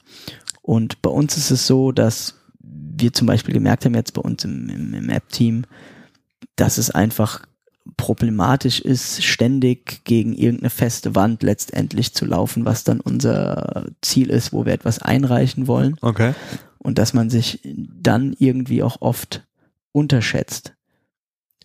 Und 0.62 1.00
bei 1.02 1.10
uns 1.10 1.36
ist 1.36 1.50
es 1.50 1.66
so, 1.66 1.92
dass 1.92 2.34
wir 2.60 3.12
zum 3.12 3.26
Beispiel 3.26 3.54
gemerkt 3.54 3.84
haben 3.84 3.94
jetzt 3.94 4.14
bei 4.14 4.22
uns 4.22 4.44
im, 4.44 4.68
im, 4.68 4.94
im 4.94 5.08
App-Team, 5.08 5.64
dass 6.56 6.78
es 6.78 6.90
einfach 6.90 7.46
problematisch 7.96 8.80
ist, 8.80 9.24
ständig 9.24 10.04
gegen 10.04 10.34
irgendeine 10.34 10.70
feste 10.70 11.14
Wand 11.14 11.42
letztendlich 11.42 12.14
zu 12.14 12.24
laufen, 12.26 12.64
was 12.64 12.84
dann 12.84 13.00
unser 13.00 13.86
Ziel 14.02 14.30
ist, 14.30 14.52
wo 14.52 14.64
wir 14.66 14.72
etwas 14.72 15.00
einreichen 15.00 15.66
wollen. 15.66 15.96
Okay. 16.00 16.34
Und 16.78 16.98
dass 16.98 17.14
man 17.14 17.30
sich 17.30 17.60
dann 17.64 18.34
irgendwie 18.38 18.82
auch 18.82 19.00
oft 19.00 19.46
unterschätzt. 19.92 20.74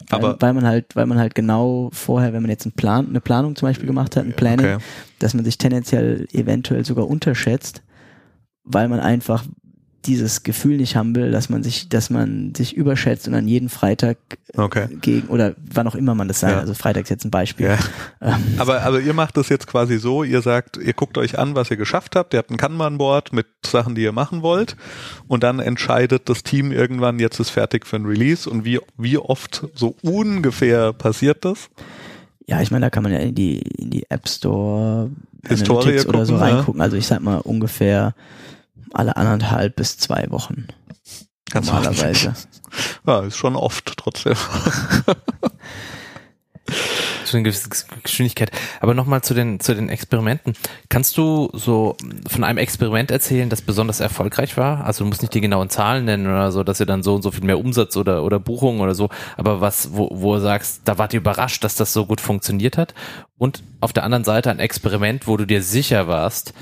Weil, 0.10 0.20
Aber- 0.20 0.42
weil 0.42 0.54
man 0.54 0.66
halt, 0.66 0.96
weil 0.96 1.06
man 1.06 1.18
halt 1.20 1.36
genau 1.36 1.90
vorher, 1.94 2.34
wenn 2.34 2.42
man 2.42 2.50
jetzt 2.52 2.66
einen 2.66 2.74
Plan, 2.74 3.08
eine 3.10 3.22
Planung 3.22 3.56
zum 3.56 3.68
Beispiel 3.68 3.88
gemacht 3.88 4.16
hat, 4.16 4.26
ein 4.26 4.36
Planning, 4.36 4.76
Okay. 4.76 4.84
dass 5.20 5.34
man 5.34 5.46
sich 5.46 5.58
tendenziell 5.58 6.28
eventuell 6.34 6.84
sogar 6.84 7.08
unterschätzt, 7.08 7.84
weil 8.64 8.88
man 8.90 9.00
einfach 9.00 9.46
dieses 10.06 10.44
Gefühl 10.44 10.78
nicht 10.78 10.96
haben 10.96 11.16
will, 11.16 11.32
dass 11.32 11.50
man 11.50 11.64
sich, 11.64 11.90
dass 11.90 12.10
man 12.10 12.54
sich 12.56 12.76
überschätzt 12.76 13.28
und 13.28 13.34
an 13.34 13.48
jeden 13.48 13.70
Freitag 13.70 14.18
Okay. 14.56 14.88
gegen 15.02 15.28
oder 15.30 15.56
wann 15.74 15.88
auch 15.88 15.96
immer 15.96 16.14
man 16.14 16.28
das 16.28 16.42
sagt. 16.42 16.54
Ja. 16.54 16.60
Also 16.60 16.74
Freitag 16.74 17.04
ist 17.04 17.10
jetzt 17.10 17.26
ein 17.26 17.32
Beispiel. 17.32 17.68
Ja. 17.68 17.78
Ähm, 18.22 18.36
Aber, 18.58 18.84
aber 18.84 19.02
ihr 19.02 19.14
macht 19.14 19.36
das 19.36 19.50
jetzt 19.50 19.68
quasi 19.68 19.98
so, 19.98 20.24
ihr 20.24 20.42
sagt, 20.42 20.78
ihr 20.78 20.94
guckt 20.94 21.18
euch 21.18 21.38
an, 21.38 21.56
was 21.56 21.70
ihr 21.70 21.76
geschafft 21.76 22.16
habt, 22.16 22.34
ihr 22.34 22.38
habt 22.38 22.52
ein 22.52 22.58
Kanban-Board 22.58 23.34
mit 23.34 23.48
Sachen, 23.66 23.96
die 23.96 24.02
ihr 24.04 24.14
machen 24.14 24.42
wollt 24.42 24.78
und 25.28 25.44
dann 25.44 25.60
entscheidet 25.60 26.30
das 26.30 26.42
Team 26.44 26.72
irgendwann, 26.72 27.20
jetzt 27.20 27.42
ist 27.42 27.50
fertig 27.50 27.86
für 27.86 27.98
ein 27.98 28.06
Release 28.06 28.50
und 28.50 28.64
wie, 28.64 28.80
wie 28.98 29.18
oft 29.18 29.68
so 29.76 29.96
ungefähr 30.04 30.94
passiert 30.94 31.44
das? 31.44 31.70
ja, 32.48 32.62
ich 32.62 32.72
meine, 32.72 32.86
da 32.86 32.90
kann 32.90 33.04
man 33.04 33.12
ja 33.12 33.20
in 33.20 33.36
die 33.36 33.60
in 33.62 33.90
die 33.90 34.10
App 34.10 34.28
Store 34.28 35.10
Historie 35.48 35.80
Analytics 35.80 36.06
oder 36.08 36.26
so 36.26 36.34
gucken, 36.34 36.48
ja. 36.48 36.56
reingucken. 36.56 36.82
Also 36.82 36.98
ich 36.98 37.08
sag 37.08 37.22
mal 37.22 37.38
ungefähr 37.38 38.16
alle 38.94 39.16
anderthalb 39.16 39.76
bis 39.76 39.98
zwei 39.98 40.30
Wochen 40.30 40.68
Ganz 41.54 41.68
normalerweise. 41.68 42.34
Ja, 43.06 43.20
ist 43.20 43.38
schon 43.38 43.56
oft 43.56 43.96
trotzdem. 43.98 44.34
zu 47.24 47.38
einer 47.38 47.44
gewissen 47.44 47.70
Geschwindigkeit. 48.02 48.52
Aber 48.80 48.96
nochmal 48.96 49.22
zu 49.22 49.36
den, 49.36 49.60
zu 49.60 49.76
den 49.76 49.90
Experimenten. 49.90 50.54
Kannst 50.90 51.16
du 51.18 51.52
so 51.54 51.96
von 52.28 52.44
einem 52.44 52.58
Experiment 52.58 53.12
erzählen, 53.12 53.50
das 53.50 53.62
besonders 53.62 54.00
erfolgreich 54.00 54.58
war? 54.58 54.86
Also 54.86 55.04
du 55.04 55.08
musst 55.10 55.22
nicht 55.22 55.36
die 55.36 55.42
genauen 55.42 55.70
Zahlen 55.70 56.06
nennen 56.06 56.26
oder 56.26 56.52
so, 56.52 56.64
dass 56.64 56.80
ihr 56.80 56.88
dann 56.88 57.04
so 57.04 57.14
und 57.14 57.22
so 57.22 57.30
viel 57.30 57.44
mehr 57.44 57.60
Umsatz 57.60 57.96
oder, 57.96 58.24
oder 58.24 58.40
Buchungen 58.40 58.82
oder 58.82 58.96
so, 58.96 59.10
aber 59.38 59.62
was, 59.62 59.94
wo, 59.94 60.10
wo 60.12 60.34
du 60.34 60.42
sagst, 60.42 60.82
da 60.86 60.98
wart 60.98 61.14
ihr 61.14 61.20
überrascht, 61.20 61.64
dass 61.64 61.76
das 61.76 61.94
so 61.94 62.08
gut 62.08 62.22
funktioniert 62.22 62.78
hat. 62.78 62.96
Und 63.38 63.62
auf 63.82 63.94
der 63.94 64.04
anderen 64.04 64.24
Seite 64.24 64.50
ein 64.50 64.60
Experiment, 64.60 65.28
wo 65.28 65.38
du 65.38 65.46
dir 65.46 65.62
sicher 65.62 66.08
warst, 66.08 66.56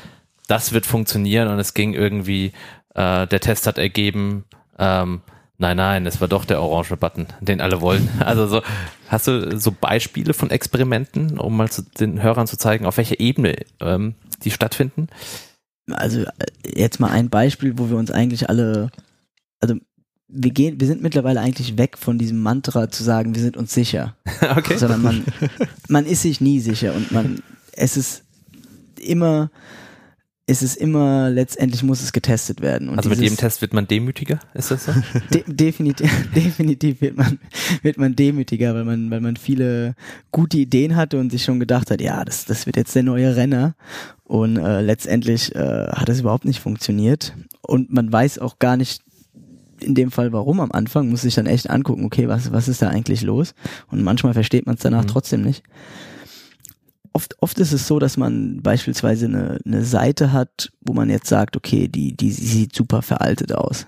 das 0.51 0.73
wird 0.73 0.85
funktionieren 0.85 1.47
und 1.47 1.59
es 1.59 1.73
ging 1.73 1.93
irgendwie, 1.93 2.51
äh, 2.93 3.25
der 3.25 3.39
Test 3.39 3.67
hat 3.67 3.77
ergeben, 3.77 4.43
ähm, 4.77 5.21
Nein, 5.57 5.77
nein, 5.77 6.07
es 6.07 6.19
war 6.19 6.27
doch 6.27 6.43
der 6.43 6.59
orange 6.59 6.97
Button, 6.97 7.27
den 7.39 7.61
alle 7.61 7.81
wollen. 7.81 8.09
Also 8.19 8.47
so, 8.47 8.63
hast 9.09 9.27
du 9.27 9.59
so 9.59 9.71
Beispiele 9.71 10.33
von 10.33 10.49
Experimenten, 10.49 11.37
um 11.37 11.55
mal 11.55 11.69
zu 11.69 11.83
den 11.83 12.23
Hörern 12.23 12.47
zu 12.47 12.57
zeigen, 12.57 12.87
auf 12.87 12.97
welcher 12.97 13.19
Ebene 13.19 13.57
ähm, 13.79 14.15
die 14.43 14.49
stattfinden? 14.49 15.07
Also 15.91 16.25
jetzt 16.65 16.99
mal 16.99 17.11
ein 17.11 17.29
Beispiel, 17.29 17.77
wo 17.77 17.91
wir 17.91 17.97
uns 17.97 18.09
eigentlich 18.09 18.49
alle, 18.49 18.89
also 19.59 19.75
wir 20.27 20.49
gehen, 20.49 20.79
wir 20.79 20.87
sind 20.87 21.03
mittlerweile 21.03 21.41
eigentlich 21.41 21.77
weg 21.77 21.99
von 21.99 22.17
diesem 22.17 22.41
Mantra 22.41 22.89
zu 22.89 23.03
sagen, 23.03 23.35
wir 23.35 23.41
sind 23.43 23.55
uns 23.55 23.71
sicher, 23.71 24.15
okay. 24.57 24.77
sondern 24.77 25.03
man, 25.03 25.23
man 25.87 26.07
ist 26.07 26.23
sich 26.23 26.41
nie 26.41 26.59
sicher 26.59 26.95
und 26.95 27.11
man, 27.11 27.43
es 27.73 27.97
ist 27.97 28.23
immer, 28.99 29.51
es 30.47 30.61
ist 30.63 30.75
immer, 30.75 31.29
letztendlich 31.29 31.83
muss 31.83 32.01
es 32.01 32.11
getestet 32.11 32.61
werden. 32.61 32.89
Und 32.89 32.97
Also 32.97 33.09
mit 33.09 33.19
jedem 33.21 33.37
Test 33.37 33.61
wird 33.61 33.73
man 33.73 33.87
demütiger, 33.87 34.39
ist 34.53 34.71
das 34.71 34.85
so? 34.85 34.91
De 35.33 35.43
definitiv, 35.47 36.11
definitiv 36.35 36.99
wird 37.01 37.15
man, 37.15 37.39
wird 37.83 37.97
man 37.97 38.15
demütiger, 38.15 38.73
weil 38.73 38.83
man, 38.83 39.09
weil 39.11 39.21
man 39.21 39.37
viele 39.37 39.95
gute 40.31 40.57
Ideen 40.57 40.95
hatte 40.95 41.19
und 41.19 41.31
sich 41.31 41.43
schon 41.43 41.59
gedacht 41.59 41.91
hat, 41.91 42.01
ja, 42.01 42.25
das, 42.25 42.45
das 42.45 42.65
wird 42.65 42.75
jetzt 42.75 42.93
der 42.95 43.03
neue 43.03 43.35
Renner. 43.35 43.75
Und 44.23 44.57
äh, 44.57 44.81
letztendlich 44.81 45.55
äh, 45.55 45.87
hat 45.89 46.09
es 46.09 46.21
überhaupt 46.21 46.45
nicht 46.45 46.59
funktioniert. 46.59 47.33
Und 47.61 47.93
man 47.93 48.11
weiß 48.11 48.39
auch 48.39 48.59
gar 48.59 48.77
nicht 48.77 49.01
in 49.79 49.95
dem 49.95 50.11
Fall 50.11 50.31
warum 50.31 50.59
am 50.59 50.71
Anfang, 50.71 51.09
muss 51.09 51.21
sich 51.21 51.33
dann 51.35 51.47
echt 51.47 51.69
angucken, 51.69 52.05
okay, 52.05 52.27
was, 52.27 52.51
was 52.51 52.67
ist 52.67 52.81
da 52.81 52.89
eigentlich 52.89 53.21
los? 53.23 53.55
Und 53.89 54.03
manchmal 54.03 54.33
versteht 54.33 54.65
man 54.67 54.75
es 54.75 54.81
danach 54.81 55.03
Mhm. 55.03 55.07
trotzdem 55.07 55.41
nicht. 55.41 55.63
Oft, 57.13 57.35
oft 57.41 57.59
ist 57.59 57.73
es 57.73 57.87
so, 57.87 57.99
dass 57.99 58.15
man 58.15 58.61
beispielsweise 58.61 59.25
eine, 59.25 59.59
eine 59.65 59.83
Seite 59.83 60.31
hat, 60.31 60.71
wo 60.81 60.93
man 60.93 61.09
jetzt 61.09 61.27
sagt, 61.27 61.57
okay, 61.57 61.87
die, 61.87 62.15
die 62.15 62.31
sieht 62.31 62.75
super 62.75 63.01
veraltet 63.01 63.53
aus 63.53 63.87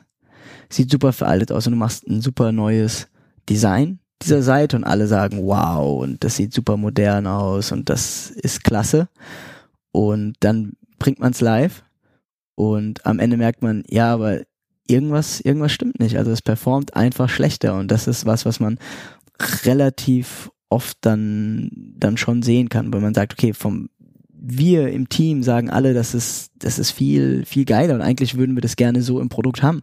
sieht 0.73 0.91
super 0.91 1.13
veraltet 1.13 1.51
aus 1.51 1.67
und 1.67 1.73
du 1.73 1.79
machst 1.79 2.07
ein 2.07 2.21
super 2.21 2.51
neues 2.51 3.07
Design 3.49 3.99
dieser 4.21 4.41
Seite 4.41 4.77
und 4.77 4.83
alle 4.83 5.07
sagen, 5.07 5.45
wow, 5.45 6.01
und 6.01 6.23
das 6.23 6.37
sieht 6.37 6.53
super 6.53 6.77
modern 6.77 7.27
aus 7.27 7.71
und 7.71 7.89
das 7.89 8.31
ist 8.31 8.63
klasse. 8.63 9.09
Und 9.91 10.35
dann 10.39 10.73
bringt 10.97 11.19
man 11.19 11.33
es 11.33 11.41
live 11.41 11.83
und 12.55 13.05
am 13.05 13.19
Ende 13.19 13.37
merkt 13.37 13.61
man, 13.61 13.83
ja, 13.89 14.13
aber 14.13 14.41
irgendwas, 14.87 15.41
irgendwas 15.41 15.73
stimmt 15.73 15.99
nicht. 15.99 16.17
Also 16.17 16.31
es 16.31 16.41
performt 16.41 16.95
einfach 16.95 17.29
schlechter 17.29 17.75
und 17.75 17.89
das 17.89 18.07
ist 18.07 18.25
was, 18.25 18.45
was 18.45 18.59
man 18.59 18.79
relativ 19.65 20.51
oft 20.73 20.97
dann, 21.01 21.69
dann 21.97 22.17
schon 22.17 22.41
sehen 22.41 22.67
kann, 22.69 22.91
weil 22.93 23.01
man 23.01 23.13
sagt, 23.13 23.33
okay, 23.33 23.53
vom 23.53 23.89
wir 24.45 24.89
im 24.89 25.07
Team 25.07 25.41
sagen 25.41 25.69
alle, 25.69 25.93
das 25.93 26.13
ist, 26.13 26.51
das 26.59 26.77
ist 26.77 26.91
viel, 26.91 27.45
viel 27.45 27.63
geiler 27.63 27.95
und 27.95 28.01
eigentlich 28.01 28.35
würden 28.35 28.55
wir 28.57 28.61
das 28.61 28.75
gerne 28.75 29.01
so 29.01 29.21
im 29.21 29.29
Produkt 29.29 29.63
haben. 29.63 29.81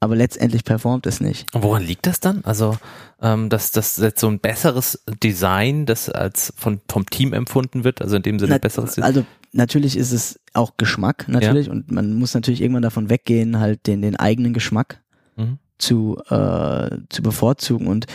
Aber 0.00 0.16
letztendlich 0.16 0.64
performt 0.64 1.06
es 1.06 1.20
nicht. 1.20 1.54
Und 1.54 1.62
woran 1.62 1.82
liegt 1.82 2.06
das 2.06 2.18
dann? 2.18 2.40
Also, 2.44 2.78
ähm, 3.20 3.50
dass 3.50 3.70
das 3.70 3.98
jetzt 3.98 4.20
so 4.20 4.28
ein 4.28 4.40
besseres 4.40 5.04
Design, 5.22 5.84
das 5.84 6.08
als 6.08 6.54
von, 6.56 6.80
vom 6.88 7.04
Team 7.04 7.34
empfunden 7.34 7.84
wird, 7.84 8.00
also 8.00 8.16
in 8.16 8.22
dem 8.22 8.38
Sinne 8.38 8.50
Na, 8.50 8.54
ein 8.56 8.60
besseres 8.62 8.94
Design. 8.94 9.04
Also 9.04 9.26
natürlich 9.52 9.98
ist 9.98 10.12
es 10.12 10.40
auch 10.54 10.78
Geschmack 10.78 11.28
natürlich 11.28 11.68
und 11.68 11.92
man 11.92 12.14
muss 12.14 12.32
natürlich 12.32 12.62
irgendwann 12.62 12.82
davon 12.82 13.10
weggehen, 13.10 13.60
halt 13.60 13.86
den, 13.86 14.00
den 14.00 14.16
eigenen 14.16 14.54
Geschmack 14.54 15.02
Mhm. 15.36 15.58
zu, 15.78 16.18
äh, 16.30 16.90
zu 17.08 17.22
bevorzugen 17.22 17.86
und 17.86 18.06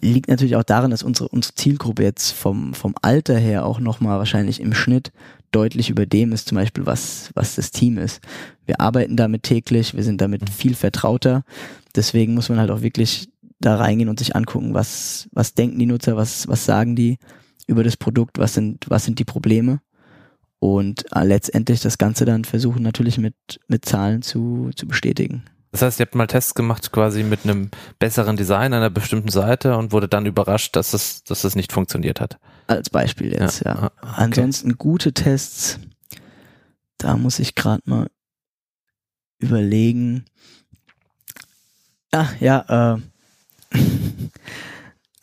liegt 0.00 0.28
natürlich 0.28 0.56
auch 0.56 0.64
daran, 0.64 0.90
dass 0.90 1.02
unsere, 1.02 1.28
unsere 1.28 1.54
Zielgruppe 1.54 2.02
jetzt 2.02 2.32
vom, 2.32 2.74
vom 2.74 2.94
Alter 3.02 3.36
her 3.38 3.64
auch 3.64 3.80
nochmal 3.80 4.18
wahrscheinlich 4.18 4.60
im 4.60 4.74
Schnitt 4.74 5.12
deutlich 5.50 5.88
über 5.88 6.04
dem 6.04 6.32
ist, 6.32 6.48
zum 6.48 6.56
Beispiel 6.56 6.84
was, 6.84 7.30
was 7.34 7.54
das 7.54 7.70
Team 7.70 7.98
ist. 7.98 8.20
Wir 8.66 8.80
arbeiten 8.80 9.16
damit 9.16 9.44
täglich, 9.44 9.94
wir 9.94 10.02
sind 10.02 10.20
damit 10.20 10.50
viel 10.50 10.74
vertrauter. 10.74 11.44
Deswegen 11.94 12.34
muss 12.34 12.48
man 12.48 12.58
halt 12.58 12.70
auch 12.70 12.82
wirklich 12.82 13.28
da 13.60 13.76
reingehen 13.76 14.08
und 14.08 14.18
sich 14.18 14.34
angucken, 14.34 14.74
was, 14.74 15.28
was 15.32 15.54
denken 15.54 15.78
die 15.78 15.86
Nutzer, 15.86 16.16
was, 16.16 16.48
was 16.48 16.64
sagen 16.64 16.96
die 16.96 17.18
über 17.66 17.84
das 17.84 17.96
Produkt, 17.96 18.38
was 18.38 18.54
sind, 18.54 18.84
was 18.88 19.04
sind 19.04 19.18
die 19.18 19.24
Probleme. 19.24 19.80
Und 20.58 21.04
äh, 21.14 21.24
letztendlich 21.24 21.80
das 21.80 21.98
Ganze 21.98 22.24
dann 22.24 22.44
versuchen 22.44 22.82
natürlich 22.82 23.18
mit, 23.18 23.34
mit 23.68 23.84
Zahlen 23.84 24.22
zu, 24.22 24.70
zu 24.74 24.88
bestätigen. 24.88 25.44
Das 25.74 25.82
heißt, 25.82 25.98
ihr 25.98 26.06
habt 26.06 26.14
mal 26.14 26.28
Tests 26.28 26.54
gemacht 26.54 26.92
quasi 26.92 27.24
mit 27.24 27.42
einem 27.42 27.68
besseren 27.98 28.36
Design 28.36 28.72
einer 28.72 28.90
bestimmten 28.90 29.30
Seite 29.30 29.76
und 29.76 29.90
wurde 29.90 30.06
dann 30.06 30.24
überrascht, 30.24 30.76
dass 30.76 30.94
es, 30.94 31.24
dass 31.24 31.42
es 31.42 31.56
nicht 31.56 31.72
funktioniert 31.72 32.20
hat. 32.20 32.38
Als 32.68 32.90
Beispiel 32.90 33.32
jetzt, 33.32 33.64
ja. 33.64 33.74
Ja, 33.74 33.86
okay. 33.86 34.12
Ansonsten 34.14 34.78
gute 34.78 35.12
Tests, 35.12 35.80
da 36.96 37.16
muss 37.16 37.40
ich 37.40 37.56
gerade 37.56 37.82
mal 37.86 38.06
überlegen. 39.40 40.26
Ah, 42.12 42.28
ja, 42.38 43.00
äh, 43.72 43.78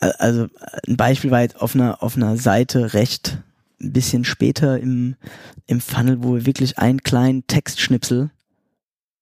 also 0.00 0.48
ein 0.86 0.98
Beispiel 0.98 1.30
war 1.30 1.40
jetzt 1.40 1.62
auf 1.62 1.74
einer, 1.74 2.02
auf 2.02 2.16
einer 2.16 2.36
Seite 2.36 2.92
recht 2.92 3.38
ein 3.80 3.94
bisschen 3.94 4.26
später 4.26 4.78
im, 4.78 5.16
im 5.64 5.80
Funnel, 5.80 6.22
wo 6.22 6.34
wir 6.34 6.44
wirklich 6.44 6.76
einen 6.76 7.02
kleinen 7.02 7.46
Textschnipsel 7.46 8.30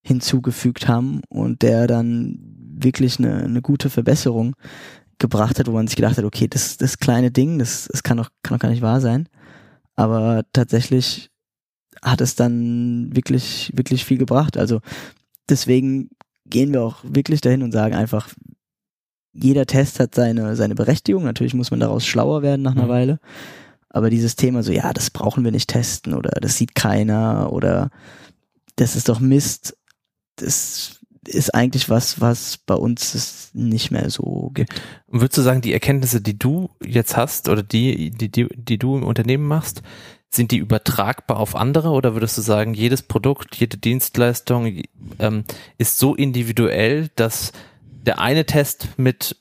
hinzugefügt 0.01 0.87
haben 0.87 1.21
und 1.29 1.61
der 1.61 1.87
dann 1.87 2.39
wirklich 2.75 3.19
eine, 3.19 3.43
eine 3.43 3.61
gute 3.61 3.89
Verbesserung 3.89 4.55
gebracht 5.19 5.59
hat, 5.59 5.67
wo 5.67 5.71
man 5.71 5.87
sich 5.87 5.95
gedacht 5.95 6.17
hat, 6.17 6.25
okay, 6.25 6.47
das, 6.47 6.77
das 6.77 6.97
kleine 6.97 7.31
Ding, 7.31 7.59
das, 7.59 7.87
das 7.91 8.01
kann 8.03 8.17
doch, 8.17 8.29
kann 8.41 8.57
doch 8.57 8.61
gar 8.61 8.69
nicht 8.69 8.81
wahr 8.81 9.01
sein. 9.01 9.29
Aber 9.95 10.43
tatsächlich 10.53 11.29
hat 12.01 12.21
es 12.21 12.35
dann 12.35 13.15
wirklich, 13.15 13.71
wirklich 13.75 14.03
viel 14.03 14.17
gebracht. 14.17 14.57
Also 14.57 14.81
deswegen 15.47 16.09
gehen 16.47 16.73
wir 16.73 16.81
auch 16.81 16.97
wirklich 17.03 17.41
dahin 17.41 17.61
und 17.61 17.71
sagen 17.71 17.93
einfach, 17.93 18.29
jeder 19.33 19.65
Test 19.65 19.99
hat 19.99 20.15
seine, 20.15 20.55
seine 20.55 20.75
Berechtigung. 20.75 21.23
Natürlich 21.23 21.53
muss 21.53 21.71
man 21.71 21.79
daraus 21.79 22.05
schlauer 22.05 22.41
werden 22.41 22.63
nach 22.63 22.73
einer 22.75 22.85
Mhm. 22.85 22.89
Weile. 22.89 23.19
Aber 23.89 24.09
dieses 24.09 24.35
Thema 24.35 24.63
so, 24.63 24.71
ja, 24.71 24.91
das 24.93 25.09
brauchen 25.09 25.43
wir 25.43 25.51
nicht 25.51 25.69
testen 25.69 26.13
oder 26.13 26.31
das 26.41 26.57
sieht 26.57 26.75
keiner 26.75 27.51
oder 27.51 27.89
das 28.77 28.95
ist 28.95 29.09
doch 29.09 29.19
Mist, 29.19 29.77
das 30.41 30.99
ist 31.27 31.53
eigentlich 31.53 31.89
was, 31.89 32.19
was 32.19 32.57
bei 32.57 32.73
uns 32.73 33.13
es 33.13 33.51
nicht 33.53 33.91
mehr 33.91 34.09
so 34.09 34.51
gibt. 34.53 34.81
Und 35.07 35.21
würdest 35.21 35.37
du 35.37 35.41
sagen, 35.41 35.61
die 35.61 35.73
Erkenntnisse, 35.73 36.21
die 36.21 36.37
du 36.37 36.69
jetzt 36.83 37.15
hast 37.15 37.47
oder 37.47 37.63
die, 37.63 38.09
die, 38.09 38.29
die, 38.29 38.47
die 38.53 38.77
du 38.77 38.97
im 38.97 39.03
Unternehmen 39.03 39.47
machst, 39.47 39.83
sind 40.33 40.51
die 40.51 40.57
übertragbar 40.57 41.37
auf 41.37 41.55
andere 41.55 41.89
oder 41.89 42.13
würdest 42.15 42.37
du 42.37 42.41
sagen, 42.41 42.73
jedes 42.73 43.01
Produkt, 43.01 43.55
jede 43.57 43.77
Dienstleistung 43.77 44.81
ähm, 45.19 45.43
ist 45.77 45.99
so 45.99 46.15
individuell, 46.15 47.09
dass 47.15 47.51
der 47.83 48.19
eine 48.19 48.45
Test 48.45 48.87
mit 48.97 49.35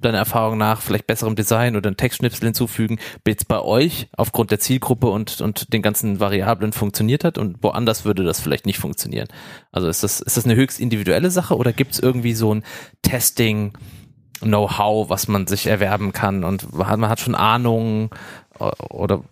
deiner 0.00 0.18
Erfahrung 0.18 0.58
nach 0.58 0.80
vielleicht 0.80 1.06
besserem 1.06 1.36
Design 1.36 1.76
oder 1.76 1.88
einen 1.88 1.96
Textschnipsel 1.96 2.46
hinzufügen, 2.46 2.98
jetzt 3.26 3.48
bei 3.48 3.60
euch 3.60 4.08
aufgrund 4.16 4.50
der 4.50 4.60
Zielgruppe 4.60 5.08
und, 5.08 5.40
und 5.40 5.72
den 5.72 5.82
ganzen 5.82 6.20
Variablen 6.20 6.72
funktioniert 6.72 7.24
hat 7.24 7.38
und 7.38 7.62
woanders 7.62 8.04
würde 8.04 8.24
das 8.24 8.40
vielleicht 8.40 8.66
nicht 8.66 8.78
funktionieren. 8.78 9.28
Also 9.70 9.88
ist 9.88 10.02
das, 10.02 10.20
ist 10.20 10.36
das 10.36 10.44
eine 10.44 10.56
höchst 10.56 10.80
individuelle 10.80 11.30
Sache 11.30 11.56
oder 11.56 11.72
gibt 11.72 11.92
es 11.92 11.98
irgendwie 11.98 12.34
so 12.34 12.54
ein 12.54 12.64
Testing, 13.02 13.72
Know-how, 14.40 15.08
was 15.08 15.28
man 15.28 15.46
sich 15.46 15.68
erwerben 15.68 16.12
kann 16.12 16.42
und 16.42 16.72
man 16.72 17.08
hat 17.08 17.20
schon 17.20 17.36
Ahnung 17.36 18.12
oder 18.90 19.22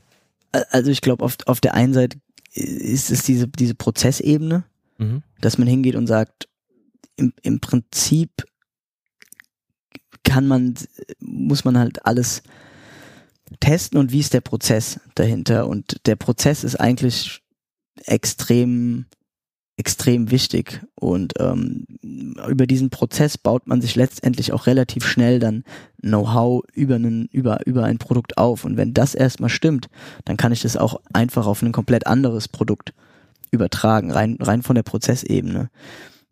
also 0.71 0.91
ich 0.91 1.01
glaube, 1.01 1.25
auf, 1.25 1.37
auf 1.47 1.61
der 1.61 1.75
einen 1.75 1.93
Seite 1.93 2.19
ist 2.53 3.11
es 3.11 3.23
diese, 3.23 3.49
diese 3.49 3.75
Prozessebene, 3.75 4.65
mhm. 4.99 5.23
dass 5.41 5.59
man 5.59 5.69
hingeht 5.69 5.95
und 5.95 6.07
sagt, 6.07 6.49
im, 7.17 7.33
im 7.43 7.61
Prinzip 7.61 8.45
kann 10.31 10.47
man, 10.47 10.75
muss 11.19 11.65
man 11.65 11.77
halt 11.77 12.07
alles 12.07 12.45
testen 13.59 13.99
und 13.99 14.13
wie 14.13 14.21
ist 14.21 14.33
der 14.33 14.43
Prozess 14.43 15.01
dahinter. 15.17 15.67
Und 15.67 16.07
der 16.07 16.15
Prozess 16.15 16.63
ist 16.63 16.77
eigentlich 16.77 17.43
extrem, 18.07 19.07
extrem 19.77 20.31
wichtig. 20.31 20.83
Und 20.95 21.35
ähm, 21.41 21.85
über 22.49 22.69
diesen 22.69 22.91
Prozess 22.91 23.37
baut 23.39 23.67
man 23.67 23.81
sich 23.81 23.97
letztendlich 23.97 24.53
auch 24.53 24.69
relativ 24.69 25.05
schnell 25.05 25.41
dann 25.41 25.65
Know-how 26.01 26.63
über, 26.75 27.01
über, 27.33 27.67
über 27.67 27.85
ein 27.85 27.99
Produkt 27.99 28.39
auf. 28.39 28.65
Und 28.65 28.77
wenn 28.77 28.95
das 28.95 29.17
erstmal 29.17 29.51
stimmt, 29.51 29.89
dann 30.27 30.37
kann 30.37 30.53
ich 30.53 30.63
das 30.63 30.77
auch 30.77 31.01
einfach 31.13 31.47
auf 31.49 31.61
ein 31.63 31.73
komplett 31.73 32.07
anderes 32.07 32.47
Produkt 32.47 32.95
übertragen, 33.51 34.13
rein, 34.13 34.37
rein 34.39 34.63
von 34.63 34.77
der 34.77 34.85
Prozessebene. 34.85 35.71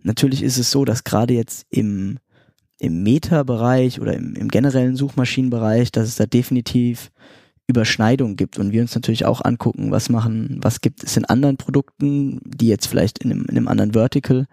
Natürlich 0.05 0.45
ist 0.45 0.57
es 0.57 0.71
so, 0.71 0.85
dass 0.85 1.03
gerade 1.03 1.35
jetzt 1.35 1.67
im 1.71 2.21
im 2.79 3.03
Meta-Bereich 3.03 4.01
oder 4.01 4.15
im, 4.15 4.35
im 4.35 4.49
generellen 4.49 4.97
Suchmaschinenbereich, 4.97 5.91
dass 5.93 6.09
es 6.09 6.17
da 6.17 6.27
definitiv 6.27 7.11
Überschneidungen 7.67 8.37
gibt 8.37 8.59
und 8.59 8.73
wir 8.73 8.81
uns 8.81 8.95
natürlich 8.95 9.27
auch 9.27 9.45
angucken, 9.45 9.91
was 9.91 10.09
machen, 10.09 10.59
was 10.63 10.81
gibt 10.81 11.05
es 11.05 11.17
in 11.17 11.27
anderen 11.27 11.59
Produkten, 11.59 12.41
die 12.45 12.69
jetzt 12.69 12.87
vielleicht 12.87 13.19
in 13.19 13.31
einem, 13.31 13.43
in 13.43 13.57
einem 13.57 13.69
anderen 13.69 13.93
Vertical 13.93 14.47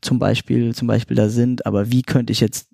zum 0.00 0.18
Beispiel, 0.18 0.74
zum 0.74 0.88
Beispiel 0.88 1.16
da 1.16 1.28
sind, 1.28 1.66
aber 1.66 1.92
wie 1.92 2.02
könnte 2.02 2.32
ich 2.32 2.40
jetzt 2.40 2.68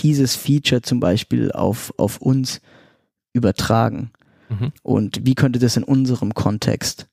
dieses 0.00 0.36
Feature 0.36 0.82
zum 0.82 1.00
Beispiel 1.00 1.50
auf, 1.52 1.94
auf 1.96 2.20
uns 2.20 2.60
übertragen? 3.32 4.10
Mhm. 4.50 4.72
Und 4.82 5.24
wie 5.24 5.34
könnte 5.34 5.58
das 5.58 5.76
in 5.78 5.84
unserem 5.84 6.34
Kontext 6.34 7.08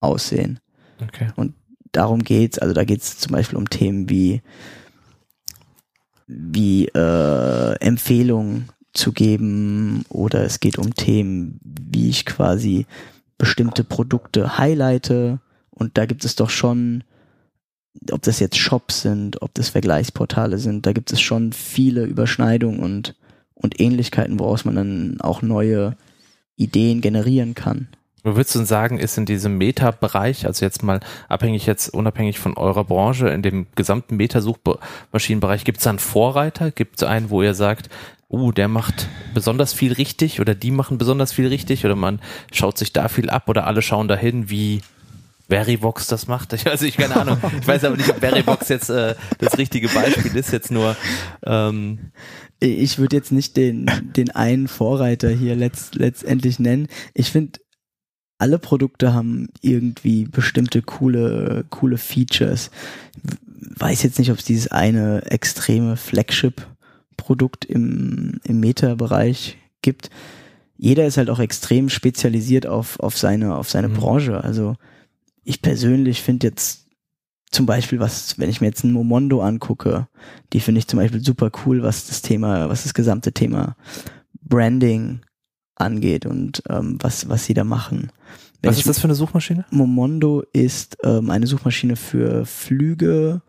aussehen? 0.00 0.60
Okay. 1.02 1.28
Und 1.36 1.54
darum 1.92 2.22
geht's. 2.22 2.58
Also 2.58 2.74
da 2.74 2.84
geht's 2.84 3.18
zum 3.18 3.32
Beispiel 3.32 3.58
um 3.58 3.68
Themen 3.68 4.08
wie 4.08 4.42
wie 6.26 6.86
äh, 6.88 7.74
Empfehlungen 7.80 8.68
zu 8.92 9.12
geben 9.12 10.04
oder 10.08 10.44
es 10.44 10.60
geht 10.60 10.78
um 10.78 10.94
Themen, 10.94 11.58
wie 11.62 12.08
ich 12.08 12.26
quasi 12.26 12.86
bestimmte 13.38 13.84
Produkte 13.84 14.58
highlighte 14.58 15.40
und 15.70 15.98
da 15.98 16.06
gibt 16.06 16.24
es 16.24 16.36
doch 16.36 16.50
schon, 16.50 17.04
ob 18.10 18.22
das 18.22 18.38
jetzt 18.38 18.58
Shops 18.58 19.02
sind, 19.02 19.42
ob 19.42 19.54
das 19.54 19.70
Vergleichsportale 19.70 20.58
sind, 20.58 20.86
da 20.86 20.92
gibt 20.92 21.12
es 21.12 21.20
schon 21.20 21.52
viele 21.52 22.04
Überschneidungen 22.04 22.80
und, 22.80 23.16
und 23.54 23.80
Ähnlichkeiten, 23.80 24.38
woraus 24.38 24.64
man 24.64 24.76
dann 24.76 25.20
auch 25.20 25.42
neue 25.42 25.96
Ideen 26.56 27.00
generieren 27.00 27.54
kann. 27.54 27.88
Würdest 28.24 28.54
du 28.54 28.64
sagen, 28.64 28.98
ist 28.98 29.18
in 29.18 29.26
diesem 29.26 29.58
Meta-Bereich, 29.58 30.46
also 30.46 30.64
jetzt 30.64 30.82
mal 30.82 31.00
abhängig 31.28 31.66
jetzt 31.66 31.88
unabhängig 31.88 32.38
von 32.38 32.56
eurer 32.56 32.84
Branche, 32.84 33.28
in 33.28 33.42
dem 33.42 33.66
gesamten 33.74 34.16
Meta-Suchmaschinenbereich, 34.16 35.64
gibt 35.64 35.78
es 35.78 35.84
da 35.84 35.90
einen 35.90 35.98
Vorreiter? 35.98 36.70
Gibt 36.70 37.02
es 37.02 37.08
einen, 37.08 37.30
wo 37.30 37.42
ihr 37.42 37.54
sagt, 37.54 37.90
uh, 38.30 38.52
der 38.52 38.68
macht 38.68 39.08
besonders 39.34 39.72
viel 39.72 39.92
richtig 39.92 40.40
oder 40.40 40.54
die 40.54 40.70
machen 40.70 40.98
besonders 40.98 41.32
viel 41.32 41.48
richtig 41.48 41.84
oder 41.84 41.96
man 41.96 42.20
schaut 42.52 42.78
sich 42.78 42.92
da 42.92 43.08
viel 43.08 43.28
ab 43.28 43.48
oder 43.48 43.66
alle 43.66 43.82
schauen 43.82 44.06
dahin, 44.08 44.48
wie 44.48 44.82
Verivox 45.48 46.06
das 46.06 46.28
macht. 46.28 46.52
Ich, 46.54 46.66
also 46.66 46.86
ich 46.86 46.96
keine 46.96 47.16
Ahnung. 47.16 47.38
Ich 47.60 47.66
weiß 47.66 47.84
aber 47.84 47.96
nicht, 47.96 48.08
ob 48.08 48.20
Verivox 48.20 48.68
jetzt 48.68 48.88
äh, 48.88 49.14
das 49.38 49.58
richtige 49.58 49.88
Beispiel 49.88 50.34
ist. 50.34 50.50
Jetzt 50.52 50.70
nur. 50.70 50.96
Ähm 51.44 52.12
ich 52.60 52.98
würde 52.98 53.16
jetzt 53.16 53.32
nicht 53.32 53.56
den 53.56 53.90
den 54.16 54.30
einen 54.30 54.68
Vorreiter 54.68 55.28
hier 55.28 55.56
letzt, 55.56 55.96
letztendlich 55.96 56.58
nennen. 56.58 56.86
Ich 57.12 57.32
finde 57.32 57.58
alle 58.42 58.58
Produkte 58.58 59.14
haben 59.14 59.50
irgendwie 59.60 60.24
bestimmte 60.24 60.82
coole, 60.82 61.64
coole 61.70 61.96
Features. 61.96 62.72
Weiß 63.76 64.02
jetzt 64.02 64.18
nicht, 64.18 64.32
ob 64.32 64.38
es 64.38 64.44
dieses 64.44 64.66
eine 64.66 65.22
extreme 65.30 65.96
Flagship-Produkt 65.96 67.64
im, 67.64 68.40
im 68.42 68.58
Meta-Bereich 68.58 69.58
gibt. 69.80 70.10
Jeder 70.76 71.06
ist 71.06 71.18
halt 71.18 71.30
auch 71.30 71.38
extrem 71.38 71.88
spezialisiert 71.88 72.66
auf, 72.66 72.98
auf 72.98 73.16
seine, 73.16 73.54
auf 73.54 73.70
seine 73.70 73.88
mhm. 73.88 73.94
Branche. 73.94 74.42
Also 74.42 74.74
ich 75.44 75.62
persönlich 75.62 76.20
finde 76.20 76.48
jetzt 76.48 76.88
zum 77.52 77.64
Beispiel, 77.66 78.00
was, 78.00 78.40
wenn 78.40 78.50
ich 78.50 78.60
mir 78.60 78.66
jetzt 78.66 78.82
ein 78.82 78.90
Momondo 78.90 79.40
angucke, 79.40 80.08
die 80.52 80.58
finde 80.58 80.80
ich 80.80 80.88
zum 80.88 80.98
Beispiel 80.98 81.22
super 81.22 81.52
cool, 81.64 81.84
was 81.84 82.08
das 82.08 82.22
Thema, 82.22 82.68
was 82.68 82.82
das 82.82 82.92
gesamte 82.92 83.30
Thema 83.30 83.76
Branding 84.42 85.20
angeht 85.76 86.26
und 86.26 86.62
ähm, 86.68 86.98
was, 87.00 87.28
was 87.28 87.44
sie 87.44 87.54
da 87.54 87.64
machen. 87.64 88.10
Wenn 88.62 88.70
was 88.70 88.78
ist 88.78 88.88
das 88.88 89.00
für 89.00 89.04
eine 89.04 89.14
Suchmaschine? 89.14 89.64
Momondo 89.70 90.44
ist 90.52 90.96
ähm, 91.02 91.30
eine 91.30 91.46
Suchmaschine 91.46 91.96
für 91.96 92.46
Flüge, 92.46 93.42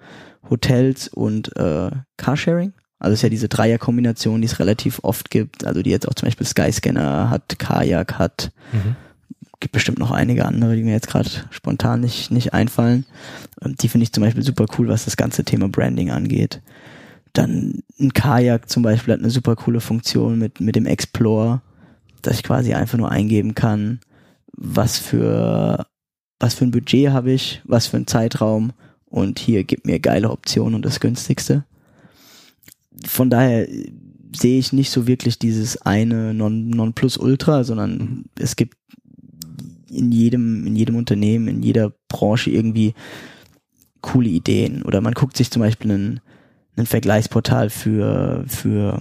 Hotels 0.49 1.07
und 1.07 1.55
äh, 1.55 1.91
Carsharing. 2.17 2.73
Also 2.97 3.13
es 3.13 3.19
ist 3.19 3.23
ja 3.23 3.29
diese 3.29 3.49
Dreierkombination, 3.49 4.41
die 4.41 4.47
es 4.47 4.59
relativ 4.59 4.99
oft 5.03 5.29
gibt. 5.29 5.65
Also 5.65 5.83
die 5.83 5.89
jetzt 5.89 6.07
auch 6.07 6.15
zum 6.15 6.27
Beispiel 6.27 6.47
Skyscanner 6.47 7.29
hat, 7.29 7.59
Kajak 7.59 8.17
hat. 8.17 8.51
Mhm. 8.71 8.95
Gibt 9.59 9.73
bestimmt 9.73 9.99
noch 9.99 10.11
einige 10.11 10.45
andere, 10.45 10.75
die 10.75 10.83
mir 10.83 10.93
jetzt 10.93 11.09
gerade 11.09 11.29
spontan 11.51 12.01
nicht, 12.01 12.31
nicht 12.31 12.53
einfallen. 12.53 13.05
Ähm, 13.61 13.75
die 13.75 13.89
finde 13.89 14.03
ich 14.03 14.13
zum 14.13 14.23
Beispiel 14.23 14.43
super 14.43 14.65
cool, 14.77 14.87
was 14.87 15.05
das 15.05 15.15
ganze 15.15 15.43
Thema 15.43 15.69
Branding 15.69 16.09
angeht. 16.09 16.61
Dann 17.33 17.83
ein 17.99 18.13
Kajak 18.13 18.69
zum 18.69 18.83
Beispiel 18.83 19.13
hat 19.13 19.19
eine 19.19 19.29
super 19.29 19.55
coole 19.55 19.79
Funktion 19.79 20.39
mit, 20.39 20.59
mit 20.59 20.75
dem 20.75 20.85
Explore 20.85 21.61
dass 22.23 22.37
ich 22.37 22.43
quasi 22.43 22.73
einfach 22.73 22.97
nur 22.97 23.11
eingeben 23.11 23.55
kann, 23.55 23.99
was 24.51 24.97
für, 24.97 25.85
was 26.39 26.55
für 26.55 26.65
ein 26.65 26.71
Budget 26.71 27.11
habe 27.11 27.31
ich, 27.31 27.61
was 27.65 27.87
für 27.87 27.97
ein 27.97 28.07
Zeitraum 28.07 28.73
und 29.05 29.39
hier 29.39 29.63
gibt 29.63 29.85
mir 29.85 29.99
geile 29.99 30.31
Optionen 30.31 30.75
und 30.75 30.85
das 30.85 30.99
günstigste. 30.99 31.65
Von 33.05 33.29
daher 33.29 33.67
sehe 34.35 34.57
ich 34.57 34.73
nicht 34.73 34.89
so 34.89 35.07
wirklich 35.07 35.37
dieses 35.37 35.81
eine 35.81 36.33
non, 36.33 36.69
non 36.69 36.93
plus 36.93 37.17
ultra, 37.17 37.63
sondern 37.63 37.97
mhm. 37.97 38.25
es 38.39 38.55
gibt 38.55 38.77
in 39.89 40.11
jedem, 40.11 40.65
in 40.65 40.75
jedem 40.75 40.95
Unternehmen, 40.95 41.47
in 41.47 41.63
jeder 41.63 41.93
Branche 42.07 42.49
irgendwie 42.49 42.93
coole 44.01 44.29
Ideen. 44.29 44.81
Oder 44.83 45.01
man 45.01 45.13
guckt 45.13 45.37
sich 45.37 45.51
zum 45.51 45.61
Beispiel 45.61 45.91
einen, 45.91 46.19
einen 46.75 46.87
Vergleichsportal 46.87 47.69
für, 47.69 48.43
für 48.47 48.99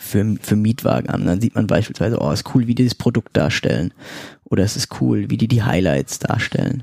für, 0.00 0.36
für 0.40 0.56
Mietwagen 0.56 1.10
an. 1.10 1.26
Dann 1.26 1.40
sieht 1.40 1.54
man 1.54 1.66
beispielsweise, 1.66 2.18
oh, 2.20 2.30
ist 2.30 2.54
cool, 2.54 2.66
wie 2.66 2.74
die 2.74 2.84
das 2.84 2.94
Produkt 2.94 3.36
darstellen. 3.36 3.92
Oder 4.44 4.64
es 4.64 4.74
ist 4.74 5.00
cool, 5.00 5.28
wie 5.28 5.36
die 5.36 5.46
die 5.46 5.62
Highlights 5.62 6.18
darstellen. 6.18 6.82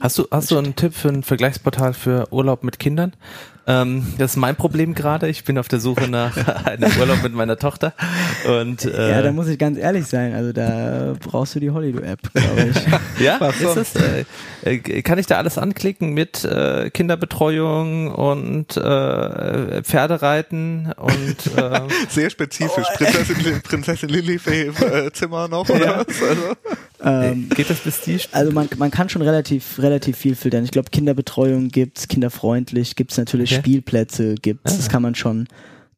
Hast 0.00 0.18
du, 0.18 0.26
hast 0.30 0.50
du 0.50 0.58
einen 0.58 0.76
Tipp 0.76 0.94
für 0.94 1.08
ein 1.08 1.22
Vergleichsportal 1.22 1.94
für 1.94 2.30
Urlaub 2.32 2.64
mit 2.64 2.78
Kindern? 2.78 3.12
Ähm, 3.68 4.14
das 4.18 4.32
ist 4.32 4.36
mein 4.36 4.54
Problem 4.54 4.94
gerade. 4.94 5.28
Ich 5.28 5.42
bin 5.44 5.58
auf 5.58 5.66
der 5.68 5.80
Suche 5.80 6.08
nach 6.08 6.36
einem 6.66 6.90
Urlaub 7.00 7.22
mit 7.22 7.32
meiner 7.32 7.56
Tochter. 7.56 7.94
Und, 8.46 8.84
äh, 8.84 9.10
ja, 9.10 9.22
da 9.22 9.32
muss 9.32 9.48
ich 9.48 9.58
ganz 9.58 9.78
ehrlich 9.78 10.06
sein. 10.06 10.34
Also 10.34 10.52
da 10.52 11.14
brauchst 11.20 11.56
du 11.56 11.60
die 11.60 11.70
Holiday-App, 11.70 12.32
glaube 12.32 12.70
ich. 12.70 12.76
ja, 13.24 13.40
Was 13.40 13.60
ist 13.60 13.76
es? 13.76 13.96
Äh, 13.96 14.24
äh, 14.64 15.02
kann 15.02 15.18
ich 15.18 15.26
da 15.26 15.38
alles 15.38 15.58
anklicken 15.58 16.12
mit 16.14 16.44
äh, 16.44 16.90
Kinderbetreuung 16.90 18.12
und 18.12 18.76
äh, 18.76 19.82
Pferdereiten 19.82 20.92
und 20.96 21.56
äh, 21.56 21.80
sehr 22.08 22.30
spezifisch. 22.30 22.86
Oh, 22.92 22.96
Prinzessin, 22.96 23.62
Prinzessin 23.62 24.10
im 24.10 24.28
äh, 24.28 25.12
Zimmer 25.12 25.48
noch 25.48 25.68
oder 25.68 25.84
ja. 25.84 26.04
was? 26.06 26.22
Also. 26.22 26.56
Ähm, 27.06 27.48
Geht 27.50 27.70
das 27.70 27.78
bis 27.78 28.00
die? 28.00 28.18
Also 28.32 28.50
man, 28.50 28.68
man 28.78 28.90
kann 28.90 29.08
schon 29.08 29.22
relativ 29.22 29.78
relativ 29.78 30.16
viel 30.16 30.34
filtern. 30.34 30.64
Ich 30.64 30.72
glaube 30.72 30.90
Kinderbetreuung 30.90 31.68
gibt's, 31.68 32.08
kinderfreundlich 32.08 32.96
gibt's 32.96 33.16
natürlich 33.16 33.52
okay. 33.52 33.60
Spielplätze 33.60 34.34
gibt's. 34.34 34.72
Ah. 34.72 34.76
Das 34.76 34.88
kann 34.88 35.02
man 35.02 35.14
schon 35.14 35.46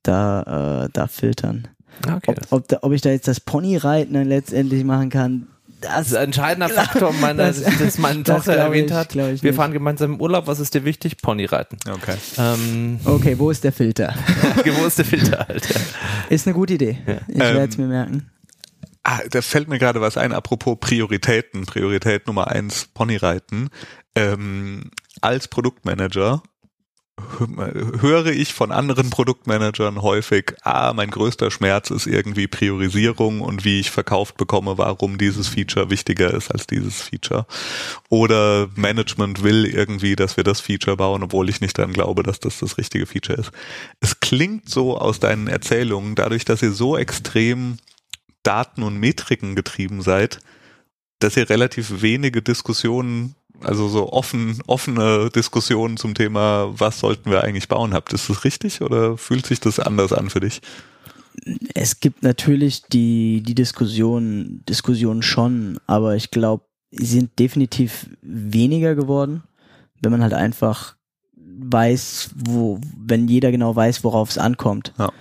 da 0.03 0.85
äh, 0.85 0.91
da 0.93 1.07
filtern. 1.07 1.67
Okay, 2.07 2.21
ob, 2.27 2.53
ob, 2.53 2.69
da, 2.69 2.79
ob 2.83 2.93
ich 2.93 3.01
da 3.01 3.11
jetzt 3.11 3.27
das 3.27 3.41
Ponyreiten 3.41 4.15
dann 4.15 4.29
letztendlich 4.29 4.85
machen 4.85 5.09
kann, 5.09 5.49
das, 5.81 5.91
das 5.91 6.07
ist 6.09 6.15
ein 6.17 6.25
entscheidender 6.25 6.69
Faktor, 6.69 7.13
meine, 7.21 7.39
das, 7.39 7.63
das 7.79 7.99
meine 7.99 8.23
Tochter 8.25 8.55
erwähnt 8.55 8.91
ich, 8.91 8.97
hat. 8.97 9.15
Wir 9.15 9.33
nicht. 9.33 9.55
fahren 9.55 9.73
gemeinsam 9.73 10.15
im 10.15 10.21
Urlaub. 10.21 10.47
Was 10.47 10.59
ist 10.61 10.75
dir 10.75 10.85
wichtig? 10.85 11.19
Ponyreiten. 11.23 11.79
Okay. 11.89 12.17
Ähm, 12.37 12.99
okay, 13.05 13.39
wo 13.39 13.51
ist 13.51 13.63
der 13.65 13.73
Filter? 13.73 14.15
wo 14.81 14.87
ist 14.87 14.99
der 14.99 15.05
Filter 15.05 15.47
halt? 15.49 15.67
Ist 16.29 16.47
eine 16.47 16.55
gute 16.55 16.75
Idee. 16.75 16.99
Ja. 17.07 17.19
Ich 17.29 17.39
werde 17.39 17.65
es 17.65 17.79
ähm, 17.79 17.85
mir 17.85 17.89
merken. 17.89 18.31
Ah, 19.11 19.23
da 19.31 19.41
fällt 19.41 19.69
mir 19.69 19.79
gerade 19.79 20.03
was 20.03 20.19
ein, 20.19 20.35
apropos 20.35 20.77
Prioritäten. 20.79 21.65
Priorität 21.65 22.27
Nummer 22.27 22.49
eins, 22.49 22.91
Ponyreiten. 22.93 23.71
Ähm, 24.15 24.91
als 25.23 25.49
Produktmanager 25.49 26.43
höre 27.41 28.27
ich 28.27 28.53
von 28.53 28.71
anderen 28.71 29.09
Produktmanagern 29.09 30.03
häufig, 30.03 30.53
ah, 30.63 30.93
mein 30.93 31.09
größter 31.09 31.51
Schmerz 31.51 31.91
ist 31.91 32.07
irgendwie 32.07 32.49
Priorisierung 32.49 33.41
und 33.41 33.65
wie 33.65 33.81
ich 33.81 33.91
verkauft 33.91 34.37
bekomme, 34.37 34.77
warum 34.77 35.17
dieses 35.17 35.49
Feature 35.49 35.89
wichtiger 35.89 36.35
ist 36.35 36.51
als 36.51 36.67
dieses 36.67 37.01
Feature. 37.01 37.47
Oder 38.11 38.69
Management 38.75 39.43
will 39.43 39.65
irgendwie, 39.65 40.17
dass 40.17 40.37
wir 40.37 40.45
das 40.45 40.61
Feature 40.61 40.99
bauen, 40.99 41.23
obwohl 41.23 41.49
ich 41.49 41.63
nicht 41.63 41.79
daran 41.79 41.95
glaube, 41.95 42.25
dass 42.25 42.41
das 42.41 42.59
das 42.59 42.77
richtige 42.77 43.07
Feature 43.07 43.39
ist. 43.39 43.53
Es 44.01 44.21
klingt 44.21 44.69
so 44.69 44.99
aus 44.99 45.19
deinen 45.19 45.49
Erzählungen, 45.49 46.15
dadurch, 46.15 46.45
dass 46.45 46.63
ihr 46.63 46.73
so 46.73 46.99
extrem 46.99 47.79
Daten 48.43 48.83
und 48.83 48.99
Metriken 48.99 49.55
getrieben 49.55 50.03
seid, 50.03 50.39
dass 51.19 51.37
ihr 51.37 51.49
relativ 51.51 52.03
wenige 52.03 52.43
Diskussionen 52.43 53.35
also 53.61 53.89
so 53.89 54.13
offen, 54.13 54.61
offene 54.67 55.31
Diskussionen 55.31 55.97
zum 55.97 56.15
Thema, 56.15 56.69
was 56.79 57.01
sollten 57.01 57.31
wir 57.31 57.43
eigentlich 57.43 57.69
bauen 57.69 57.93
habt. 57.93 58.13
Ist 58.13 58.31
das 58.31 58.45
richtig 58.45 58.83
oder 58.83 59.17
fühlt 59.17 59.47
sich 59.47 59.61
das 59.61 59.81
anders 59.81 60.13
an 60.13 60.31
für 60.31 60.41
dich? 60.41 60.61
Es 61.75 62.01
gibt 62.01 62.23
natürlich 62.23 62.83
die, 62.85 63.43
die 63.43 63.55
Diskussion, 63.55 64.63
Diskussion 64.69 65.23
schon, 65.23 65.79
aber 65.87 66.17
ich 66.17 66.31
glaube, 66.31 66.65
sie 66.91 67.07
sind 67.07 67.39
definitiv 67.39 68.09
weniger 68.23 68.95
geworden, 68.95 69.43
wenn 70.01 70.11
man 70.11 70.23
halt 70.23 70.35
einfach 70.35 70.97
weiß, 71.35 72.31
wo, 72.37 72.81
wenn 72.97 73.29
jeder 73.29 73.51
genau 73.51 73.75
weiß, 73.75 74.05
worauf 74.05 74.31
es 74.31 74.39
ankommt. 74.39 74.93
Ja. 74.99 75.13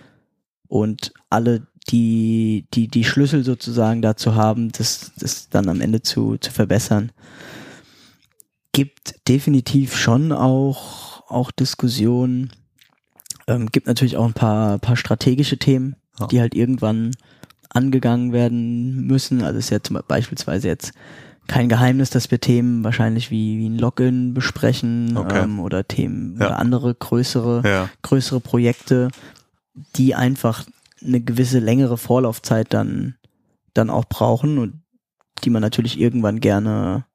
Und 0.67 1.13
alle 1.29 1.67
die, 1.89 2.65
die, 2.73 2.87
die 2.87 3.03
Schlüssel 3.03 3.43
sozusagen 3.43 4.01
dazu 4.01 4.35
haben, 4.35 4.71
das, 4.71 5.11
das 5.17 5.49
dann 5.49 5.69
am 5.69 5.81
Ende 5.81 6.01
zu, 6.01 6.37
zu 6.37 6.51
verbessern 6.51 7.11
gibt 8.77 9.27
definitiv 9.27 9.97
schon 9.97 10.31
auch, 10.31 11.23
auch 11.31 11.49
Diskussionen. 11.49 12.51
Ähm, 13.47 13.71
gibt 13.71 13.87
natürlich 13.87 14.17
auch 14.17 14.25
ein 14.25 14.33
paar, 14.33 14.77
paar 14.77 14.95
strategische 14.95 15.57
Themen, 15.57 15.95
ja. 16.19 16.27
die 16.27 16.39
halt 16.39 16.53
irgendwann 16.53 17.09
angegangen 17.69 18.33
werden 18.33 19.07
müssen. 19.07 19.41
Also 19.41 19.57
ist 19.57 19.71
ja 19.71 19.81
zum 19.81 19.99
beispielsweise 20.07 20.67
jetzt 20.67 20.93
kein 21.47 21.69
Geheimnis, 21.69 22.11
dass 22.11 22.29
wir 22.29 22.39
Themen 22.39 22.83
wahrscheinlich 22.83 23.31
wie, 23.31 23.57
wie 23.57 23.67
ein 23.67 23.79
Login 23.79 24.35
besprechen 24.35 25.17
okay. 25.17 25.45
ähm, 25.45 25.59
oder 25.59 25.87
Themen 25.87 26.37
ja. 26.39 26.45
oder 26.45 26.59
andere 26.59 26.93
größere, 26.93 27.63
ja. 27.67 27.89
größere 28.03 28.41
Projekte, 28.41 29.07
die 29.95 30.13
einfach 30.13 30.65
eine 31.03 31.21
gewisse 31.21 31.59
längere 31.59 31.97
Vorlaufzeit 31.97 32.73
dann, 32.73 33.15
dann 33.73 33.89
auch 33.89 34.05
brauchen 34.05 34.57
und 34.57 34.81
die 35.43 35.49
man 35.49 35.61
natürlich 35.61 35.99
irgendwann 35.99 36.39
gerne 36.39 37.05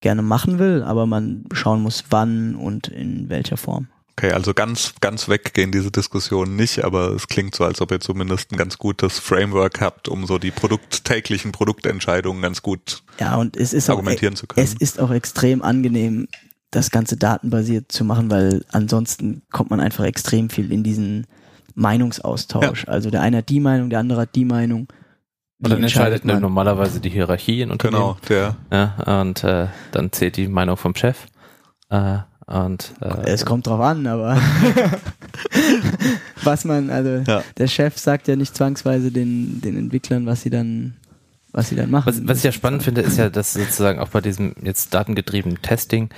gerne 0.00 0.22
machen 0.22 0.58
will, 0.58 0.82
aber 0.82 1.06
man 1.06 1.44
schauen 1.52 1.82
muss, 1.82 2.04
wann 2.10 2.54
und 2.54 2.88
in 2.88 3.28
welcher 3.28 3.56
Form. 3.56 3.88
Okay, 4.12 4.32
also 4.32 4.52
ganz, 4.52 4.94
ganz 5.00 5.28
weg 5.28 5.54
gehen 5.54 5.70
diese 5.70 5.92
Diskussionen 5.92 6.56
nicht, 6.56 6.84
aber 6.84 7.10
es 7.10 7.28
klingt 7.28 7.54
so, 7.54 7.64
als 7.64 7.80
ob 7.80 7.92
ihr 7.92 8.00
zumindest 8.00 8.50
ein 8.50 8.56
ganz 8.56 8.76
gutes 8.78 9.20
Framework 9.20 9.80
habt, 9.80 10.08
um 10.08 10.26
so 10.26 10.38
die 10.38 10.50
Produkt, 10.50 11.04
täglichen 11.04 11.52
Produktentscheidungen 11.52 12.42
ganz 12.42 12.62
gut 12.62 13.04
ja, 13.20 13.36
und 13.36 13.56
es 13.56 13.72
ist 13.72 13.88
argumentieren 13.88 14.34
auch, 14.34 14.38
zu 14.38 14.46
können. 14.48 14.64
Es 14.66 14.74
ist 14.74 14.98
auch 14.98 15.12
extrem 15.12 15.62
angenehm, 15.62 16.26
das 16.72 16.90
Ganze 16.90 17.16
datenbasiert 17.16 17.92
zu 17.92 18.04
machen, 18.04 18.30
weil 18.30 18.64
ansonsten 18.70 19.42
kommt 19.52 19.70
man 19.70 19.80
einfach 19.80 20.04
extrem 20.04 20.50
viel 20.50 20.72
in 20.72 20.82
diesen 20.82 21.26
Meinungsaustausch. 21.78 22.84
Ja. 22.84 22.92
Also 22.92 23.10
der 23.10 23.22
eine 23.22 23.38
hat 23.38 23.48
die 23.48 23.60
Meinung, 23.60 23.90
der 23.90 24.00
andere 24.00 24.22
hat 24.22 24.34
die 24.34 24.44
Meinung 24.44 24.88
und 25.60 25.70
dann 25.72 25.82
entscheidet 25.82 26.24
man? 26.24 26.40
normalerweise 26.40 27.00
die 27.00 27.10
Hierarchie 27.10 27.62
in 27.62 27.70
Unternehmen. 27.72 28.00
Genau, 28.02 28.16
der. 28.28 28.56
Ja, 28.70 29.20
und 29.20 29.42
äh, 29.42 29.66
dann 29.90 30.12
zählt 30.12 30.36
die 30.36 30.46
Meinung 30.46 30.76
vom 30.76 30.94
Chef. 30.94 31.26
Äh, 31.90 32.18
und 32.46 32.94
äh, 33.00 33.28
es 33.28 33.44
kommt 33.44 33.66
drauf 33.66 33.80
an, 33.80 34.06
aber 34.06 34.40
was 36.44 36.64
man, 36.64 36.90
also 36.90 37.30
ja. 37.30 37.42
der 37.58 37.66
Chef 37.66 37.98
sagt 37.98 38.28
ja 38.28 38.36
nicht 38.36 38.56
zwangsweise 38.56 39.10
den, 39.10 39.60
den 39.60 39.76
Entwicklern, 39.76 40.26
was 40.26 40.42
sie 40.42 40.50
dann, 40.50 40.96
was 41.50 41.68
sie 41.68 41.76
dann 41.76 41.90
machen. 41.90 42.06
Was, 42.06 42.26
was 42.26 42.38
ich 42.38 42.44
ja 42.44 42.52
spannend 42.52 42.84
finde, 42.84 43.00
ist 43.00 43.18
ja, 43.18 43.28
dass 43.28 43.52
sozusagen 43.52 43.98
auch 43.98 44.08
bei 44.08 44.20
diesem 44.20 44.54
jetzt 44.62 44.94
datengetriebenen 44.94 45.60
Testing 45.60 46.08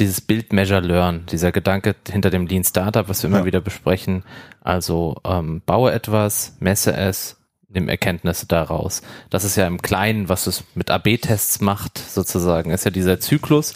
dieses 0.00 0.20
Build, 0.20 0.52
Measure, 0.52 0.80
Learn, 0.80 1.26
dieser 1.26 1.52
Gedanke 1.52 1.94
hinter 2.10 2.30
dem 2.30 2.46
Lean 2.46 2.64
Startup, 2.64 3.08
was 3.08 3.22
wir 3.22 3.28
immer 3.28 3.40
ja. 3.40 3.44
wieder 3.44 3.60
besprechen. 3.60 4.24
Also 4.62 5.20
ähm, 5.24 5.62
baue 5.64 5.92
etwas, 5.92 6.56
messe 6.58 6.92
es, 6.94 7.36
nimm 7.68 7.88
Erkenntnisse 7.88 8.46
daraus. 8.46 9.02
Das 9.28 9.44
ist 9.44 9.56
ja 9.56 9.66
im 9.66 9.80
Kleinen, 9.80 10.28
was 10.28 10.46
es 10.46 10.64
mit 10.74 10.90
AB-Tests 10.90 11.60
macht, 11.60 11.98
sozusagen, 11.98 12.70
ist 12.70 12.84
ja 12.84 12.90
dieser 12.90 13.20
Zyklus. 13.20 13.74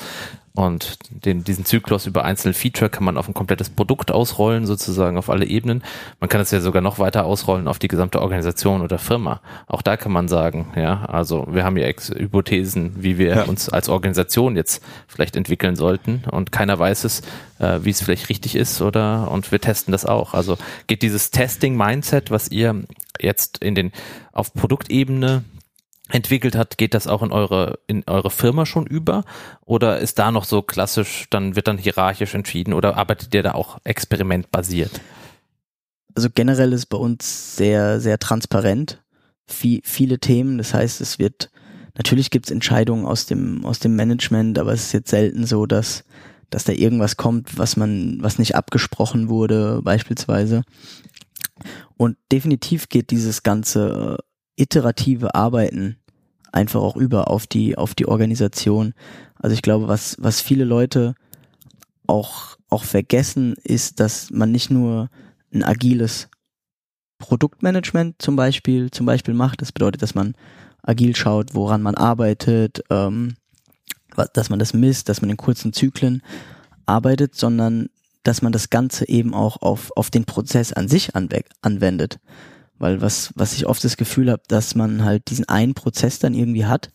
Und 0.57 0.99
den, 1.11 1.43
diesen 1.43 1.65
Zyklus 1.65 2.07
über 2.07 2.25
einzelne 2.25 2.55
Feature 2.55 2.89
kann 2.89 3.03
man 3.03 3.17
auf 3.17 3.27
ein 3.27 3.35
komplettes 3.35 3.71
Produkt 3.71 4.13
ausrollen, 4.13 4.67
sozusagen 4.67 5.19
auf 5.19 5.29
alle 5.29 5.47
Ebenen. 5.47 5.83
Man 6.21 6.29
kann 6.29 6.41
es 6.41 6.53
ja 6.53 6.61
sogar 6.61 6.81
noch 6.81 7.01
weiter 7.01 7.25
ausrollen 7.25 7.67
auf 7.67 7.81
die 7.81 7.89
gesamte 7.89 8.23
Organisation 8.23 8.81
oder 8.81 8.99
Firma. 8.99 9.41
Auch 9.67 9.83
da 9.83 9.97
kann 9.97 10.13
man 10.13 10.29
sagen, 10.29 10.69
ja, 10.77 11.07
also 11.07 11.49
wir 11.51 11.65
haben 11.65 11.77
ja 11.77 11.89
Hypothesen, 11.89 12.93
wie 13.03 13.19
wir 13.19 13.35
ja. 13.35 13.43
uns 13.43 13.69
als 13.69 13.89
Organisation 13.89 14.55
jetzt 14.55 14.81
vielleicht 15.09 15.35
entwickeln 15.35 15.75
sollten 15.75 16.23
und 16.31 16.53
keiner 16.53 16.79
weiß 16.79 17.03
es, 17.03 17.23
äh, 17.59 17.81
wie 17.83 17.91
es 17.91 18.01
vielleicht 18.01 18.29
richtig 18.29 18.55
ist 18.55 18.81
oder 18.81 19.33
und 19.33 19.51
wir 19.51 19.61
testen 19.61 19.91
das 19.91 20.07
auch. 20.07 20.35
Also 20.35 20.57
geht 20.87 21.03
dieses 21.03 21.33
Testing-Mindset, 21.33 22.31
was 22.31 22.49
ihr 22.53 22.85
jetzt 23.21 23.59
in 23.59 23.75
den 23.75 23.91
auf 24.33 24.55
Produktebene 24.55 25.43
entwickelt 26.11 26.55
hat, 26.55 26.77
geht 26.77 26.95
das 26.95 27.07
auch 27.07 27.23
in 27.23 27.33
eure 27.33 27.79
in 27.87 28.05
eure 28.07 28.31
Firma 28.31 28.67
schon 28.67 28.87
über 28.87 29.25
oder 29.65 29.99
ist 29.99 30.19
da 30.19 30.31
noch 30.31 30.45
so 30.45 30.61
klassisch, 30.61 31.27
dann 31.31 31.57
wird 31.57 31.67
dann 31.67 31.79
hierarchisch 31.79 32.35
entschieden 32.35 32.75
oder 32.75 32.97
arbeitet 32.97 33.35
ihr 33.35 33.43
da 33.43 33.53
auch 33.53 33.79
experimentbasiert? 33.85 35.01
Also 36.15 36.29
generell 36.33 36.73
ist 36.73 36.87
bei 36.87 36.99
uns 36.99 37.57
sehr 37.57 38.01
sehr 38.01 38.19
transparent, 38.19 39.03
Wie, 39.61 39.83
viele 39.85 40.19
Themen, 40.19 40.59
das 40.59 40.75
heißt, 40.75 41.01
es 41.01 41.19
wird 41.19 41.51
natürlich 41.97 42.31
gibt 42.31 42.47
es 42.47 42.53
Entscheidungen 42.53 43.07
aus 43.07 43.25
dem 43.25 43.65
aus 43.65 43.79
dem 43.79 43.97
Management, 43.97 44.59
aber 44.59 44.73
es 44.73 44.87
ist 44.87 44.93
jetzt 44.93 45.11
selten 45.11 45.47
so, 45.47 45.65
dass 45.65 46.05
dass 46.51 46.65
da 46.65 46.73
irgendwas 46.73 47.17
kommt, 47.17 47.57
was 47.57 47.79
man 47.79 48.19
was 48.21 48.39
nicht 48.39 48.55
abgesprochen 48.57 49.31
wurde 49.31 49.81
beispielsweise. 49.83 50.65
Und 51.97 52.19
definitiv 52.31 52.89
geht 52.91 53.11
dieses 53.11 53.43
ganze 53.43 54.19
iterative 54.57 55.35
Arbeiten 55.35 55.97
einfach 56.53 56.81
auch 56.81 56.97
über 56.97 57.29
auf 57.29 57.47
die, 57.47 57.77
auf 57.77 57.95
die 57.95 58.07
Organisation. 58.07 58.95
Also 59.37 59.55
ich 59.55 59.63
glaube, 59.63 59.89
was, 59.89 60.17
was 60.19 60.41
viele 60.41 60.65
Leute 60.65 61.15
auch, 62.07 62.57
auch 62.71 62.85
vergessen, 62.85 63.55
ist, 63.65 64.01
dass 64.01 64.31
man 64.31 64.53
nicht 64.53 64.71
nur 64.71 65.11
ein 65.53 65.65
agiles 65.65 66.29
Produktmanagement 67.19 68.17
zum 68.21 68.37
Beispiel, 68.37 68.91
zum 68.91 69.07
Beispiel 69.07 69.35
macht. 69.35 69.63
Das 69.63 69.73
bedeutet, 69.73 70.03
dass 70.03 70.15
man 70.15 70.35
agil 70.83 71.17
schaut, 71.17 71.55
woran 71.55 71.83
man 71.83 71.95
arbeitet, 71.95 72.83
ähm, 72.91 73.37
dass 74.33 74.51
man 74.51 74.59
das 74.59 74.75
misst, 74.75 75.09
dass 75.09 75.21
man 75.21 75.31
in 75.31 75.37
kurzen 75.37 75.73
Zyklen 75.73 76.23
arbeitet, 76.87 77.35
sondern 77.35 77.89
dass 78.23 78.43
man 78.43 78.53
das 78.53 78.71
Ganze 78.71 79.09
eben 79.09 79.35
auch 79.35 79.61
auf, 79.63 79.91
auf 79.97 80.11
den 80.11 80.25
Prozess 80.25 80.73
an 80.73 80.89
sich 80.89 81.15
anwe 81.17 81.43
anwendet. 81.63 82.21
Weil 82.79 83.01
was, 83.01 83.33
was 83.37 83.55
ich 83.55 83.67
oft 83.67 83.85
das 83.85 83.97
Gefühl 83.97 84.31
habe, 84.31 84.43
dass 84.49 84.75
man 84.75 85.05
halt 85.05 85.31
diesen 85.31 85.49
einen 85.49 85.75
Prozess 85.75 86.19
dann 86.19 86.35
irgendwie 86.35 86.67
hat 86.67 86.91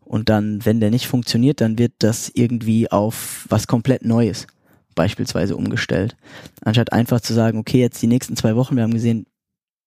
und 0.00 0.28
dann, 0.28 0.64
wenn 0.64 0.80
der 0.80 0.90
nicht 0.90 1.06
funktioniert, 1.06 1.60
dann 1.60 1.78
wird 1.78 1.94
das 1.98 2.30
irgendwie 2.32 2.90
auf 2.90 3.46
was 3.48 3.66
komplett 3.66 4.04
Neues 4.04 4.46
beispielsweise 4.94 5.56
umgestellt. 5.56 6.16
Anstatt 6.62 6.92
einfach 6.92 7.20
zu 7.20 7.34
sagen, 7.34 7.58
okay, 7.58 7.80
jetzt 7.80 8.00
die 8.00 8.06
nächsten 8.06 8.36
zwei 8.36 8.54
Wochen, 8.54 8.76
wir 8.76 8.84
haben 8.84 8.94
gesehen, 8.94 9.26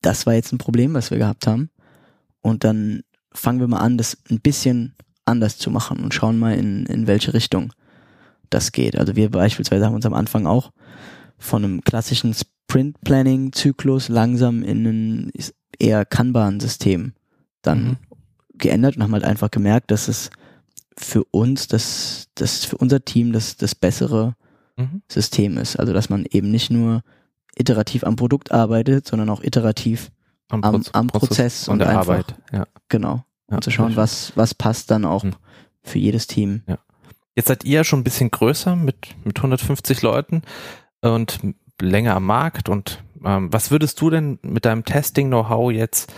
das 0.01 0.25
war 0.25 0.33
jetzt 0.33 0.51
ein 0.51 0.57
Problem, 0.57 0.93
was 0.93 1.11
wir 1.11 1.17
gehabt 1.17 1.47
haben. 1.47 1.69
Und 2.41 2.63
dann 2.63 3.03
fangen 3.31 3.59
wir 3.59 3.67
mal 3.67 3.79
an, 3.79 3.97
das 3.97 4.17
ein 4.29 4.41
bisschen 4.41 4.95
anders 5.25 5.57
zu 5.57 5.69
machen 5.69 5.99
und 5.99 6.13
schauen 6.13 6.39
mal 6.39 6.55
in, 6.55 6.85
in 6.85 7.07
welche 7.07 7.33
Richtung 7.33 7.73
das 8.49 8.71
geht. 8.71 8.97
Also 8.97 9.15
wir 9.15 9.29
beispielsweise 9.29 9.85
haben 9.85 9.95
uns 9.95 10.05
am 10.05 10.13
Anfang 10.13 10.45
auch 10.45 10.71
von 11.38 11.63
einem 11.63 11.81
klassischen 11.83 12.33
Sprint-Planning-Zyklus 12.33 14.09
langsam 14.09 14.63
in 14.63 14.85
ein 14.85 15.31
eher 15.79 16.05
Kanban-System 16.05 17.13
dann 17.61 17.83
mhm. 17.83 17.97
geändert 18.55 18.97
und 18.97 19.03
haben 19.03 19.13
halt 19.13 19.23
einfach 19.23 19.51
gemerkt, 19.51 19.91
dass 19.91 20.07
es 20.07 20.29
für 20.97 21.23
uns, 21.25 21.67
das, 21.67 22.27
das 22.35 22.65
für 22.65 22.77
unser 22.77 23.05
Team 23.05 23.31
das, 23.31 23.57
das 23.57 23.75
bessere 23.75 24.35
mhm. 24.75 25.01
System 25.09 25.57
ist. 25.57 25.77
Also 25.77 25.93
dass 25.93 26.09
man 26.09 26.25
eben 26.29 26.49
nicht 26.49 26.71
nur 26.71 27.03
iterativ 27.55 28.03
am 28.03 28.15
Produkt 28.15 28.51
arbeitet, 28.51 29.07
sondern 29.07 29.29
auch 29.29 29.43
iterativ 29.43 30.11
am, 30.49 30.63
am, 30.63 30.83
am 30.93 31.07
Prozess, 31.07 31.27
Prozess, 31.27 31.67
und, 31.67 31.81
und 31.81 31.88
einfach, 31.88 32.01
Arbeit. 32.01 32.35
Ja. 32.51 32.67
Genau. 32.89 33.23
Ja, 33.49 33.57
um 33.57 33.61
zu 33.61 33.71
schauen, 33.71 33.95
was, 33.95 34.33
was 34.35 34.53
passt 34.53 34.91
dann 34.91 35.05
auch 35.05 35.23
mhm. 35.23 35.35
für 35.83 35.99
jedes 35.99 36.27
Team. 36.27 36.63
Ja. 36.67 36.79
Jetzt 37.35 37.47
seid 37.47 37.63
ihr 37.63 37.75
ja 37.75 37.83
schon 37.83 37.99
ein 37.99 38.03
bisschen 38.03 38.31
größer 38.31 38.75
mit, 38.75 39.15
mit 39.23 39.38
150 39.38 40.01
Leuten 40.01 40.41
und 41.01 41.39
länger 41.81 42.15
am 42.15 42.25
Markt. 42.25 42.69
Und 42.69 43.03
ähm, 43.23 43.51
was 43.51 43.71
würdest 43.71 43.99
du 44.01 44.09
denn 44.09 44.39
mit 44.41 44.65
deinem 44.65 44.85
Testing-Know-how 44.85 45.71
jetzt 45.71 46.13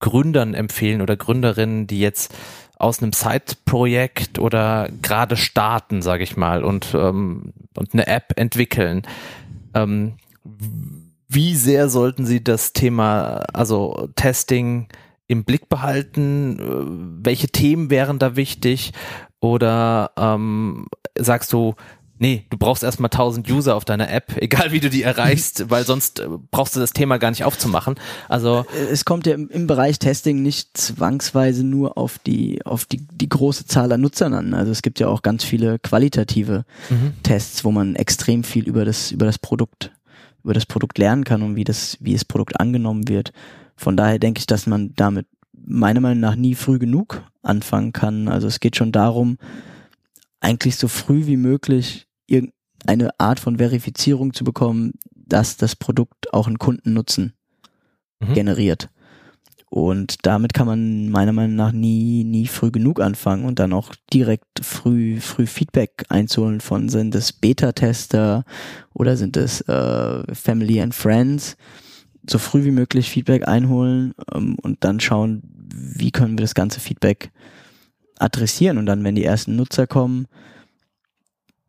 Gründern 0.00 0.54
empfehlen 0.54 1.02
oder 1.02 1.16
Gründerinnen, 1.16 1.86
die 1.86 2.00
jetzt 2.00 2.34
aus 2.76 3.02
einem 3.02 3.12
Side-Projekt 3.12 4.38
oder 4.38 4.88
gerade 5.02 5.36
starten, 5.36 6.00
sage 6.00 6.22
ich 6.22 6.36
mal, 6.36 6.62
und, 6.62 6.94
ähm, 6.94 7.52
und 7.76 7.92
eine 7.92 8.06
App 8.06 8.34
entwickeln. 8.36 9.02
Ähm, 9.74 10.14
wie 11.28 11.54
sehr 11.56 11.88
sollten 11.88 12.24
Sie 12.24 12.42
das 12.42 12.72
Thema, 12.72 13.44
also 13.52 14.08
Testing 14.14 14.88
im 15.26 15.44
Blick 15.44 15.68
behalten? 15.68 16.58
Äh, 16.58 17.24
welche 17.24 17.48
Themen 17.48 17.90
wären 17.90 18.20
da 18.20 18.36
wichtig? 18.36 18.92
Oder 19.40 20.12
ähm, 20.16 20.86
sagst 21.16 21.52
du, 21.52 21.74
nee, 22.18 22.44
du 22.50 22.58
brauchst 22.58 22.82
erstmal 22.82 23.10
1000 23.10 23.50
User 23.50 23.74
auf 23.76 23.84
deiner 23.84 24.10
App, 24.10 24.36
egal 24.40 24.72
wie 24.72 24.80
du 24.80 24.90
die 24.90 25.02
erreichst, 25.02 25.64
weil 25.70 25.84
sonst 25.84 26.20
äh, 26.20 26.28
brauchst 26.50 26.76
du 26.76 26.80
das 26.80 26.92
Thema 26.92 27.18
gar 27.18 27.30
nicht 27.30 27.44
aufzumachen. 27.44 27.96
Also 28.28 28.66
äh, 28.74 28.92
es 28.92 29.04
kommt 29.04 29.26
ja 29.26 29.34
im, 29.34 29.48
im, 29.48 29.66
Bereich 29.66 29.98
Testing 29.98 30.42
nicht 30.42 30.76
zwangsweise 30.76 31.64
nur 31.64 31.98
auf 31.98 32.18
die 32.18 32.64
auf 32.64 32.84
die 32.84 33.06
die 33.06 33.28
große 33.28 33.66
Zahl 33.66 33.92
an 33.92 34.00
Nutzern 34.00 34.34
an. 34.34 34.54
Also 34.54 34.72
es 34.72 34.82
gibt 34.82 35.00
ja 35.00 35.08
auch 35.08 35.22
ganz 35.22 35.44
viele 35.44 35.78
qualitative 35.78 36.64
mhm. 36.90 37.14
Tests, 37.22 37.64
wo 37.64 37.70
man 37.70 37.96
extrem 37.96 38.44
viel 38.44 38.66
über 38.66 38.84
das 38.84 39.12
über 39.12 39.26
das 39.26 39.38
Produkt 39.38 39.92
über 40.44 40.54
das 40.54 40.66
Produkt 40.66 40.98
lernen 40.98 41.24
kann 41.24 41.42
und 41.42 41.56
wie 41.56 41.64
das 41.64 41.98
wie 42.00 42.12
das 42.12 42.24
Produkt 42.24 42.58
angenommen 42.60 43.08
wird. 43.08 43.32
Von 43.76 43.96
daher 43.96 44.18
denke 44.18 44.40
ich, 44.40 44.46
dass 44.46 44.66
man 44.66 44.92
damit 44.96 45.26
meiner 45.52 46.00
Meinung 46.00 46.20
nach 46.20 46.34
nie 46.34 46.54
früh 46.54 46.78
genug 46.78 47.22
anfangen 47.42 47.92
kann. 47.92 48.28
Also 48.28 48.46
es 48.46 48.60
geht 48.60 48.76
schon 48.76 48.92
darum, 48.92 49.38
eigentlich 50.40 50.76
so 50.76 50.88
früh 50.88 51.26
wie 51.26 51.36
möglich 51.36 52.07
irgendeine 52.28 53.10
Art 53.18 53.40
von 53.40 53.58
Verifizierung 53.58 54.32
zu 54.32 54.44
bekommen, 54.44 54.92
dass 55.14 55.56
das 55.56 55.74
Produkt 55.74 56.32
auch 56.32 56.46
einen 56.46 56.58
Kundennutzen 56.58 57.34
mhm. 58.20 58.34
generiert. 58.34 58.88
Und 59.70 60.24
damit 60.24 60.54
kann 60.54 60.66
man 60.66 61.10
meiner 61.10 61.32
Meinung 61.32 61.56
nach 61.56 61.72
nie, 61.72 62.24
nie 62.24 62.46
früh 62.46 62.70
genug 62.70 63.00
anfangen 63.00 63.44
und 63.44 63.58
dann 63.58 63.74
auch 63.74 63.94
direkt 64.12 64.46
früh, 64.62 65.20
früh 65.20 65.46
Feedback 65.46 66.06
einzuholen 66.08 66.62
von 66.62 66.88
sind 66.88 67.14
es 67.14 67.34
Beta-Tester 67.34 68.44
oder 68.94 69.18
sind 69.18 69.36
es 69.36 69.60
äh, 69.62 70.34
Family 70.34 70.80
and 70.80 70.94
Friends. 70.94 71.56
So 72.28 72.38
früh 72.38 72.64
wie 72.64 72.70
möglich 72.70 73.10
Feedback 73.10 73.46
einholen 73.46 74.14
ähm, 74.34 74.56
und 74.62 74.84
dann 74.84 75.00
schauen, 75.00 75.42
wie 75.74 76.12
können 76.12 76.38
wir 76.38 76.42
das 76.42 76.54
ganze 76.54 76.80
Feedback 76.80 77.30
adressieren. 78.18 78.78
Und 78.78 78.86
dann, 78.86 79.04
wenn 79.04 79.14
die 79.14 79.24
ersten 79.24 79.56
Nutzer 79.56 79.86
kommen, 79.86 80.28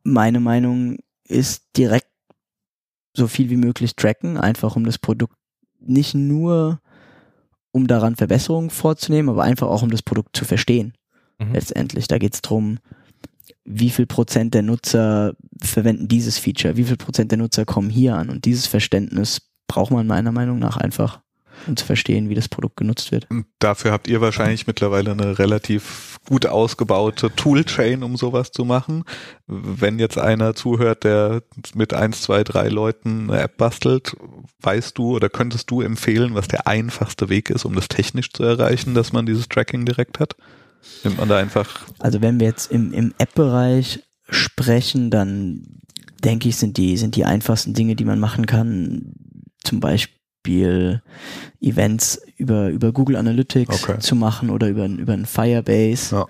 meine 0.04 0.40
Meinung 0.40 0.98
ist 1.28 1.66
direkt 1.78 2.08
so 3.16 3.28
viel 3.28 3.50
wie 3.50 3.58
möglich 3.58 3.96
tracken, 3.96 4.38
einfach 4.38 4.76
um 4.76 4.86
das 4.86 4.98
Produkt 4.98 5.36
nicht 5.80 6.16
nur 6.16 6.80
um 7.72 7.88
daran 7.88 8.16
Verbesserungen 8.16 8.70
vorzunehmen, 8.70 9.30
aber 9.30 9.44
einfach 9.44 9.68
auch 9.68 9.84
um 9.84 9.92
das 9.92 10.02
Produkt 10.02 10.36
zu 10.36 10.46
verstehen. 10.46 10.94
Mhm. 11.38 11.54
Letztendlich, 11.54 12.08
da 12.08 12.18
geht 12.18 12.34
es 12.34 12.42
darum, 12.42 12.80
wie 13.64 13.90
viel 13.90 14.08
Prozent 14.08 14.54
der 14.54 14.64
Nutzer 14.64 15.36
verwenden 15.62 16.08
dieses 16.08 16.38
Feature, 16.40 16.78
wie 16.78 16.84
viel 16.84 16.98
Prozent 16.98 17.32
der 17.32 17.38
Nutzer 17.38 17.66
kommen 17.66 17.90
hier 17.90 18.16
an 18.16 18.30
und 18.30 18.46
dieses 18.46 18.68
Verständnis 18.68 19.42
braucht 19.68 19.92
man 19.92 20.08
meiner 20.08 20.32
Meinung 20.32 20.60
nach 20.60 20.78
einfach 20.78 21.22
um 21.68 21.76
zu 21.78 21.86
verstehen, 21.86 22.30
wie 22.30 22.36
das 22.36 22.48
Produkt 22.48 22.78
genutzt 22.78 23.12
wird. 23.12 23.30
Und 23.30 23.46
dafür 23.60 23.92
habt 23.92 24.08
ihr 24.08 24.22
wahrscheinlich 24.22 24.68
mittlerweile 24.68 25.12
eine 25.12 25.40
relativ 25.40 26.20
gut 26.28 26.46
ausgebaute 26.46 27.34
Toolchain, 27.36 28.04
um 28.04 28.18
sowas 28.18 28.52
zu 28.52 28.66
machen. 28.66 29.04
Wenn 29.48 30.00
jetzt 30.00 30.18
einer 30.18 30.56
zuhört, 30.56 31.04
der 31.04 31.44
mit 31.74 31.94
eins, 31.94 32.22
zwei, 32.22 32.44
drei 32.44 32.68
Leuten 32.70 33.30
eine 33.30 33.42
App 33.42 33.58
bastelt, 33.58 34.16
weißt 34.62 34.98
du 34.98 35.16
oder 35.16 35.30
könntest 35.30 35.72
du 35.72 35.82
empfehlen, 35.82 36.36
was 36.36 36.48
der 36.48 36.68
einfachste 36.68 37.30
Weg 37.30 37.50
ist, 37.50 37.66
um 37.66 37.76
das 37.76 37.88
technisch 37.88 38.32
zu 38.32 38.44
erreichen, 38.44 38.94
dass 38.94 39.14
man 39.14 39.26
dieses 39.26 39.50
Tracking 39.50 39.86
direkt 39.86 40.20
hat? 40.20 40.36
Nimmt 41.04 41.18
man 41.18 41.30
da 41.30 41.38
einfach. 41.38 41.88
Also 42.00 42.22
wenn 42.22 42.40
wir 42.40 42.48
jetzt 42.48 42.72
im, 42.72 42.94
im 42.94 43.14
App-Bereich 43.18 44.04
sprechen, 44.30 45.10
dann 45.10 45.80
denke 46.24 46.50
ich, 46.50 46.58
sind 46.58 46.78
die, 46.78 46.98
sind 46.98 47.16
die 47.16 47.26
einfachsten 47.26 47.74
Dinge, 47.74 47.96
die 47.96 48.06
man 48.06 48.20
machen 48.20 48.46
kann, 48.46 49.14
zum 49.64 49.80
Beispiel 49.80 50.19
Beispiel 50.44 51.02
Events 51.62 52.22
über, 52.38 52.70
über 52.70 52.92
Google 52.92 53.18
Analytics 53.18 53.84
okay. 53.84 54.00
zu 54.00 54.16
machen 54.16 54.50
oder 54.50 54.68
über, 54.68 54.86
über 54.86 55.14
ein 55.14 55.26
Firebase. 55.26 56.16
Ja. 56.16 56.26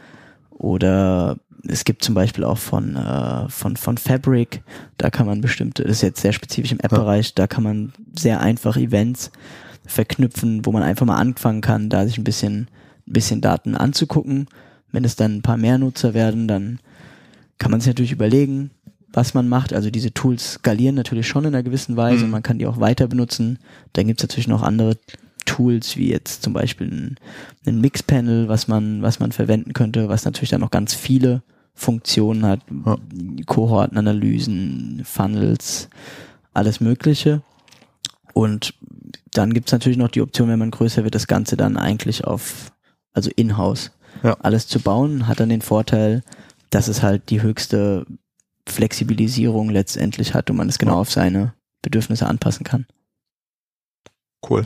Oder 0.51 1.37
es 1.67 1.83
gibt 1.83 2.03
zum 2.03 2.15
Beispiel 2.15 2.43
auch 2.43 2.57
von, 2.57 2.95
äh, 2.95 3.49
von, 3.49 3.75
von 3.75 3.97
Fabric, 3.97 4.61
da 4.97 5.09
kann 5.09 5.25
man 5.25 5.41
bestimmte, 5.41 5.83
das 5.83 5.97
ist 5.97 6.01
jetzt 6.01 6.21
sehr 6.21 6.33
spezifisch 6.33 6.71
im 6.71 6.79
App-Bereich, 6.79 7.27
ja. 7.27 7.31
da 7.35 7.47
kann 7.47 7.63
man 7.63 7.93
sehr 8.17 8.39
einfach 8.39 8.77
Events 8.77 9.31
verknüpfen, 9.85 10.65
wo 10.65 10.71
man 10.71 10.83
einfach 10.83 11.05
mal 11.05 11.17
anfangen 11.17 11.61
kann, 11.61 11.89
da 11.89 12.05
sich 12.05 12.17
ein 12.17 12.23
bisschen, 12.23 12.69
ein 13.07 13.13
bisschen 13.13 13.41
Daten 13.41 13.75
anzugucken. 13.75 14.47
Wenn 14.91 15.05
es 15.05 15.15
dann 15.15 15.37
ein 15.37 15.41
paar 15.41 15.57
mehr 15.57 15.77
Nutzer 15.77 16.13
werden, 16.13 16.47
dann 16.47 16.79
kann 17.57 17.71
man 17.71 17.79
sich 17.79 17.89
natürlich 17.89 18.11
überlegen, 18.11 18.71
was 19.13 19.33
man 19.33 19.47
macht. 19.49 19.73
Also 19.73 19.89
diese 19.89 20.13
Tools 20.13 20.53
skalieren 20.53 20.95
natürlich 20.95 21.27
schon 21.27 21.45
in 21.45 21.53
einer 21.53 21.63
gewissen 21.63 21.97
Weise. 21.97 22.25
Mhm. 22.25 22.31
Man 22.31 22.43
kann 22.43 22.59
die 22.59 22.67
auch 22.67 22.79
weiter 22.79 23.07
benutzen. 23.07 23.59
Dann 23.93 24.07
gibt 24.07 24.19
es 24.19 24.23
natürlich 24.23 24.47
noch 24.47 24.61
andere 24.61 24.97
Tools, 25.45 25.97
wie 25.97 26.09
jetzt 26.09 26.43
zum 26.43 26.53
Beispiel 26.53 26.87
ein, 26.87 27.15
ein 27.65 27.81
Mixpanel, 27.81 28.47
was 28.47 28.67
man, 28.67 29.01
was 29.01 29.19
man 29.19 29.31
verwenden 29.31 29.73
könnte, 29.73 30.09
was 30.09 30.25
natürlich 30.25 30.51
dann 30.51 30.61
noch 30.61 30.71
ganz 30.71 30.93
viele 30.93 31.41
Funktionen 31.73 32.45
hat. 32.45 32.61
Ja. 32.85 32.97
Kohortenanalysen, 33.45 35.01
Funnels, 35.05 35.89
alles 36.53 36.81
Mögliche. 36.81 37.41
Und 38.33 38.75
dann 39.31 39.53
gibt 39.53 39.69
es 39.69 39.71
natürlich 39.71 39.97
noch 39.97 40.09
die 40.09 40.21
Option, 40.21 40.49
wenn 40.49 40.59
man 40.59 40.71
größer 40.71 41.03
wird, 41.03 41.15
das 41.15 41.27
Ganze 41.27 41.57
dann 41.57 41.77
eigentlich 41.77 42.25
auf, 42.25 42.71
also 43.13 43.31
in-house 43.35 43.91
ja. 44.23 44.37
alles 44.41 44.67
zu 44.67 44.79
bauen, 44.79 45.27
hat 45.27 45.39
dann 45.39 45.49
den 45.49 45.61
Vorteil, 45.61 46.23
dass 46.69 46.87
es 46.87 47.01
halt 47.01 47.29
die 47.29 47.41
höchste 47.41 48.05
Flexibilisierung 48.71 49.69
letztendlich 49.69 50.33
hat 50.33 50.49
und 50.49 50.57
man 50.57 50.69
es 50.69 50.79
genau 50.79 50.93
ja. 50.93 50.99
auf 50.99 51.11
seine 51.11 51.53
Bedürfnisse 51.81 52.25
anpassen 52.25 52.63
kann. 52.63 52.85
Cool. 54.47 54.65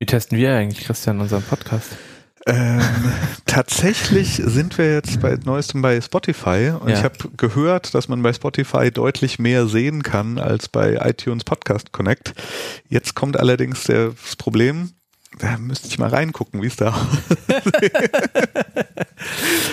Wie 0.00 0.06
testen 0.06 0.38
wir 0.38 0.54
eigentlich, 0.54 0.84
Christian, 0.84 1.20
unseren 1.20 1.42
Podcast? 1.42 1.96
Ähm, 2.46 2.80
tatsächlich 3.46 4.40
sind 4.44 4.78
wir 4.78 4.92
jetzt 4.92 5.20
bei 5.20 5.36
neuestem 5.44 5.82
bei 5.82 6.00
Spotify 6.00 6.72
und 6.78 6.88
ja. 6.88 6.96
ich 6.96 7.04
habe 7.04 7.16
gehört, 7.36 7.94
dass 7.94 8.08
man 8.08 8.22
bei 8.22 8.32
Spotify 8.32 8.90
deutlich 8.90 9.38
mehr 9.38 9.66
sehen 9.66 10.02
kann 10.02 10.38
als 10.38 10.68
bei 10.68 10.98
iTunes 11.02 11.44
Podcast 11.44 11.92
Connect. 11.92 12.34
Jetzt 12.88 13.14
kommt 13.14 13.38
allerdings 13.38 13.84
das 13.84 14.36
Problem, 14.36 14.92
da 15.38 15.56
müsste 15.58 15.88
ich 15.88 15.98
mal 15.98 16.08
reingucken, 16.08 16.62
wie 16.62 16.66
es 16.66 16.76
da 16.76 16.94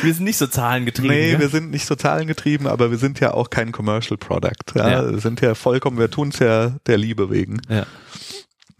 Wir 0.01 0.13
sind 0.13 0.23
nicht 0.23 0.37
so 0.37 0.47
zahlengetrieben. 0.47 1.11
Nee, 1.11 1.33
ja? 1.33 1.39
wir 1.39 1.49
sind 1.49 1.71
nicht 1.71 1.85
so 1.85 1.95
zahlengetrieben, 1.95 2.67
aber 2.67 2.91
wir 2.91 2.97
sind 2.97 3.19
ja 3.19 3.33
auch 3.33 3.49
kein 3.49 3.71
Commercial 3.71 4.17
Product. 4.17 4.75
Ja? 4.75 4.89
ja. 4.89 5.11
Wir 5.11 5.19
sind 5.19 5.41
ja 5.41 5.55
vollkommen, 5.55 5.97
wir 5.97 6.09
tun 6.11 6.29
es 6.29 6.39
ja 6.39 6.69
der 6.87 6.97
Liebe 6.97 7.29
wegen. 7.29 7.61
Ja. 7.69 7.85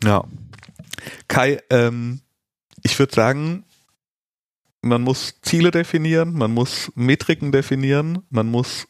Ja. 0.04 0.24
Kai, 1.28 1.62
ähm, 1.70 2.22
ich 2.84 2.98
würde 3.00 3.14
sagen, 3.14 3.64
man 4.82 5.02
muss 5.02 5.42
Ziele 5.42 5.72
definieren, 5.72 6.34
man 6.34 6.52
muss 6.52 6.92
Metriken 6.96 7.52
definieren, 7.52 8.20
man 8.30 8.48
muss 8.48 8.88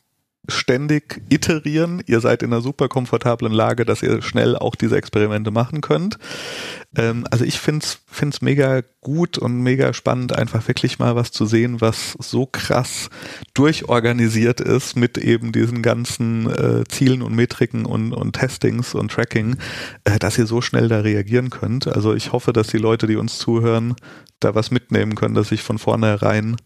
ständig 0.47 1.21
iterieren. 1.29 2.01
Ihr 2.05 2.19
seid 2.19 2.43
in 2.43 2.53
einer 2.53 2.61
super 2.61 2.87
komfortablen 2.87 3.53
Lage, 3.53 3.85
dass 3.85 4.03
ihr 4.03 4.21
schnell 4.21 4.55
auch 4.55 4.75
diese 4.75 4.97
Experimente 4.97 5.51
machen 5.51 5.81
könnt. 5.81 6.17
Ähm, 6.95 7.25
also 7.31 7.45
ich 7.45 7.59
find's 7.59 7.99
find's 8.07 8.41
mega 8.41 8.81
gut 9.01 9.37
und 9.37 9.59
mega 9.61 9.93
spannend, 9.93 10.33
einfach 10.33 10.67
wirklich 10.67 10.99
mal 10.99 11.15
was 11.15 11.31
zu 11.31 11.45
sehen, 11.45 11.81
was 11.81 12.13
so 12.19 12.45
krass 12.45 13.09
durchorganisiert 13.53 14.61
ist 14.61 14.95
mit 14.95 15.17
eben 15.17 15.51
diesen 15.51 15.81
ganzen 15.81 16.49
äh, 16.49 16.83
Zielen 16.87 17.21
und 17.21 17.35
Metriken 17.35 17.85
und, 17.85 18.13
und 18.13 18.33
Testings 18.33 18.95
und 18.95 19.11
Tracking, 19.11 19.57
äh, 20.05 20.17
dass 20.17 20.37
ihr 20.37 20.47
so 20.47 20.61
schnell 20.61 20.87
da 20.87 21.01
reagieren 21.01 21.49
könnt. 21.49 21.87
Also 21.87 22.13
ich 22.13 22.31
hoffe, 22.31 22.53
dass 22.53 22.67
die 22.67 22.77
Leute, 22.77 23.07
die 23.07 23.17
uns 23.17 23.37
zuhören, 23.37 23.95
da 24.39 24.55
was 24.55 24.71
mitnehmen 24.71 25.15
können, 25.15 25.35
dass 25.35 25.49
sich 25.49 25.61
von 25.61 25.77
vornherein 25.77 26.57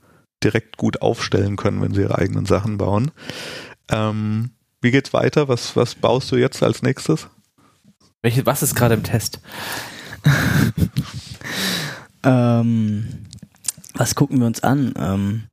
direkt 0.43 0.77
gut 0.77 1.01
aufstellen 1.01 1.55
können, 1.55 1.81
wenn 1.81 1.93
sie 1.93 2.01
ihre 2.01 2.17
eigenen 2.17 2.45
Sachen 2.45 2.77
bauen. 2.77 3.11
Ähm, 3.89 4.51
wie 4.81 4.91
geht's 4.91 5.13
weiter? 5.13 5.47
Was, 5.47 5.75
was 5.75 5.95
baust 5.95 6.31
du 6.31 6.35
jetzt 6.37 6.61
als 6.63 6.81
nächstes? 6.81 7.27
Welche, 8.21 8.45
was 8.45 8.63
ist 8.63 8.75
gerade 8.75 8.95
im 8.95 9.03
Test? 9.03 9.39
ähm, 12.23 13.07
was 13.93 14.15
gucken 14.15 14.39
wir 14.39 14.47
uns 14.47 14.63
an? 14.63 14.93
Ähm, 14.97 15.43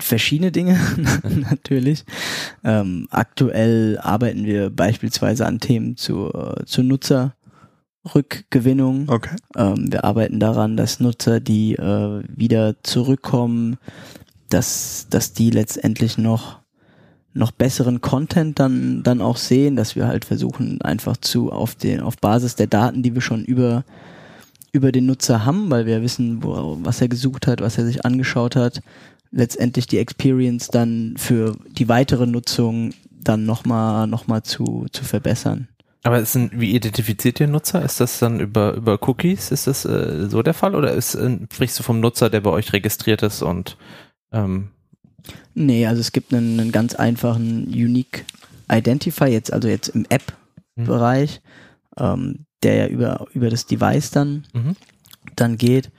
verschiedene 0.00 0.52
Dinge 0.52 0.78
natürlich. 1.50 2.04
Ähm, 2.64 3.08
aktuell 3.10 3.98
arbeiten 3.98 4.44
wir 4.44 4.70
beispielsweise 4.70 5.44
an 5.46 5.58
Themen 5.60 5.96
zur, 5.96 6.62
zur 6.66 6.84
Nutzerrückgewinnung. 6.84 9.08
Okay. 9.08 9.36
Ähm, 9.56 9.90
wir 9.90 10.04
arbeiten 10.04 10.38
daran, 10.40 10.76
dass 10.76 11.00
Nutzer, 11.00 11.40
die 11.40 11.74
äh, 11.74 12.22
wieder 12.28 12.82
zurückkommen, 12.82 13.78
dass, 14.48 15.06
dass 15.10 15.32
die 15.32 15.50
letztendlich 15.50 16.18
noch 16.18 16.60
noch 17.36 17.50
besseren 17.50 18.00
Content 18.00 18.58
dann, 18.58 19.02
dann 19.02 19.20
auch 19.20 19.36
sehen, 19.36 19.76
dass 19.76 19.94
wir 19.94 20.06
halt 20.06 20.24
versuchen, 20.24 20.80
einfach 20.80 21.16
zu 21.16 21.52
auf 21.52 21.74
den, 21.74 22.00
auf 22.00 22.16
Basis 22.16 22.56
der 22.56 22.66
Daten, 22.66 23.02
die 23.02 23.14
wir 23.14 23.20
schon 23.20 23.44
über, 23.44 23.84
über 24.72 24.90
den 24.92 25.06
Nutzer 25.06 25.44
haben, 25.44 25.70
weil 25.70 25.86
wir 25.86 26.02
wissen, 26.02 26.42
wo, 26.42 26.78
was 26.82 27.00
er 27.00 27.08
gesucht 27.08 27.46
hat, 27.46 27.60
was 27.60 27.78
er 27.78 27.86
sich 27.86 28.04
angeschaut 28.04 28.56
hat, 28.56 28.80
letztendlich 29.30 29.86
die 29.86 29.98
Experience 29.98 30.68
dann 30.68 31.14
für 31.16 31.56
die 31.70 31.88
weitere 31.88 32.26
Nutzung 32.26 32.92
dann 33.10 33.44
nochmal 33.44 34.06
noch 34.06 34.26
mal 34.26 34.42
zu, 34.42 34.86
zu 34.92 35.04
verbessern. 35.04 35.68
Aber 36.04 36.20
ist 36.20 36.36
ein, 36.36 36.50
wie 36.54 36.74
identifiziert 36.74 37.40
ihr 37.40 37.48
Nutzer? 37.48 37.84
Ist 37.84 37.98
das 37.98 38.20
dann 38.20 38.38
über, 38.38 38.74
über 38.74 38.98
Cookies? 39.08 39.50
Ist 39.50 39.66
das 39.66 39.84
äh, 39.84 40.28
so 40.28 40.42
der 40.42 40.54
Fall? 40.54 40.76
Oder 40.76 40.92
ist, 40.92 41.16
äh, 41.16 41.38
sprichst 41.52 41.78
du 41.80 41.82
vom 41.82 41.98
Nutzer, 41.98 42.30
der 42.30 42.40
bei 42.40 42.50
euch 42.50 42.72
registriert 42.72 43.24
ist 43.24 43.42
und 43.42 43.76
ähm 44.32 44.68
Nee, 45.54 45.86
also 45.86 46.00
es 46.00 46.12
gibt 46.12 46.32
einen, 46.32 46.60
einen 46.60 46.72
ganz 46.72 46.94
einfachen 46.94 47.66
Unique 47.66 48.24
Identifier, 48.70 49.28
jetzt, 49.28 49.52
also 49.52 49.68
jetzt 49.68 49.88
im 49.88 50.06
App-Bereich, 50.08 51.40
mhm. 51.98 52.04
ähm, 52.04 52.38
der 52.62 52.74
ja 52.74 52.86
über, 52.88 53.26
über 53.32 53.50
das 53.50 53.66
Device 53.66 54.10
dann, 54.10 54.44
mhm. 54.52 54.76
dann 55.36 55.56
geht. 55.56 55.90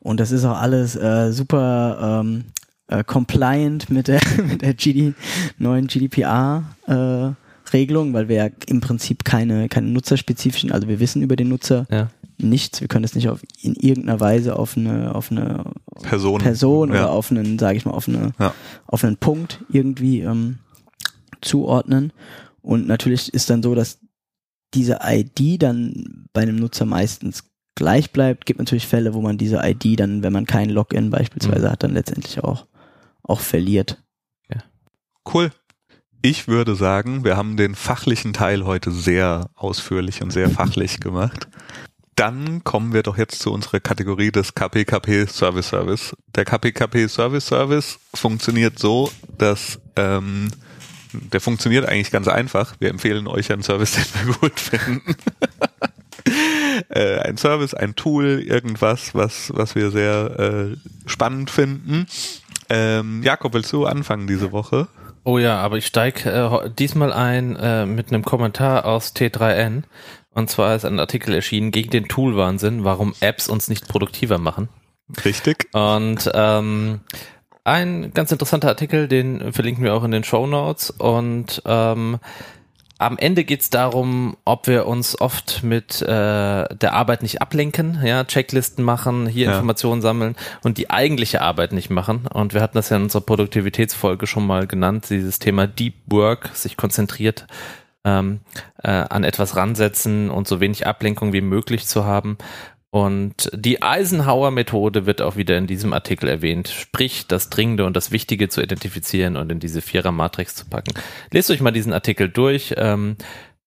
Und 0.00 0.20
das 0.20 0.32
ist 0.32 0.44
auch 0.44 0.60
alles 0.60 0.96
äh, 0.96 1.32
super 1.32 2.22
ähm, 2.22 2.44
äh, 2.88 3.04
compliant 3.04 3.90
mit 3.90 4.08
der, 4.08 4.20
mit 4.48 4.62
der 4.62 4.74
GD, 4.74 5.14
neuen 5.58 5.86
GDPR 5.86 6.64
äh, 6.86 7.30
Regelung, 7.72 8.12
weil 8.12 8.28
wir 8.28 8.36
ja 8.36 8.48
im 8.66 8.80
Prinzip 8.80 9.24
keine, 9.24 9.68
keine 9.68 9.88
nutzerspezifischen, 9.88 10.70
also 10.72 10.88
wir 10.88 11.00
wissen 11.00 11.22
über 11.22 11.36
den 11.36 11.48
Nutzer 11.48 11.86
ja. 11.90 12.10
Nichts, 12.38 12.80
wir 12.80 12.88
können 12.88 13.04
es 13.04 13.14
nicht 13.14 13.28
auf, 13.28 13.42
in 13.60 13.74
irgendeiner 13.74 14.20
Weise 14.20 14.58
auf 14.58 14.76
eine, 14.76 15.14
auf 15.14 15.30
eine 15.30 15.64
Person, 16.02 16.40
Person 16.40 16.88
ja. 16.90 16.94
oder 16.94 17.10
auf 17.10 17.30
einen, 17.30 17.58
sage 17.58 17.78
ich 17.78 17.84
mal, 17.84 17.92
auf, 17.92 18.08
eine, 18.08 18.32
ja. 18.38 18.54
auf 18.86 19.04
einen 19.04 19.16
Punkt 19.16 19.64
irgendwie 19.70 20.20
ähm, 20.20 20.58
zuordnen. 21.40 22.12
Und 22.62 22.86
natürlich 22.86 23.32
ist 23.32 23.48
dann 23.50 23.62
so, 23.62 23.74
dass 23.74 23.98
diese 24.74 24.98
ID 25.02 25.62
dann 25.62 26.26
bei 26.32 26.42
einem 26.42 26.56
Nutzer 26.56 26.84
meistens 26.84 27.44
gleich 27.74 28.10
bleibt. 28.10 28.46
Gibt 28.46 28.58
natürlich 28.58 28.86
Fälle, 28.86 29.14
wo 29.14 29.20
man 29.20 29.38
diese 29.38 29.60
ID 29.62 30.00
dann, 30.00 30.22
wenn 30.22 30.32
man 30.32 30.46
kein 30.46 30.70
Login 30.70 31.10
beispielsweise 31.10 31.66
mhm. 31.66 31.70
hat, 31.70 31.82
dann 31.82 31.92
letztendlich 31.92 32.42
auch, 32.42 32.66
auch 33.22 33.40
verliert. 33.40 34.02
Ja. 34.52 34.62
Cool. 35.32 35.52
Ich 36.22 36.48
würde 36.48 36.74
sagen, 36.74 37.24
wir 37.24 37.36
haben 37.36 37.56
den 37.56 37.76
fachlichen 37.76 38.32
Teil 38.32 38.64
heute 38.64 38.90
sehr 38.90 39.48
ausführlich 39.54 40.22
und 40.22 40.32
sehr 40.32 40.50
fachlich 40.50 40.98
gemacht. 40.98 41.46
Dann 42.16 42.64
kommen 42.64 42.94
wir 42.94 43.02
doch 43.02 43.18
jetzt 43.18 43.40
zu 43.40 43.52
unserer 43.52 43.78
Kategorie 43.78 44.32
des 44.32 44.54
KPKP 44.54 45.26
Service 45.26 45.68
Service. 45.68 46.16
Der 46.34 46.46
KPKP 46.46 47.08
Service 47.08 47.46
Service 47.46 47.98
funktioniert 48.14 48.78
so, 48.78 49.10
dass 49.36 49.78
ähm, 49.96 50.50
der 51.12 51.40
funktioniert 51.40 51.86
eigentlich 51.86 52.10
ganz 52.10 52.26
einfach. 52.26 52.74
Wir 52.78 52.88
empfehlen 52.90 53.26
euch 53.26 53.52
einen 53.52 53.62
Service, 53.62 53.92
den 54.14 54.28
wir 54.28 54.34
gut 54.34 54.58
finden. 54.58 55.14
äh, 56.88 57.18
ein 57.18 57.36
Service, 57.36 57.74
ein 57.74 57.94
Tool, 57.96 58.42
irgendwas, 58.46 59.14
was, 59.14 59.52
was 59.54 59.74
wir 59.74 59.90
sehr 59.90 60.38
äh, 60.38 60.76
spannend 61.06 61.50
finden. 61.50 62.06
Ähm, 62.70 63.22
Jakob, 63.22 63.52
willst 63.52 63.72
du 63.74 63.84
anfangen 63.84 64.26
diese 64.26 64.52
Woche? 64.52 64.88
Oh 65.24 65.38
ja, 65.38 65.58
aber 65.58 65.76
ich 65.76 65.86
steige 65.86 66.30
äh, 66.30 66.70
diesmal 66.70 67.12
ein 67.12 67.56
äh, 67.56 67.84
mit 67.84 68.08
einem 68.08 68.24
Kommentar 68.24 68.84
aus 68.86 69.14
T3N. 69.14 69.82
Und 70.36 70.50
zwar 70.50 70.76
ist 70.76 70.84
ein 70.84 71.00
Artikel 71.00 71.34
erschienen 71.34 71.70
gegen 71.70 71.88
den 71.88 72.08
Toolwahnsinn, 72.08 72.84
warum 72.84 73.14
Apps 73.20 73.48
uns 73.48 73.68
nicht 73.68 73.88
produktiver 73.88 74.36
machen. 74.36 74.68
Richtig. 75.24 75.66
Und 75.72 76.30
ähm, 76.34 77.00
ein 77.64 78.12
ganz 78.12 78.32
interessanter 78.32 78.68
Artikel, 78.68 79.08
den 79.08 79.54
verlinken 79.54 79.82
wir 79.82 79.94
auch 79.94 80.04
in 80.04 80.10
den 80.10 80.24
Show 80.24 80.46
Notes. 80.46 80.90
Und 80.90 81.62
ähm, 81.64 82.18
am 82.98 83.16
Ende 83.16 83.44
geht 83.44 83.62
es 83.62 83.70
darum, 83.70 84.36
ob 84.44 84.66
wir 84.66 84.86
uns 84.86 85.18
oft 85.18 85.62
mit 85.62 86.02
äh, 86.02 86.06
der 86.06 86.92
Arbeit 86.92 87.22
nicht 87.22 87.40
ablenken, 87.40 88.02
ja, 88.04 88.22
Checklisten 88.24 88.84
machen, 88.84 89.26
hier 89.26 89.46
ja. 89.46 89.52
Informationen 89.52 90.02
sammeln 90.02 90.36
und 90.62 90.76
die 90.76 90.90
eigentliche 90.90 91.40
Arbeit 91.40 91.72
nicht 91.72 91.88
machen. 91.88 92.26
Und 92.26 92.52
wir 92.52 92.60
hatten 92.60 92.76
das 92.76 92.90
ja 92.90 92.98
in 92.98 93.04
unserer 93.04 93.22
Produktivitätsfolge 93.22 94.26
schon 94.26 94.46
mal 94.46 94.66
genannt, 94.66 95.06
dieses 95.08 95.38
Thema 95.38 95.66
Deep 95.66 95.94
Work, 96.08 96.50
sich 96.52 96.76
konzentriert 96.76 97.46
ähm, 98.06 98.40
äh, 98.82 98.88
an 98.88 99.24
etwas 99.24 99.56
ransetzen 99.56 100.30
und 100.30 100.48
so 100.48 100.60
wenig 100.60 100.86
Ablenkung 100.86 101.34
wie 101.34 101.42
möglich 101.42 101.86
zu 101.86 102.04
haben. 102.06 102.38
Und 102.90 103.50
die 103.52 103.82
Eisenhower-Methode 103.82 105.04
wird 105.04 105.20
auch 105.20 105.36
wieder 105.36 105.58
in 105.58 105.66
diesem 105.66 105.92
Artikel 105.92 106.30
erwähnt, 106.30 106.68
sprich 106.68 107.26
das 107.26 107.50
Dringende 107.50 107.84
und 107.84 107.94
das 107.94 108.10
Wichtige 108.10 108.48
zu 108.48 108.62
identifizieren 108.62 109.36
und 109.36 109.52
in 109.52 109.60
diese 109.60 109.82
Vierer-Matrix 109.82 110.54
zu 110.54 110.66
packen. 110.66 110.94
Lest 111.30 111.50
euch 111.50 111.60
mal 111.60 111.72
diesen 111.72 111.92
Artikel 111.92 112.30
durch. 112.30 112.74
Ähm, 112.78 113.16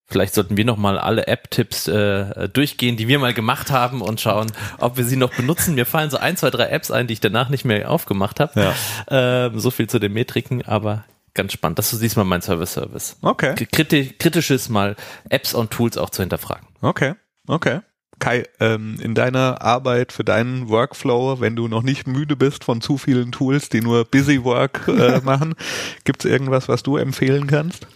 vielleicht 0.07 0.33
sollten 0.33 0.57
wir 0.57 0.65
noch 0.65 0.77
mal 0.77 0.97
alle 0.97 1.27
App-Tipps 1.27 1.87
äh, 1.89 2.49
durchgehen, 2.49 2.97
die 2.97 3.07
wir 3.07 3.19
mal 3.19 3.35
gemacht 3.35 3.69
haben 3.69 4.01
und 4.01 4.19
schauen, 4.19 4.51
ob 4.79 4.97
wir 4.97 5.03
sie 5.03 5.17
noch 5.17 5.35
benutzen. 5.35 5.75
Mir 5.75 5.85
fallen 5.85 6.09
so 6.09 6.17
ein, 6.17 6.37
zwei, 6.37 6.49
drei 6.49 6.69
Apps 6.69 6.89
ein, 6.89 7.05
die 7.05 7.13
ich 7.13 7.21
danach 7.21 7.49
nicht 7.49 7.65
mehr 7.65 7.91
aufgemacht 7.91 8.39
habe. 8.39 8.59
Ja. 8.59 9.45
Ähm, 9.45 9.59
so 9.59 9.69
viel 9.69 9.87
zu 9.87 9.99
den 9.99 10.13
Metriken, 10.13 10.63
aber 10.65 11.03
ganz 11.33 11.53
spannend. 11.53 11.79
Das 11.79 11.93
ist 11.93 12.01
diesmal 12.01 12.25
mein 12.25 12.41
Service-Service. 12.41 13.17
Okay. 13.21 13.55
Kritisch, 13.71 14.17
kritisches 14.19 14.69
mal 14.69 14.95
Apps 15.29 15.53
und 15.53 15.71
Tools 15.71 15.97
auch 15.97 16.09
zu 16.09 16.21
hinterfragen. 16.21 16.67
Okay. 16.81 17.13
Okay. 17.47 17.81
Kai, 18.19 18.43
ähm, 18.59 18.97
in 19.01 19.15
deiner 19.15 19.61
Arbeit 19.61 20.11
für 20.11 20.25
deinen 20.25 20.67
Workflow, 20.67 21.39
wenn 21.39 21.55
du 21.55 21.67
noch 21.69 21.83
nicht 21.83 22.05
müde 22.05 22.35
bist 22.35 22.65
von 22.65 22.81
zu 22.81 22.97
vielen 22.97 23.31
Tools, 23.31 23.69
die 23.69 23.81
nur 23.81 24.03
Busy 24.03 24.43
Work 24.43 24.87
äh, 24.89 25.21
machen, 25.23 25.55
gibt 26.03 26.25
es 26.25 26.31
irgendwas, 26.31 26.67
was 26.67 26.83
du 26.83 26.97
empfehlen 26.97 27.47
kannst? 27.47 27.87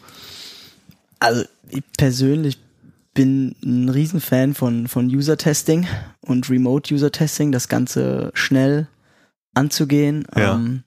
Also 1.19 1.43
ich 1.69 1.83
persönlich 1.97 2.57
bin 3.13 3.55
ein 3.63 3.89
Riesenfan 3.89 4.53
von, 4.53 4.87
von 4.87 5.07
User-Testing 5.07 5.87
und 6.21 6.49
Remote-User-Testing, 6.49 7.51
das 7.51 7.67
Ganze 7.67 8.31
schnell 8.33 8.87
anzugehen. 9.53 10.25
Ja. 10.35 10.55
Ähm, 10.55 10.83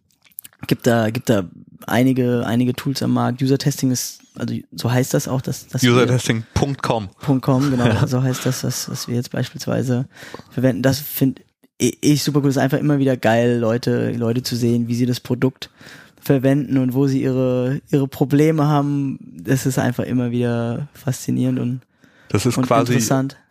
gibt 0.66 0.86
da, 0.86 1.11
gibt 1.11 1.28
da 1.28 1.44
einige, 1.86 2.44
einige 2.46 2.74
Tools 2.74 3.02
am 3.02 3.12
Markt. 3.12 3.42
User-Testing 3.42 3.90
ist 3.90 4.20
also 4.38 4.54
so 4.72 4.90
heißt 4.90 5.14
das 5.14 5.28
auch, 5.28 5.40
dass, 5.40 5.66
dass 5.68 5.82
Usertesting.com. 5.82 7.09
.com, 7.40 7.70
genau, 7.70 8.07
so 8.07 8.22
heißt 8.22 8.46
das, 8.46 8.64
was, 8.64 8.90
was 8.90 9.09
wir 9.09 9.14
jetzt 9.14 9.30
beispielsweise 9.30 10.07
verwenden. 10.50 10.82
Das 10.82 11.00
finde 11.00 11.42
ich 11.78 12.22
super 12.22 12.40
cool. 12.40 12.48
Es 12.48 12.57
ist 12.57 12.62
einfach 12.62 12.78
immer 12.78 12.98
wieder 12.98 13.16
geil, 13.16 13.59
Leute, 13.59 14.12
Leute 14.12 14.42
zu 14.42 14.57
sehen, 14.57 14.88
wie 14.88 14.94
sie 14.94 15.07
das 15.07 15.20
Produkt 15.20 15.70
verwenden 16.20 16.78
und 16.78 16.94
wo 16.94 17.07
sie 17.07 17.22
ihre, 17.22 17.80
ihre 17.90 18.09
Probleme 18.09 18.66
haben. 18.66 19.18
Das 19.20 19.66
ist 19.66 19.78
einfach 19.78 20.04
immer 20.04 20.30
wieder 20.30 20.88
faszinierend 20.92 21.59
und 21.59 21.80
das 22.29 22.47
ist 22.47 22.61
quasi 22.62 22.99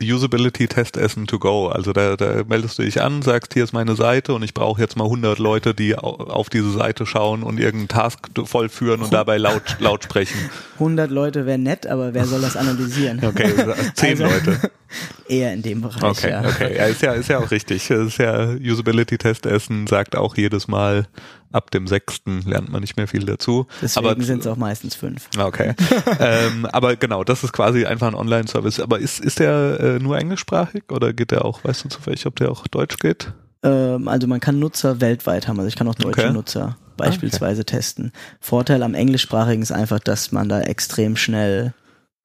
Usability-Testessen 0.02 1.28
to 1.28 1.40
go. 1.40 1.68
Also 1.68 1.94
da, 1.94 2.16
da 2.16 2.44
meldest 2.48 2.78
du 2.78 2.84
dich 2.84 3.02
an, 3.02 3.22
sagst, 3.22 3.54
hier 3.54 3.64
ist 3.64 3.74
meine 3.74 3.96
Seite 3.96 4.34
und 4.34 4.44
ich 4.44 4.54
brauche 4.54 4.82
jetzt 4.82 4.98
mal 4.98 5.06
100 5.06 5.40
Leute, 5.40 5.74
die 5.74 5.96
auf 5.98 6.50
diese 6.50 6.72
Seite 6.72 7.06
schauen 7.06 7.44
und 7.44 7.60
irgendeinen 7.60 7.88
Task 7.88 8.20
vollführen 8.46 9.02
und 9.02 9.14
dabei 9.14 9.38
laut, 9.38 9.78
laut 9.80 10.04
sprechen. 10.04 10.38
100 10.76 11.10
Leute 11.10 11.46
wäre 11.46 11.58
nett, 11.58 11.88
aber 11.88 12.14
wer 12.14 12.26
soll 12.26 12.42
das 12.42 12.56
analysieren? 12.56 13.22
Okay, 13.36 13.52
10 13.96 14.22
also, 14.22 14.24
Leute. 14.24 14.72
Eher 15.28 15.54
in 15.54 15.62
dem 15.62 15.82
Bereich, 15.82 16.04
okay, 16.04 16.30
ja. 16.30 16.42
Okay, 16.46 16.78
ja, 16.78 16.86
ist 16.86 17.02
ja, 17.02 17.14
ist 17.14 17.28
ja 17.28 17.40
auch 17.40 17.50
richtig. 17.50 17.90
ist 17.90 18.18
ja 18.18 18.50
Usability-Testessen 18.52 19.88
sagt 19.88 20.16
auch 20.16 20.38
jedes 20.38 20.68
Mal, 20.68 21.08
ab 21.56 21.72
dem 21.72 21.88
sechsten 21.88 22.42
lernt 22.42 22.70
man 22.70 22.82
nicht 22.82 22.98
mehr 22.98 23.08
viel 23.08 23.26
dazu. 23.26 23.66
Deswegen 23.82 24.22
sind 24.22 24.42
es 24.42 24.48
auch 24.48 24.58
meistens 24.58 24.94
fünf. 24.94 25.30
Okay. 25.38 25.74
ähm, 26.20 26.66
aber 26.66 26.98
genau, 26.98 27.24
das 27.24 27.44
ist 27.44 27.54
quasi 27.54 27.86
einfach 27.86 28.08
ein 28.08 28.16
Online-Service. 28.16 28.82
Aber 28.82 29.00
ist, 29.00 29.20
ist 29.20 29.40
der 29.40 29.80
äh, 29.80 30.00
nur 30.00 30.18
englischsprachig 30.18 30.84
oder 30.92 31.14
geht 31.14 31.32
der 31.32 31.46
auch, 31.46 31.64
weißt 31.64 31.86
du 31.86 31.90
zufällig, 31.90 32.26
ob 32.26 32.36
der 32.36 32.52
auch 32.52 32.68
Deutsch 32.68 32.98
geht? 32.98 33.32
Ähm, 33.64 34.08
also 34.10 34.28
man 34.28 34.42
kann 34.42 34.60
Nutzer 34.60 35.00
weltweit 35.00 35.48
haben, 35.48 35.58
also 35.60 35.70
ich 35.70 35.76
kann 35.76 35.88
auch 35.88 35.96
deutsche 35.96 36.26
okay. 36.26 36.34
Nutzer 36.34 36.78
beispielsweise 36.98 37.62
okay. 37.62 37.78
testen. 37.78 38.12
Vorteil 38.40 38.84
am 38.84 38.94
englischsprachigen 38.94 39.62
ist 39.62 39.72
einfach, 39.72 40.00
dass 40.00 40.32
man 40.32 40.50
da 40.50 40.62
extrem 40.62 41.16
schnell 41.16 41.74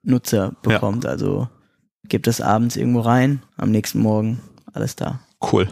Nutzer 0.02 0.52
bekommt. 0.62 1.04
Ja. 1.04 1.10
Also 1.10 1.48
gibt 2.08 2.26
es 2.26 2.40
abends 2.40 2.76
irgendwo 2.76 3.00
rein, 3.00 3.42
am 3.56 3.70
nächsten 3.70 4.00
Morgen 4.00 4.40
alles 4.72 4.96
da. 4.96 5.20
Cool 5.40 5.68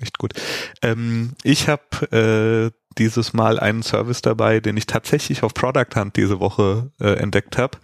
echt 0.00 0.18
gut. 0.18 0.34
Ähm, 0.82 1.34
ich 1.42 1.68
habe 1.68 2.72
äh, 2.72 2.78
dieses 2.98 3.32
Mal 3.32 3.58
einen 3.58 3.82
Service 3.82 4.22
dabei, 4.22 4.60
den 4.60 4.76
ich 4.76 4.86
tatsächlich 4.86 5.42
auf 5.42 5.54
Product 5.54 5.94
Hunt 5.94 6.16
diese 6.16 6.40
Woche 6.40 6.90
äh, 7.00 7.14
entdeckt 7.14 7.58
habe. 7.58 7.78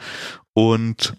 Und 0.53 1.15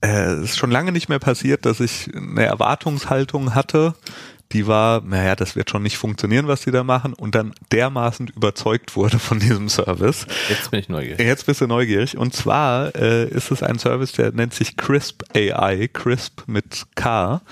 äh, 0.00 0.32
es 0.32 0.50
ist 0.50 0.58
schon 0.58 0.70
lange 0.70 0.92
nicht 0.92 1.08
mehr 1.08 1.18
passiert, 1.18 1.66
dass 1.66 1.80
ich 1.80 2.14
eine 2.14 2.44
Erwartungshaltung 2.44 3.54
hatte, 3.54 3.94
die 4.52 4.66
war, 4.66 5.02
naja, 5.02 5.36
das 5.36 5.56
wird 5.56 5.68
schon 5.68 5.82
nicht 5.82 5.98
funktionieren, 5.98 6.48
was 6.48 6.62
die 6.62 6.70
da 6.70 6.82
machen, 6.82 7.12
und 7.12 7.34
dann 7.34 7.52
dermaßen 7.70 8.28
überzeugt 8.28 8.96
wurde 8.96 9.18
von 9.18 9.38
diesem 9.38 9.68
Service. 9.68 10.26
Jetzt 10.48 10.70
bin 10.70 10.80
ich 10.80 10.88
neugierig. 10.88 11.20
Jetzt 11.20 11.46
bist 11.46 11.60
du 11.60 11.66
neugierig. 11.66 12.16
Und 12.16 12.34
zwar 12.34 12.94
äh, 12.94 13.28
ist 13.28 13.50
es 13.50 13.62
ein 13.62 13.78
Service, 13.78 14.12
der 14.12 14.32
nennt 14.32 14.54
sich 14.54 14.76
Crisp 14.76 15.22
AI, 15.34 15.88
Crisp 15.92 16.42
mit 16.46 16.86
K. 16.94 17.42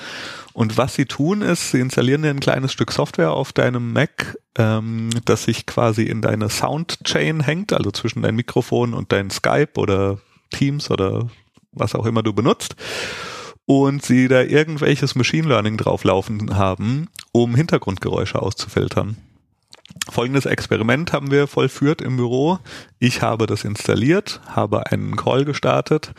Und 0.55 0.79
was 0.79 0.95
sie 0.95 1.05
tun 1.05 1.43
ist, 1.43 1.71
sie 1.71 1.81
installieren 1.81 2.23
dir 2.23 2.31
ein 2.31 2.41
kleines 2.41 2.73
Stück 2.73 2.91
Software 2.93 3.33
auf 3.33 3.53
deinem 3.53 3.93
Mac, 3.93 4.39
ähm, 4.57 5.11
das 5.27 5.45
sich 5.45 5.67
quasi 5.67 6.05
in 6.05 6.23
deine 6.23 6.49
Soundchain 6.49 7.41
hängt, 7.41 7.75
also 7.75 7.91
zwischen 7.91 8.23
dein 8.23 8.37
Mikrofon 8.37 8.95
und 8.95 9.13
dein 9.13 9.29
Skype 9.29 9.73
oder 9.77 10.19
Teams 10.51 10.91
oder 10.91 11.29
was 11.73 11.95
auch 11.95 12.07
immer 12.07 12.23
du 12.23 12.33
benutzt. 12.33 12.75
Und 13.67 14.05
sie 14.05 14.29
da 14.29 14.43
irgendwelches 14.43 15.15
Machine 15.15 15.49
Learning 15.49 15.77
drauflaufen 15.77 16.57
haben, 16.57 17.09
um 17.33 17.55
Hintergrundgeräusche 17.55 18.41
auszufiltern. 18.41 19.17
Folgendes 20.09 20.47
Experiment 20.47 21.13
haben 21.13 21.31
wir 21.31 21.47
vollführt 21.47 22.01
im 22.01 22.17
Büro. 22.17 22.59
Ich 22.99 23.23
habe 23.23 23.47
das 23.47 23.65
installiert, 23.65 24.41
habe 24.47 24.91
einen 24.91 25.17
Call 25.17 25.45
gestartet 25.45 26.13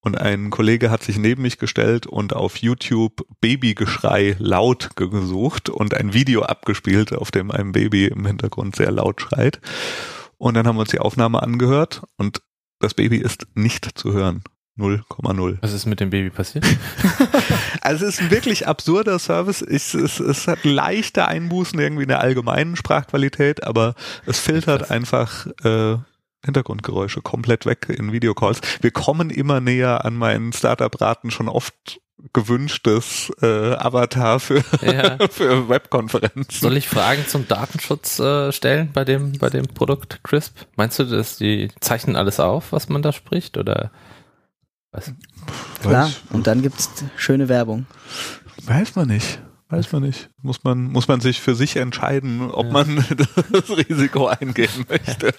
und 0.00 0.18
ein 0.18 0.50
Kollege 0.50 0.90
hat 0.90 1.02
sich 1.02 1.18
neben 1.18 1.42
mich 1.42 1.58
gestellt 1.58 2.06
und 2.06 2.34
auf 2.34 2.56
YouTube 2.58 3.26
Babygeschrei 3.40 4.36
laut 4.38 4.90
gesucht 4.96 5.68
und 5.68 5.94
ein 5.94 6.12
Video 6.12 6.42
abgespielt, 6.42 7.14
auf 7.14 7.30
dem 7.30 7.50
ein 7.50 7.72
Baby 7.72 8.06
im 8.06 8.26
Hintergrund 8.26 8.76
sehr 8.76 8.90
laut 8.90 9.20
schreit. 9.20 9.60
Und 10.36 10.54
dann 10.54 10.66
haben 10.66 10.76
wir 10.76 10.82
uns 10.82 10.90
die 10.90 10.98
Aufnahme 10.98 11.42
angehört 11.42 12.02
und 12.16 12.42
das 12.80 12.94
Baby 12.94 13.16
ist 13.16 13.46
nicht 13.54 13.98
zu 13.98 14.12
hören. 14.12 14.42
0,0. 14.76 15.58
Was 15.60 15.72
ist 15.72 15.86
mit 15.86 16.00
dem 16.00 16.10
Baby 16.10 16.30
passiert? 16.30 16.66
also 17.80 18.06
es 18.06 18.14
ist 18.14 18.22
ein 18.22 18.30
wirklich 18.30 18.66
absurder 18.66 19.18
Service. 19.18 19.62
Ich, 19.62 19.94
es, 19.94 20.18
es 20.18 20.48
hat 20.48 20.64
leichte 20.64 21.28
Einbußen 21.28 21.78
irgendwie 21.78 22.02
in 22.02 22.08
der 22.08 22.20
allgemeinen 22.20 22.74
Sprachqualität, 22.74 23.62
aber 23.62 23.94
es 24.26 24.40
filtert 24.40 24.90
einfach 24.90 25.46
äh, 25.62 25.96
Hintergrundgeräusche 26.44 27.22
komplett 27.22 27.66
weg 27.66 27.86
in 27.88 28.12
Videocalls. 28.12 28.60
Wir 28.80 28.90
kommen 28.90 29.30
immer 29.30 29.60
näher 29.60 30.04
an 30.04 30.14
meinen 30.14 30.52
Startup-Raten 30.52 31.30
schon 31.30 31.48
oft 31.48 32.00
gewünschtes 32.32 33.30
äh, 33.42 33.74
Avatar 33.74 34.40
für, 34.40 34.64
ja. 34.82 35.18
für 35.30 35.68
Webkonferenzen. 35.68 36.60
Soll 36.60 36.76
ich 36.76 36.88
Fragen 36.88 37.26
zum 37.26 37.46
Datenschutz 37.46 38.18
äh, 38.18 38.50
stellen 38.50 38.90
bei 38.92 39.04
dem, 39.04 39.32
bei 39.38 39.50
dem 39.50 39.66
Produkt 39.66 40.20
Crisp? 40.24 40.56
Meinst 40.76 40.98
du, 40.98 41.04
dass 41.04 41.36
die 41.36 41.70
zeichnen 41.80 42.16
alles 42.16 42.40
auf, 42.40 42.72
was 42.72 42.88
man 42.88 43.02
da 43.02 43.12
spricht? 43.12 43.58
Oder 43.58 43.90
was? 44.94 45.12
Klar, 45.82 46.10
und 46.30 46.46
dann 46.46 46.62
gibt's 46.62 46.88
schöne 47.16 47.48
Werbung. 47.48 47.86
Weiß 48.64 48.94
man 48.96 49.08
nicht. 49.08 49.40
Weiß 49.68 49.90
man 49.92 50.02
nicht. 50.02 50.30
Muss 50.40 50.62
man, 50.62 50.84
muss 50.84 51.08
man 51.08 51.20
sich 51.20 51.40
für 51.40 51.54
sich 51.54 51.76
entscheiden, 51.76 52.50
ob 52.50 52.66
ja. 52.66 52.72
man 52.72 53.04
das 53.52 53.70
Risiko 53.70 54.28
eingehen 54.28 54.86
möchte. 54.88 55.34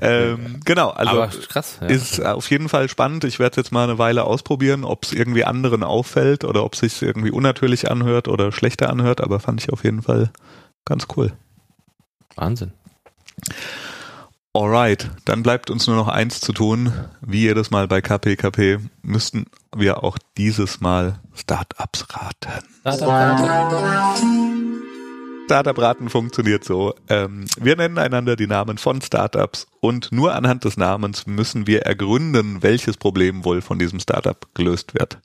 ähm, 0.00 0.60
genau, 0.64 0.88
also 0.88 1.26
krass, 1.48 1.78
ja. 1.82 1.88
ist 1.88 2.24
auf 2.24 2.50
jeden 2.50 2.70
Fall 2.70 2.88
spannend. 2.88 3.24
Ich 3.24 3.38
werde 3.38 3.50
es 3.50 3.56
jetzt 3.56 3.72
mal 3.72 3.84
eine 3.84 3.98
Weile 3.98 4.24
ausprobieren, 4.24 4.84
ob 4.84 5.04
es 5.04 5.12
irgendwie 5.12 5.44
anderen 5.44 5.84
auffällt 5.84 6.44
oder 6.44 6.64
ob 6.64 6.72
es 6.72 6.80
sich 6.80 7.02
irgendwie 7.02 7.30
unnatürlich 7.30 7.90
anhört 7.90 8.28
oder 8.28 8.50
schlechter 8.50 8.88
anhört, 8.88 9.20
aber 9.20 9.38
fand 9.38 9.60
ich 9.60 9.70
auf 9.70 9.84
jeden 9.84 10.00
Fall 10.00 10.30
ganz 10.86 11.06
cool. 11.16 11.32
Wahnsinn. 12.36 12.72
Alright, 14.52 15.10
dann 15.26 15.44
bleibt 15.44 15.70
uns 15.70 15.86
nur 15.86 15.94
noch 15.94 16.08
eins 16.08 16.40
zu 16.40 16.52
tun. 16.52 16.92
Wie 17.20 17.42
jedes 17.42 17.70
Mal 17.70 17.86
bei 17.86 18.00
KPKP 18.00 18.78
müssten 19.02 19.46
wir 19.74 20.02
auch 20.02 20.18
dieses 20.36 20.80
Mal 20.80 21.20
Startups 21.34 22.06
raten. 22.10 22.64
Startup 22.80 23.08
raten. 23.08 24.60
Startup-Raten 25.50 26.08
funktioniert 26.10 26.62
so. 26.62 26.94
Ähm, 27.08 27.46
wir 27.58 27.74
nennen 27.74 27.98
einander 27.98 28.36
die 28.36 28.46
Namen 28.46 28.78
von 28.78 29.02
Startups 29.02 29.66
und 29.80 30.12
nur 30.12 30.32
anhand 30.36 30.64
des 30.64 30.76
Namens 30.76 31.26
müssen 31.26 31.66
wir 31.66 31.82
ergründen, 31.82 32.62
welches 32.62 32.96
Problem 32.96 33.44
wohl 33.44 33.60
von 33.60 33.76
diesem 33.76 33.98
Startup 33.98 34.46
gelöst 34.54 34.94
wird. 34.94 35.18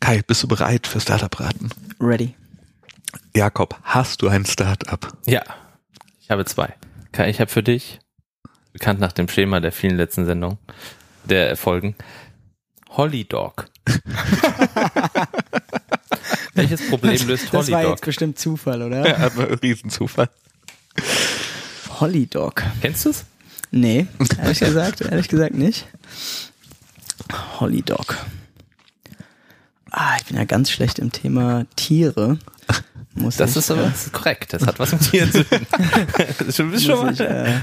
Kai, 0.00 0.22
bist 0.26 0.42
du 0.42 0.48
bereit 0.48 0.86
für 0.86 1.00
Startup-Raten? 1.00 1.68
Ready. 2.00 2.34
Jakob, 3.36 3.78
hast 3.82 4.22
du 4.22 4.28
ein 4.28 4.46
Startup? 4.46 5.06
Ja, 5.26 5.42
ich 6.22 6.30
habe 6.30 6.46
zwei. 6.46 6.74
Kai, 7.14 7.30
ich 7.30 7.40
habe 7.40 7.48
für 7.48 7.62
dich, 7.62 8.00
bekannt 8.72 8.98
nach 8.98 9.12
dem 9.12 9.28
Schema 9.28 9.60
der 9.60 9.70
vielen 9.70 9.96
letzten 9.96 10.26
Sendungen, 10.26 10.58
der 11.22 11.48
Erfolgen, 11.48 11.94
Holly 12.90 13.24
Dog. 13.24 13.68
Welches 16.54 16.88
Problem 16.88 17.12
löst 17.28 17.52
Holly 17.52 17.66
Das 17.66 17.70
war 17.70 17.88
jetzt 17.88 18.04
bestimmt 18.04 18.36
Zufall, 18.40 18.82
oder? 18.82 19.08
Ja, 19.08 19.28
ein 19.28 19.58
Riesenzufall. 19.62 20.28
Holly 22.00 22.26
Dog. 22.26 22.64
Kennst 22.80 23.06
du's? 23.06 23.24
Nee, 23.70 24.08
ehrlich 24.42 24.58
gesagt, 24.58 25.02
ehrlich 25.02 25.28
gesagt 25.28 25.54
nicht. 25.54 25.86
Holly 27.60 27.82
Dog. 27.82 28.18
Ah, 29.92 30.16
ich 30.18 30.24
bin 30.24 30.36
ja 30.36 30.44
ganz 30.46 30.68
schlecht 30.68 30.98
im 30.98 31.12
Thema 31.12 31.64
Tiere. 31.76 32.40
Muss 33.14 33.36
das 33.36 33.52
ich, 33.52 33.56
ist 33.58 33.70
aber 33.70 33.82
das 33.82 34.06
ist 34.06 34.12
korrekt. 34.12 34.52
Das 34.52 34.66
hat 34.66 34.78
was 34.78 34.92
mit 34.92 35.02
Tieren 35.02 35.30
zu 35.30 35.44
tun. 35.44 35.66
das 36.38 36.48
ist 36.48 36.56
schon 36.56 36.70
muss, 36.70 37.14
ich, 37.14 37.20
äh, 37.20 37.60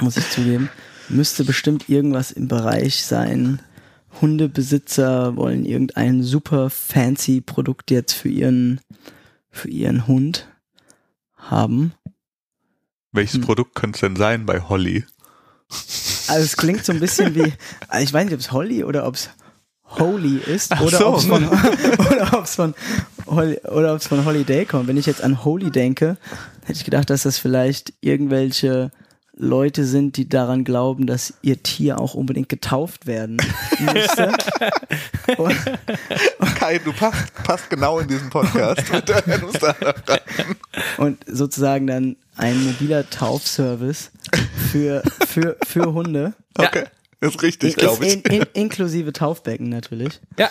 muss 0.00 0.16
ich 0.16 0.30
zugeben. 0.30 0.70
Müsste 1.08 1.44
bestimmt 1.44 1.88
irgendwas 1.88 2.30
im 2.30 2.48
Bereich 2.48 3.04
sein, 3.04 3.60
Hundebesitzer 4.20 5.36
wollen 5.36 5.64
irgendein 5.64 6.22
super 6.22 6.70
fancy 6.70 7.40
Produkt 7.40 7.90
jetzt 7.90 8.12
für 8.12 8.28
ihren, 8.28 8.80
für 9.50 9.68
ihren 9.68 10.06
Hund 10.06 10.48
haben. 11.36 11.92
Welches 13.12 13.34
hm. 13.34 13.40
Produkt 13.42 13.74
könnte 13.74 13.96
es 13.96 14.00
denn 14.00 14.16
sein 14.16 14.46
bei 14.46 14.60
Holly? 14.60 15.04
Also 16.28 16.44
es 16.44 16.56
klingt 16.56 16.84
so 16.84 16.92
ein 16.92 17.00
bisschen 17.00 17.34
wie, 17.34 17.52
also 17.88 18.04
ich 18.04 18.12
weiß 18.12 18.24
nicht, 18.26 18.34
ob 18.34 18.40
es 18.40 18.52
Holly 18.52 18.84
oder 18.84 19.06
ob 19.06 19.16
es 19.16 19.30
Holy 19.98 20.38
ist 20.38 20.72
oder 20.80 20.98
so. 20.98 21.08
ob 21.08 21.16
es 21.18 21.24
von, 21.24 21.48
oder 22.10 22.38
ob's 22.38 22.54
von, 22.54 22.74
oder 23.26 23.94
ob's 23.94 24.06
von 24.06 24.24
Holiday 24.24 24.64
kommt. 24.64 24.88
Wenn 24.88 24.96
ich 24.96 25.06
jetzt 25.06 25.22
an 25.22 25.44
Holy 25.44 25.70
denke, 25.70 26.16
hätte 26.64 26.78
ich 26.78 26.84
gedacht, 26.84 27.10
dass 27.10 27.22
das 27.22 27.38
vielleicht 27.38 27.92
irgendwelche 28.00 28.90
Leute 29.34 29.84
sind, 29.86 30.16
die 30.18 30.28
daran 30.28 30.62
glauben, 30.62 31.06
dass 31.06 31.34
ihr 31.42 31.62
Tier 31.62 31.98
auch 31.98 32.14
unbedingt 32.14 32.48
getauft 32.48 33.06
werden 33.06 33.38
müsste. 33.80 34.32
und, 35.38 35.56
Kai, 36.56 36.78
du 36.78 36.92
passt, 36.92 37.32
passt 37.42 37.70
genau 37.70 37.98
in 37.98 38.08
diesen 38.08 38.28
Podcast. 38.28 38.82
und 40.98 41.24
sozusagen 41.26 41.86
dann 41.86 42.16
ein 42.36 42.62
mobiler 42.62 43.08
Taufservice 43.08 44.10
für, 44.70 45.02
für, 45.26 45.56
für 45.66 45.92
Hunde. 45.92 46.34
Okay, 46.58 46.84
ist 47.22 47.42
richtig, 47.42 47.76
glaube 47.76 48.06
ich. 48.06 48.24
In, 48.26 48.42
in, 48.42 48.46
inklusive 48.54 49.12
Taufbecken 49.12 49.68
natürlich. 49.68 50.20
Ja. 50.38 50.50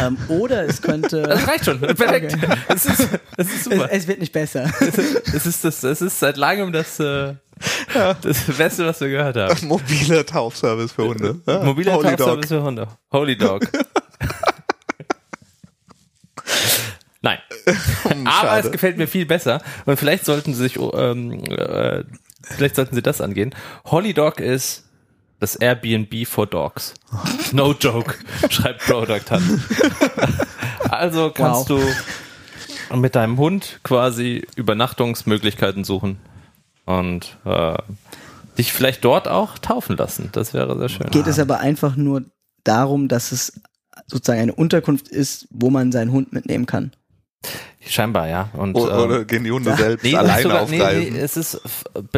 Ähm, 0.00 0.18
oder 0.28 0.64
es 0.64 0.82
könnte. 0.82 1.22
Das 1.28 1.48
reicht 1.48 1.64
schon. 1.64 1.80
Perfekt. 1.80 2.34
Okay. 2.34 2.56
Es, 2.68 2.86
ist, 2.86 3.08
es 3.36 3.46
ist 3.48 3.64
super. 3.64 3.88
Es, 3.90 4.02
es, 4.02 4.08
wird 4.08 4.20
nicht 4.20 4.32
besser. 4.32 4.70
Es 4.80 5.46
ist, 5.46 5.64
das, 5.64 5.82
es 5.82 6.00
ist 6.00 6.18
seit 6.18 6.36
langem 6.36 6.72
das. 6.72 7.00
Äh 7.00 7.34
ja. 7.94 8.14
Das 8.14 8.42
Beste, 8.56 8.86
was 8.86 9.00
wir 9.00 9.08
gehört 9.08 9.36
haben. 9.36 9.66
Mobiler 9.66 10.24
Taufservice 10.24 10.92
für 10.92 11.08
Hunde. 11.08 11.40
Ja. 11.46 11.62
Mobiler 11.62 11.94
Holy 11.94 12.08
Taufservice 12.16 12.48
Dog. 12.48 12.58
für 12.58 12.62
Hunde. 12.62 12.88
Holy 13.12 13.36
Dog. 13.36 13.62
Nein. 17.22 17.38
Aber 18.24 18.58
es 18.58 18.72
gefällt 18.72 18.96
mir 18.96 19.06
viel 19.06 19.26
besser. 19.26 19.60
Und 19.84 19.98
vielleicht 19.98 20.24
sollten 20.24 20.54
Sie 20.54 20.62
sich, 20.62 20.78
ähm, 20.78 21.44
äh, 21.44 22.04
vielleicht 22.42 22.76
sollten 22.76 22.94
Sie 22.94 23.02
das 23.02 23.20
angehen. 23.20 23.54
Holy 23.84 24.14
Dog 24.14 24.40
ist 24.40 24.89
das 25.40 25.56
Airbnb 25.56 26.26
for 26.26 26.46
Dogs. 26.46 26.94
No 27.52 27.72
joke, 27.72 28.14
schreibt 28.50 28.80
Product 28.86 29.30
an. 29.30 29.62
Also 30.88 31.30
kannst 31.30 31.70
wow. 31.70 31.80
du 32.90 32.96
mit 32.96 33.14
deinem 33.14 33.38
Hund 33.38 33.78
quasi 33.84 34.44
Übernachtungsmöglichkeiten 34.56 35.84
suchen 35.84 36.18
und 36.84 37.36
äh, 37.44 37.78
dich 38.58 38.72
vielleicht 38.72 39.04
dort 39.04 39.28
auch 39.28 39.58
taufen 39.58 39.96
lassen. 39.96 40.30
Das 40.32 40.52
wäre 40.52 40.76
sehr 40.78 40.88
schön. 40.88 41.10
Geht 41.10 41.28
es 41.28 41.38
aber 41.38 41.60
einfach 41.60 41.94
nur 41.94 42.24
darum, 42.64 43.06
dass 43.06 43.30
es 43.30 43.60
sozusagen 44.08 44.40
eine 44.40 44.54
Unterkunft 44.54 45.06
ist, 45.08 45.46
wo 45.50 45.70
man 45.70 45.92
seinen 45.92 46.10
Hund 46.10 46.32
mitnehmen 46.32 46.66
kann. 46.66 46.90
Scheinbar, 47.86 48.28
ja. 48.28 48.50
Und, 48.52 48.74
oder, 48.74 49.04
oder 49.04 49.20
ähm, 49.20 49.26
gehen 49.26 49.44
die 49.44 49.50
Hunde 49.50 49.74
selbst 49.76 50.04
nee, 50.04 50.14
alleine 50.14 50.42
sogar, 50.42 50.62
aufreisen? 50.62 51.02
Nee, 51.02 51.10
nee, 51.10 51.18
es 51.18 51.36
ist 51.36 51.60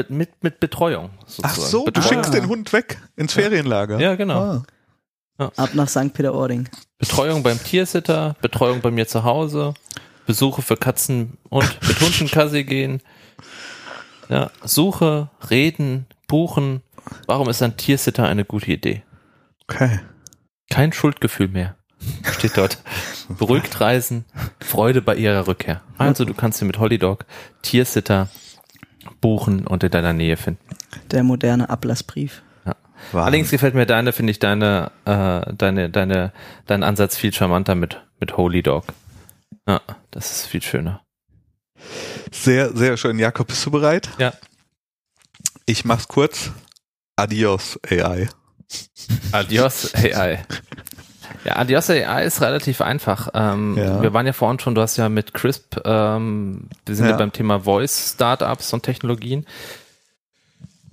mit, 0.08 0.42
mit 0.42 0.60
Betreuung. 0.60 1.10
Sozusagen. 1.26 1.44
Ach 1.44 1.56
so, 1.56 1.84
Betreuung. 1.84 2.08
du 2.08 2.14
schickst 2.14 2.34
den 2.34 2.48
Hund 2.48 2.72
weg 2.72 2.98
ins 3.16 3.32
Ferienlager. 3.32 3.98
Ja, 3.98 4.14
genau. 4.16 4.40
Ah. 4.40 4.62
Ja. 5.38 5.52
Ab 5.56 5.70
nach 5.74 5.88
St. 5.88 6.12
Peter-Ording. 6.12 6.68
Betreuung 6.98 7.42
beim 7.42 7.62
Tiersitter, 7.62 8.36
Betreuung 8.42 8.80
bei 8.80 8.90
mir 8.90 9.08
zu 9.08 9.24
Hause, 9.24 9.74
Besuche 10.26 10.62
für 10.62 10.76
Katzen 10.76 11.38
und 11.48 11.78
mit 11.86 12.00
Hunden 12.00 12.30
Kassi 12.30 12.64
gehen, 12.64 13.00
ja, 14.28 14.50
Suche, 14.62 15.30
Reden, 15.50 16.06
Buchen. 16.28 16.82
Warum 17.26 17.48
ist 17.48 17.62
ein 17.62 17.76
Tiersitter 17.76 18.26
eine 18.26 18.44
gute 18.44 18.70
Idee? 18.70 19.02
Okay. 19.68 20.00
Kein 20.70 20.92
Schuldgefühl 20.92 21.48
mehr. 21.48 21.76
Steht 22.38 22.56
dort. 22.56 22.78
Beruhigt 23.36 23.80
reisen, 23.80 24.24
Freude 24.60 25.02
bei 25.02 25.16
ihrer 25.16 25.46
Rückkehr. 25.46 25.80
Also 25.98 26.24
du 26.24 26.34
kannst 26.34 26.60
dir 26.60 26.64
mit 26.64 26.78
Hollydog 26.78 27.24
Tiersitter 27.62 28.28
buchen 29.20 29.66
und 29.66 29.82
in 29.84 29.90
deiner 29.90 30.12
Nähe 30.12 30.36
finden. 30.36 30.64
Der 31.10 31.22
moderne 31.22 31.70
Ablassbrief. 31.70 32.42
Ja. 32.64 32.76
Allerdings 33.12 33.50
gefällt 33.50 33.74
mir 33.74 33.86
deine, 33.86 34.12
finde 34.12 34.30
ich, 34.30 34.38
deine, 34.38 34.90
äh, 35.04 35.52
deine, 35.54 35.90
deine, 35.90 36.32
dein 36.66 36.82
Ansatz 36.82 37.16
viel 37.16 37.32
charmanter 37.32 37.74
mit, 37.74 38.00
mit 38.20 38.36
Holy 38.36 38.62
Dog. 38.62 38.84
Ja, 39.66 39.80
das 40.10 40.30
ist 40.30 40.46
viel 40.46 40.62
schöner. 40.62 41.02
Sehr, 42.30 42.74
sehr 42.76 42.96
schön. 42.96 43.18
Jakob, 43.18 43.48
bist 43.48 43.64
du 43.66 43.70
bereit? 43.70 44.10
Ja. 44.18 44.32
Ich 45.66 45.84
mach's 45.84 46.08
kurz. 46.08 46.50
Adios, 47.16 47.78
AI. 47.88 48.28
Adios, 49.32 49.94
AI. 49.94 50.44
Ja, 51.44 51.56
Adios 51.56 51.90
AI 51.90 52.24
ist 52.24 52.40
relativ 52.40 52.80
einfach. 52.80 53.28
Ähm, 53.34 53.76
Ja. 53.76 54.00
Wir 54.02 54.12
waren 54.12 54.26
ja 54.26 54.32
vorhin 54.32 54.58
schon, 54.60 54.74
du 54.74 54.80
hast 54.80 54.96
ja 54.96 55.08
mit 55.08 55.34
Crisp, 55.34 55.76
ähm, 55.84 56.68
wir 56.86 56.94
sind 56.94 57.06
ja, 57.06 57.12
Ja. 57.12 57.16
beim 57.16 57.32
Thema 57.32 57.60
Voice 57.60 58.12
Startups 58.14 58.72
und 58.72 58.82
Technologien. 58.82 59.46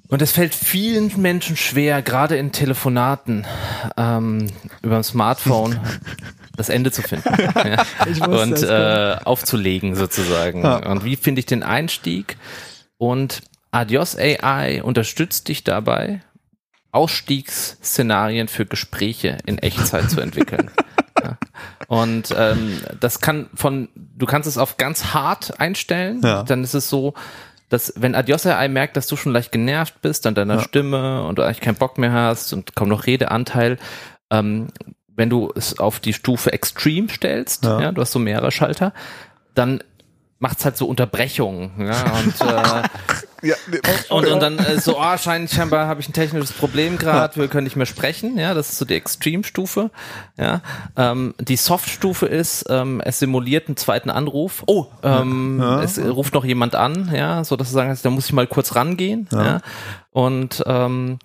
Und 0.07 0.23
es 0.23 0.31
fällt 0.31 0.55
vielen 0.55 1.11
Menschen 1.21 1.55
schwer, 1.55 2.01
gerade 2.01 2.35
in 2.35 2.51
Telefonaten 2.51 3.45
ähm, 3.95 4.47
über 4.81 4.95
dem 4.95 5.03
Smartphone 5.03 5.79
das 6.57 6.69
Ende 6.69 6.91
zu 6.91 7.03
finden 7.03 7.29
ja. 8.17 8.25
Und 8.25 8.63
äh, 8.63 9.17
aufzulegen 9.23 9.93
sozusagen. 9.95 10.63
Ja. 10.63 10.77
Und 10.89 11.03
wie 11.05 11.15
finde 11.15 11.39
ich 11.39 11.45
den 11.45 11.61
Einstieg? 11.61 12.37
Und 12.97 13.41
Adios 13.71 14.17
AI 14.17 14.81
unterstützt 14.81 15.47
dich 15.47 15.63
dabei, 15.63 16.21
Ausstiegsszenarien 16.91 18.47
für 18.47 18.65
Gespräche 18.65 19.37
in 19.45 19.57
Echtzeit 19.57 20.09
zu 20.09 20.21
entwickeln. 20.21 20.71
Ja. 21.21 21.37
Und 21.89 22.33
ähm, 22.37 22.79
das 23.01 23.19
kann 23.19 23.49
von, 23.53 23.89
du 23.93 24.25
kannst 24.25 24.47
es 24.47 24.57
auf 24.57 24.77
ganz 24.77 25.07
hart 25.13 25.59
einstellen, 25.59 26.21
Ja. 26.23 26.43
dann 26.43 26.63
ist 26.63 26.73
es 26.75 26.87
so, 26.89 27.13
dass 27.67 27.91
wenn 27.97 28.15
Adios 28.15 28.45
AI 28.45 28.69
merkt, 28.69 28.95
dass 28.95 29.05
du 29.07 29.17
schon 29.17 29.33
leicht 29.33 29.51
genervt 29.51 30.01
bist 30.01 30.25
an 30.25 30.33
deiner 30.33 30.55
Ja. 30.55 30.61
Stimme 30.61 31.23
und 31.25 31.37
du 31.37 31.41
eigentlich 31.43 31.59
keinen 31.59 31.75
Bock 31.75 31.97
mehr 31.97 32.13
hast 32.13 32.53
und 32.53 32.73
kaum 32.73 32.87
noch 32.87 33.05
Redeanteil, 33.05 33.79
ähm, 34.31 34.67
wenn 35.13 35.29
du 35.29 35.51
es 35.53 35.77
auf 35.77 35.99
die 35.99 36.13
Stufe 36.13 36.53
Extreme 36.53 37.09
stellst, 37.09 37.65
Ja. 37.65 37.81
ja, 37.81 37.91
du 37.91 37.99
hast 37.99 38.13
so 38.13 38.19
mehrere 38.19 38.51
Schalter, 38.53 38.93
dann 39.55 39.83
macht's 40.39 40.65
halt 40.65 40.77
so 40.77 40.87
Unterbrechungen, 40.87 41.71
ja, 41.85 42.03
und 42.11 42.41
äh, 42.41 42.87
Ja, 43.41 43.55
und, 44.09 44.27
und 44.27 44.41
dann 44.41 44.57
äh, 44.57 44.79
so, 44.79 44.99
ah, 44.99 45.17
scheint, 45.17 45.49
scheinbar 45.49 45.87
habe 45.87 46.01
ich 46.01 46.09
ein 46.09 46.13
technisches 46.13 46.51
Problem 46.51 46.97
gerade, 46.97 47.37
wir 47.37 47.47
können 47.47 47.63
nicht 47.63 47.75
mehr 47.75 47.85
sprechen, 47.85 48.37
ja, 48.37 48.53
das 48.53 48.69
ist 48.69 48.77
so 48.79 48.85
die 48.85 48.95
Extreme-Stufe, 48.95 49.91
ja. 50.37 50.61
Ähm, 50.97 51.33
die 51.39 51.55
Soft-Stufe 51.55 52.25
ist, 52.25 52.65
ähm, 52.69 53.01
es 53.03 53.19
simuliert 53.19 53.67
einen 53.67 53.77
zweiten 53.77 54.09
Anruf. 54.09 54.63
Oh, 54.67 54.87
ähm, 55.03 55.61
es 55.81 55.97
ruft 55.99 56.33
noch 56.33 56.43
jemand 56.43 56.75
an, 56.75 57.11
ja, 57.13 57.43
so 57.43 57.55
dass 57.55 57.69
du 57.69 57.73
sagen 57.73 57.89
kannst, 57.89 58.05
da 58.05 58.09
muss 58.09 58.25
ich 58.25 58.33
mal 58.33 58.47
kurz 58.47 58.75
rangehen, 58.75 59.27
ja. 59.31 59.61
Und 60.11 60.63
ähm, 60.65 61.19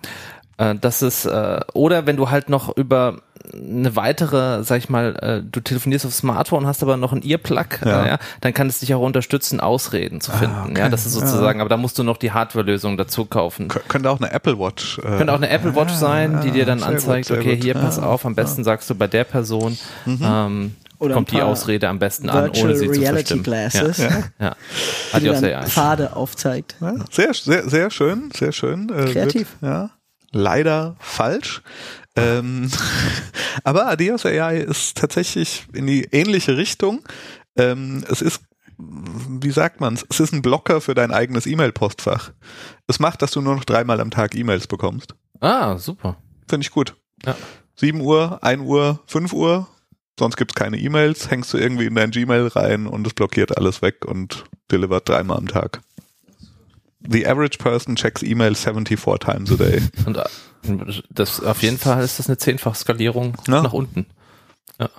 äh, 0.57 0.75
das 0.75 1.01
ist, 1.01 1.25
äh, 1.25 1.59
oder 1.73 2.05
wenn 2.05 2.17
du 2.17 2.29
halt 2.29 2.49
noch 2.49 2.75
über 2.77 3.21
eine 3.53 3.95
weitere, 3.95 4.63
sag 4.63 4.77
ich 4.79 4.89
mal, 4.89 5.15
äh, 5.21 5.41
du 5.49 5.59
telefonierst 5.59 6.05
aufs 6.05 6.17
Smartphone, 6.19 6.65
hast 6.67 6.81
aber 6.83 6.97
noch 6.97 7.11
ein 7.13 7.21
Earplug, 7.23 7.81
Ja. 7.85 8.03
äh, 8.03 8.07
ja, 8.09 8.17
dann 8.41 8.53
kann 8.53 8.67
es 8.67 8.79
dich 8.79 8.93
auch 8.93 9.01
unterstützen, 9.01 9.59
Ausreden 9.59 10.21
zu 10.21 10.31
finden. 10.31 10.55
okay. 10.71 10.79
Ja, 10.79 10.89
das 10.89 11.05
ist 11.05 11.13
sozusagen, 11.13 11.61
aber 11.61 11.69
da 11.69 11.77
musst 11.77 11.97
du 11.99 12.03
noch 12.03 12.17
die 12.17 12.31
Hardware-Lösung 12.31 12.97
dazu 12.97 13.25
kaufen. 13.25 13.67
Kö- 13.69 13.79
Könnte 13.87 14.09
auch 14.09 14.19
eine 14.19 14.31
Apple 14.31 14.57
Watch. 14.59 14.97
Äh, 14.99 15.01
Könnte 15.17 15.31
auch 15.33 15.37
eine 15.37 15.49
Apple 15.49 15.75
Watch 15.75 15.93
sein, 15.93 16.41
die 16.43 16.51
dir 16.51 16.65
dann 16.65 16.79
gut, 16.79 16.87
anzeigt, 16.87 17.27
sehr 17.27 17.37
okay, 17.37 17.55
gut. 17.55 17.63
hier 17.63 17.73
pass 17.75 17.97
Ja, 17.97 18.03
auf, 18.03 18.25
am 18.25 18.35
besten 18.35 18.63
sagst 18.63 18.89
du 18.89 18.95
bei 18.95 19.07
der 19.07 19.23
Person, 19.23 19.77
ähm, 20.07 20.75
Oder 20.99 21.13
kommt 21.13 21.31
die 21.31 21.41
Ausrede 21.41 21.89
am 21.89 21.99
besten 21.99 22.29
an, 22.29 22.49
ohne 22.51 22.75
sie 22.75 22.85
zu 22.85 22.91
Reality 22.99 23.09
verstimmen. 23.13 23.43
Glasses, 23.43 23.97
Ja, 23.97 24.09
ja. 24.39 24.55
die 25.15 25.19
dir 25.23 25.31
Adios 25.35 25.41
dann. 25.41 25.67
Pfade 25.67 26.15
aufzeigt. 26.15 26.75
Ja, 26.81 26.93
sehr, 27.11 27.33
sehr, 27.33 27.69
sehr 27.69 27.91
schön, 27.91 28.29
sehr 28.33 28.51
schön. 28.51 28.89
Äh, 28.89 29.11
Kreativ. 29.11 29.55
Wird, 29.59 29.71
ja, 29.71 29.89
leider 30.31 30.95
falsch. 30.99 31.61
Ähm, 32.15 32.69
aber 33.63 33.87
Adios 33.87 34.25
AI 34.25 34.59
ist 34.59 34.97
tatsächlich 34.97 35.65
in 35.73 35.87
die 35.87 36.03
ähnliche 36.11 36.57
Richtung. 36.57 37.03
Ähm, 37.57 38.03
es 38.09 38.21
ist, 38.21 38.41
wie 38.77 39.51
sagt 39.51 39.79
man 39.79 39.95
es, 39.95 40.05
es 40.09 40.19
ist 40.19 40.33
ein 40.33 40.41
Blocker 40.41 40.81
für 40.81 40.93
dein 40.93 41.11
eigenes 41.11 41.45
E-Mail-Postfach. 41.45 42.31
Es 42.87 42.99
macht, 42.99 43.21
dass 43.21 43.31
du 43.31 43.41
nur 43.41 43.55
noch 43.55 43.65
dreimal 43.65 43.99
am 43.99 44.11
Tag 44.11 44.35
E-Mails 44.35 44.67
bekommst. 44.67 45.15
Ah, 45.39 45.77
super. 45.77 46.17
Finde 46.47 46.65
ich 46.65 46.71
gut. 46.71 46.95
Ja. 47.25 47.35
7 47.75 47.99
Uhr, 47.99 48.43
1 48.43 48.61
Uhr, 48.61 49.01
5 49.07 49.33
Uhr, 49.33 49.67
sonst 50.17 50.37
gibt's 50.37 50.55
keine 50.55 50.77
E-Mails, 50.77 51.29
hängst 51.29 51.53
du 51.53 51.57
irgendwie 51.57 51.85
in 51.85 51.95
dein 51.95 52.11
Gmail 52.11 52.47
rein 52.47 52.87
und 52.87 53.05
es 53.05 53.13
blockiert 53.13 53.57
alles 53.57 53.81
weg 53.81 54.05
und 54.05 54.45
delivert 54.71 55.09
dreimal 55.09 55.37
am 55.37 55.47
Tag. 55.47 55.81
The 57.07 57.27
average 57.27 57.57
person 57.57 57.95
checks 57.95 58.23
email 58.23 58.55
74 58.55 59.19
times 59.19 59.51
a 59.51 59.55
day. 59.55 59.81
Und 60.05 60.17
das 61.09 61.41
auf 61.41 61.61
jeden 61.61 61.77
Fall 61.77 62.03
ist 62.03 62.19
das 62.19 62.27
eine 62.27 62.37
Zehnfach-Skalierung 62.37 63.35
Ja. 63.47 63.61
nach 63.61 63.73
unten. 63.73 64.05
Ja. 64.79 64.89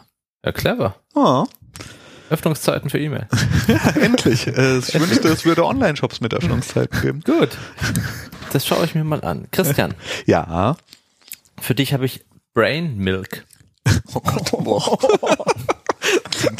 ja, 0.45 0.53
clever. 0.53 0.97
Oh, 1.15 1.45
Öffnungszeiten 2.31 2.91
für 2.91 2.99
E-Mail. 2.99 3.29
endlich. 4.01 4.47
Äh, 4.49 4.79
ich 4.79 4.95
wünschte, 4.99 5.29
es 5.29 5.45
würde 5.45 5.65
Online-Shops 5.65 6.21
mit 6.21 6.35
Öffnungszeiten 6.35 7.01
geben. 7.01 7.21
Gut. 7.21 7.51
Das 8.53 8.67
schaue 8.67 8.85
ich 8.85 8.95
mir 8.95 9.05
mal 9.05 9.23
an. 9.23 9.47
Christian, 9.53 9.95
Ja. 10.27 10.77
für 11.61 11.75
dich 11.75 11.93
habe 11.93 12.05
ich 12.07 12.25
Brain 12.55 12.97
Milk. 12.97 13.47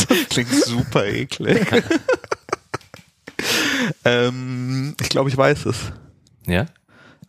Das 0.09 0.29
klingt 0.31 0.53
super 0.53 1.05
eklig. 1.07 1.67
ähm, 4.05 4.95
ich 5.01 5.09
glaube, 5.09 5.29
ich 5.31 5.37
weiß 5.37 5.67
es. 5.67 5.77
Ja? 6.47 6.67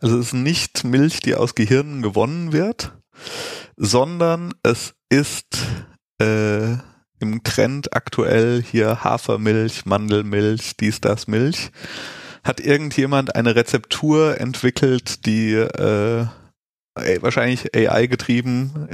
Also 0.00 0.18
es 0.18 0.28
ist 0.28 0.32
nicht 0.32 0.84
Milch, 0.84 1.20
die 1.20 1.34
aus 1.34 1.54
Gehirnen 1.54 2.02
gewonnen 2.02 2.52
wird, 2.52 2.92
sondern 3.76 4.54
es 4.62 4.94
ist 5.08 5.58
äh, 6.20 6.74
im 7.20 7.42
Trend 7.42 7.94
aktuell 7.94 8.62
hier 8.62 9.02
Hafermilch, 9.02 9.86
Mandelmilch, 9.86 10.76
dies, 10.76 11.00
das 11.00 11.26
Milch. 11.26 11.70
Hat 12.44 12.60
irgendjemand 12.60 13.34
eine 13.34 13.56
Rezeptur 13.56 14.40
entwickelt, 14.40 15.26
die 15.26 15.54
äh, 15.54 16.26
wahrscheinlich 17.20 17.76
AI 17.76 18.06
getrieben 18.06 18.88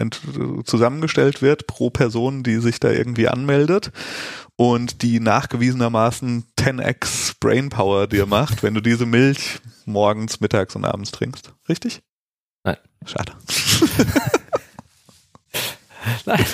zusammengestellt 0.64 1.42
wird 1.42 1.66
pro 1.66 1.90
Person, 1.90 2.42
die 2.42 2.57
sich 2.57 2.80
da 2.80 2.90
irgendwie 2.90 3.28
anmeldet 3.28 3.92
und 4.57 5.02
die 5.02 5.20
nachgewiesenermaßen 5.20 6.44
10x 6.59 7.34
Brainpower 7.40 8.07
dir 8.07 8.26
macht, 8.26 8.62
wenn 8.62 8.74
du 8.74 8.80
diese 8.80 9.07
Milch 9.07 9.61
morgens, 9.84 10.40
mittags 10.40 10.76
und 10.76 10.84
abends 10.84 11.11
trinkst. 11.11 11.52
Richtig? 11.68 12.02
Nein. 12.62 12.76
Schade. 13.05 13.32
Nein. 16.26 16.44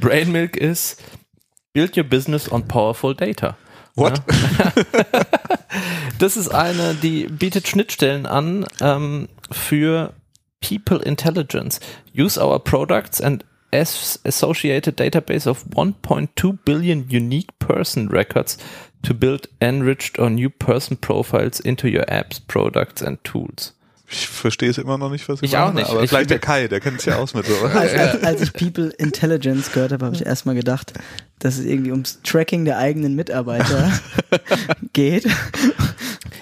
Brain 0.00 0.32
Milk 0.32 0.56
ist 0.56 1.02
Build 1.72 1.96
your 1.96 2.04
business 2.04 2.50
on 2.50 2.66
powerful 2.68 3.14
data. 3.14 3.56
What? 3.94 4.22
Das 6.18 6.36
ist 6.36 6.54
eine, 6.54 6.94
die 6.94 7.26
bietet 7.26 7.66
Schnittstellen 7.66 8.26
an 8.26 8.64
ähm, 8.80 9.28
für 9.50 10.12
People 10.60 10.98
Intelligence. 10.98 11.80
Use 12.16 12.40
our 12.40 12.62
products 12.62 13.20
and 13.20 13.44
as 13.72 14.18
associated 14.24 14.96
database 14.96 15.46
of 15.46 15.64
1.2 15.64 16.64
billion 16.64 17.08
unique 17.08 17.58
person 17.58 18.08
records 18.08 18.58
to 19.02 19.14
build 19.14 19.46
enriched 19.60 20.18
or 20.18 20.30
new 20.30 20.50
person 20.50 20.96
profiles 20.96 21.60
into 21.60 21.88
your 21.88 22.04
apps, 22.04 22.40
products 22.46 23.02
and 23.02 23.22
tools. 23.24 23.72
Ich 24.12 24.28
verstehe 24.28 24.68
es 24.68 24.76
immer 24.78 24.98
noch 24.98 25.10
nicht, 25.10 25.26
was 25.28 25.40
sie 25.40 25.46
Ich 25.46 25.56
auch 25.56 25.66
machen, 25.66 25.76
nicht. 25.76 25.90
aber 25.90 26.02
Ich 26.02 26.10
vielleicht 26.10 26.28
der 26.30 26.38
Kai, 26.38 26.68
der 26.68 26.80
kennt 26.80 27.00
sich 27.00 27.12
ja 27.12 27.18
aus 27.18 27.32
mit 27.32 27.46
sowas. 27.46 27.74
Als, 27.74 27.94
als, 27.94 28.22
als 28.24 28.40
ich 28.42 28.52
People 28.52 28.88
Intelligence 28.98 29.72
gehört 29.72 29.90
habe, 29.92 30.04
habe 30.04 30.14
ich 30.14 30.26
erstmal 30.26 30.54
gedacht, 30.54 30.92
dass 31.38 31.56
es 31.58 31.64
irgendwie 31.64 31.90
ums 31.92 32.20
Tracking 32.22 32.64
der 32.66 32.76
eigenen 32.78 33.16
Mitarbeiter 33.16 33.90
geht. 34.92 35.26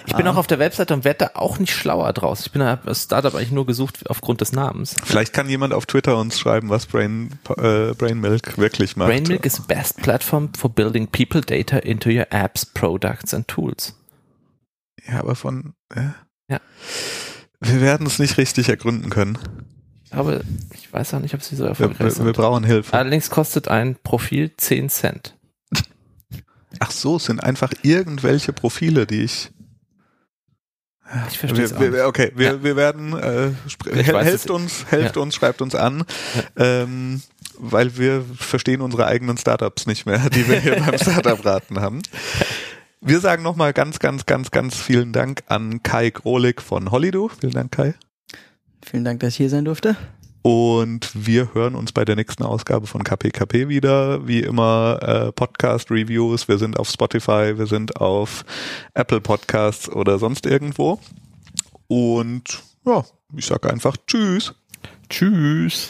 Ich 0.05 0.17
bin 0.17 0.27
auch 0.27 0.35
auf 0.35 0.47
der 0.47 0.59
Webseite 0.59 0.93
und 0.93 1.05
werde 1.05 1.29
da 1.33 1.39
auch 1.39 1.57
nicht 1.59 1.73
schlauer 1.73 2.11
draus. 2.11 2.41
Ich 2.45 2.51
bin 2.51 2.59
da 2.59 2.75
das 2.75 3.03
Startup 3.03 3.33
eigentlich 3.33 3.51
nur 3.51 3.65
gesucht 3.65 4.09
aufgrund 4.09 4.41
des 4.41 4.51
Namens. 4.51 4.95
Vielleicht 5.05 5.31
kann 5.31 5.47
jemand 5.47 5.73
auf 5.73 5.85
Twitter 5.85 6.17
uns 6.17 6.37
schreiben, 6.37 6.69
was 6.69 6.85
Brain, 6.85 7.39
äh, 7.57 7.93
Brain 7.93 8.19
Milk 8.19 8.57
wirklich 8.57 8.97
macht. 8.97 9.09
Brain 9.09 9.23
Milk 9.23 9.45
is 9.45 9.53
the 9.55 9.61
best 9.65 10.01
platform 10.01 10.49
for 10.57 10.69
building 10.69 11.07
people 11.07 11.39
data 11.39 11.77
into 11.77 12.09
your 12.09 12.25
apps, 12.31 12.65
products 12.65 13.33
and 13.33 13.47
tools. 13.47 13.95
Ja, 15.07 15.19
aber 15.21 15.35
von. 15.35 15.73
Äh? 15.95 16.01
Ja. 16.49 16.59
Wir 17.61 17.79
werden 17.81 18.07
es 18.07 18.19
nicht 18.19 18.37
richtig 18.37 18.69
ergründen 18.69 19.09
können. 19.09 19.37
Aber 20.09 20.41
ich 20.73 20.91
weiß 20.91 21.13
auch 21.13 21.19
nicht, 21.19 21.33
ob 21.35 21.41
sie 21.41 21.55
so 21.55 21.63
Wir, 21.63 21.69
erfolgreich 21.69 21.99
wir, 21.99 22.05
wir 22.05 22.11
sind. 22.11 22.35
brauchen 22.35 22.63
Hilfe. 22.65 22.93
Allerdings 22.93 23.29
kostet 23.29 23.67
ein 23.69 23.95
Profil 24.03 24.51
10 24.57 24.89
Cent. 24.89 25.35
Ach 26.79 26.91
so, 26.91 27.17
es 27.17 27.25
sind 27.25 27.43
einfach 27.43 27.71
irgendwelche 27.83 28.51
Profile, 28.53 29.05
die 29.05 29.21
ich. 29.23 29.51
Ich 31.29 31.37
verstehe 31.39 31.65
es 31.65 31.71
Wir, 31.71 31.77
auch 31.77 31.81
wir, 31.81 31.91
nicht. 31.91 32.01
okay, 32.03 32.31
wir, 32.35 32.47
Ja. 32.47 32.63
wir 32.63 32.75
werden 32.77 33.13
äh, 33.17 33.49
Ich 33.67 33.77
helft 34.07 34.49
uns, 34.49 34.85
helft 34.89 35.17
uns, 35.17 35.35
schreibt 35.35 35.61
uns 35.61 35.75
an, 35.75 36.05
ähm, 36.55 37.21
weil 37.59 37.97
wir 37.97 38.23
verstehen 38.37 38.79
unsere 38.81 39.05
eigenen 39.07 39.37
Startups 39.37 39.85
nicht 39.87 40.05
mehr, 40.05 40.29
die 40.29 40.47
wir 40.47 40.59
hier 40.59 40.75
beim 40.85 40.97
Startup 40.97 41.43
raten 41.45 41.81
haben. 41.81 42.01
Wir 43.03 43.19
sagen 43.19 43.41
nochmal 43.41 43.73
ganz, 43.73 43.97
ganz, 43.97 44.27
ganz, 44.27 44.51
ganz 44.51 44.77
vielen 44.77 45.11
Dank 45.11 45.41
an 45.47 45.81
Kai 45.81 46.11
Grolik 46.11 46.61
von 46.61 46.91
Holido. 46.91 47.29
Vielen 47.29 47.53
Dank, 47.53 47.71
Kai. 47.71 47.95
Vielen 48.85 49.03
Dank, 49.03 49.21
dass 49.21 49.29
ich 49.29 49.37
hier 49.37 49.49
sein 49.49 49.65
durfte. 49.65 49.97
Und 50.43 51.09
wir 51.15 51.55
hören 51.55 51.73
uns 51.73 51.93
bei 51.93 52.05
der 52.05 52.15
nächsten 52.15 52.43
Ausgabe 52.43 52.85
von 52.85 53.03
KPKP 53.03 53.69
wieder. 53.69 54.27
Wie 54.27 54.41
immer 54.41 54.99
äh, 55.01 55.31
Podcast-Reviews. 55.31 56.47
Wir 56.47 56.59
sind 56.59 56.77
auf 56.77 56.89
Spotify, 56.89 57.57
wir 57.57 57.65
sind 57.65 57.95
auf 57.99 58.45
Apple 58.93 59.19
Podcasts 59.19 59.89
oder 59.89 60.19
sonst 60.19 60.45
irgendwo. 60.45 60.99
Und 61.87 62.61
ja, 62.85 63.03
ich 63.35 63.47
sage 63.47 63.67
einfach 63.71 63.97
Tschüss. 64.05 64.53
Tschüss. 65.09 65.89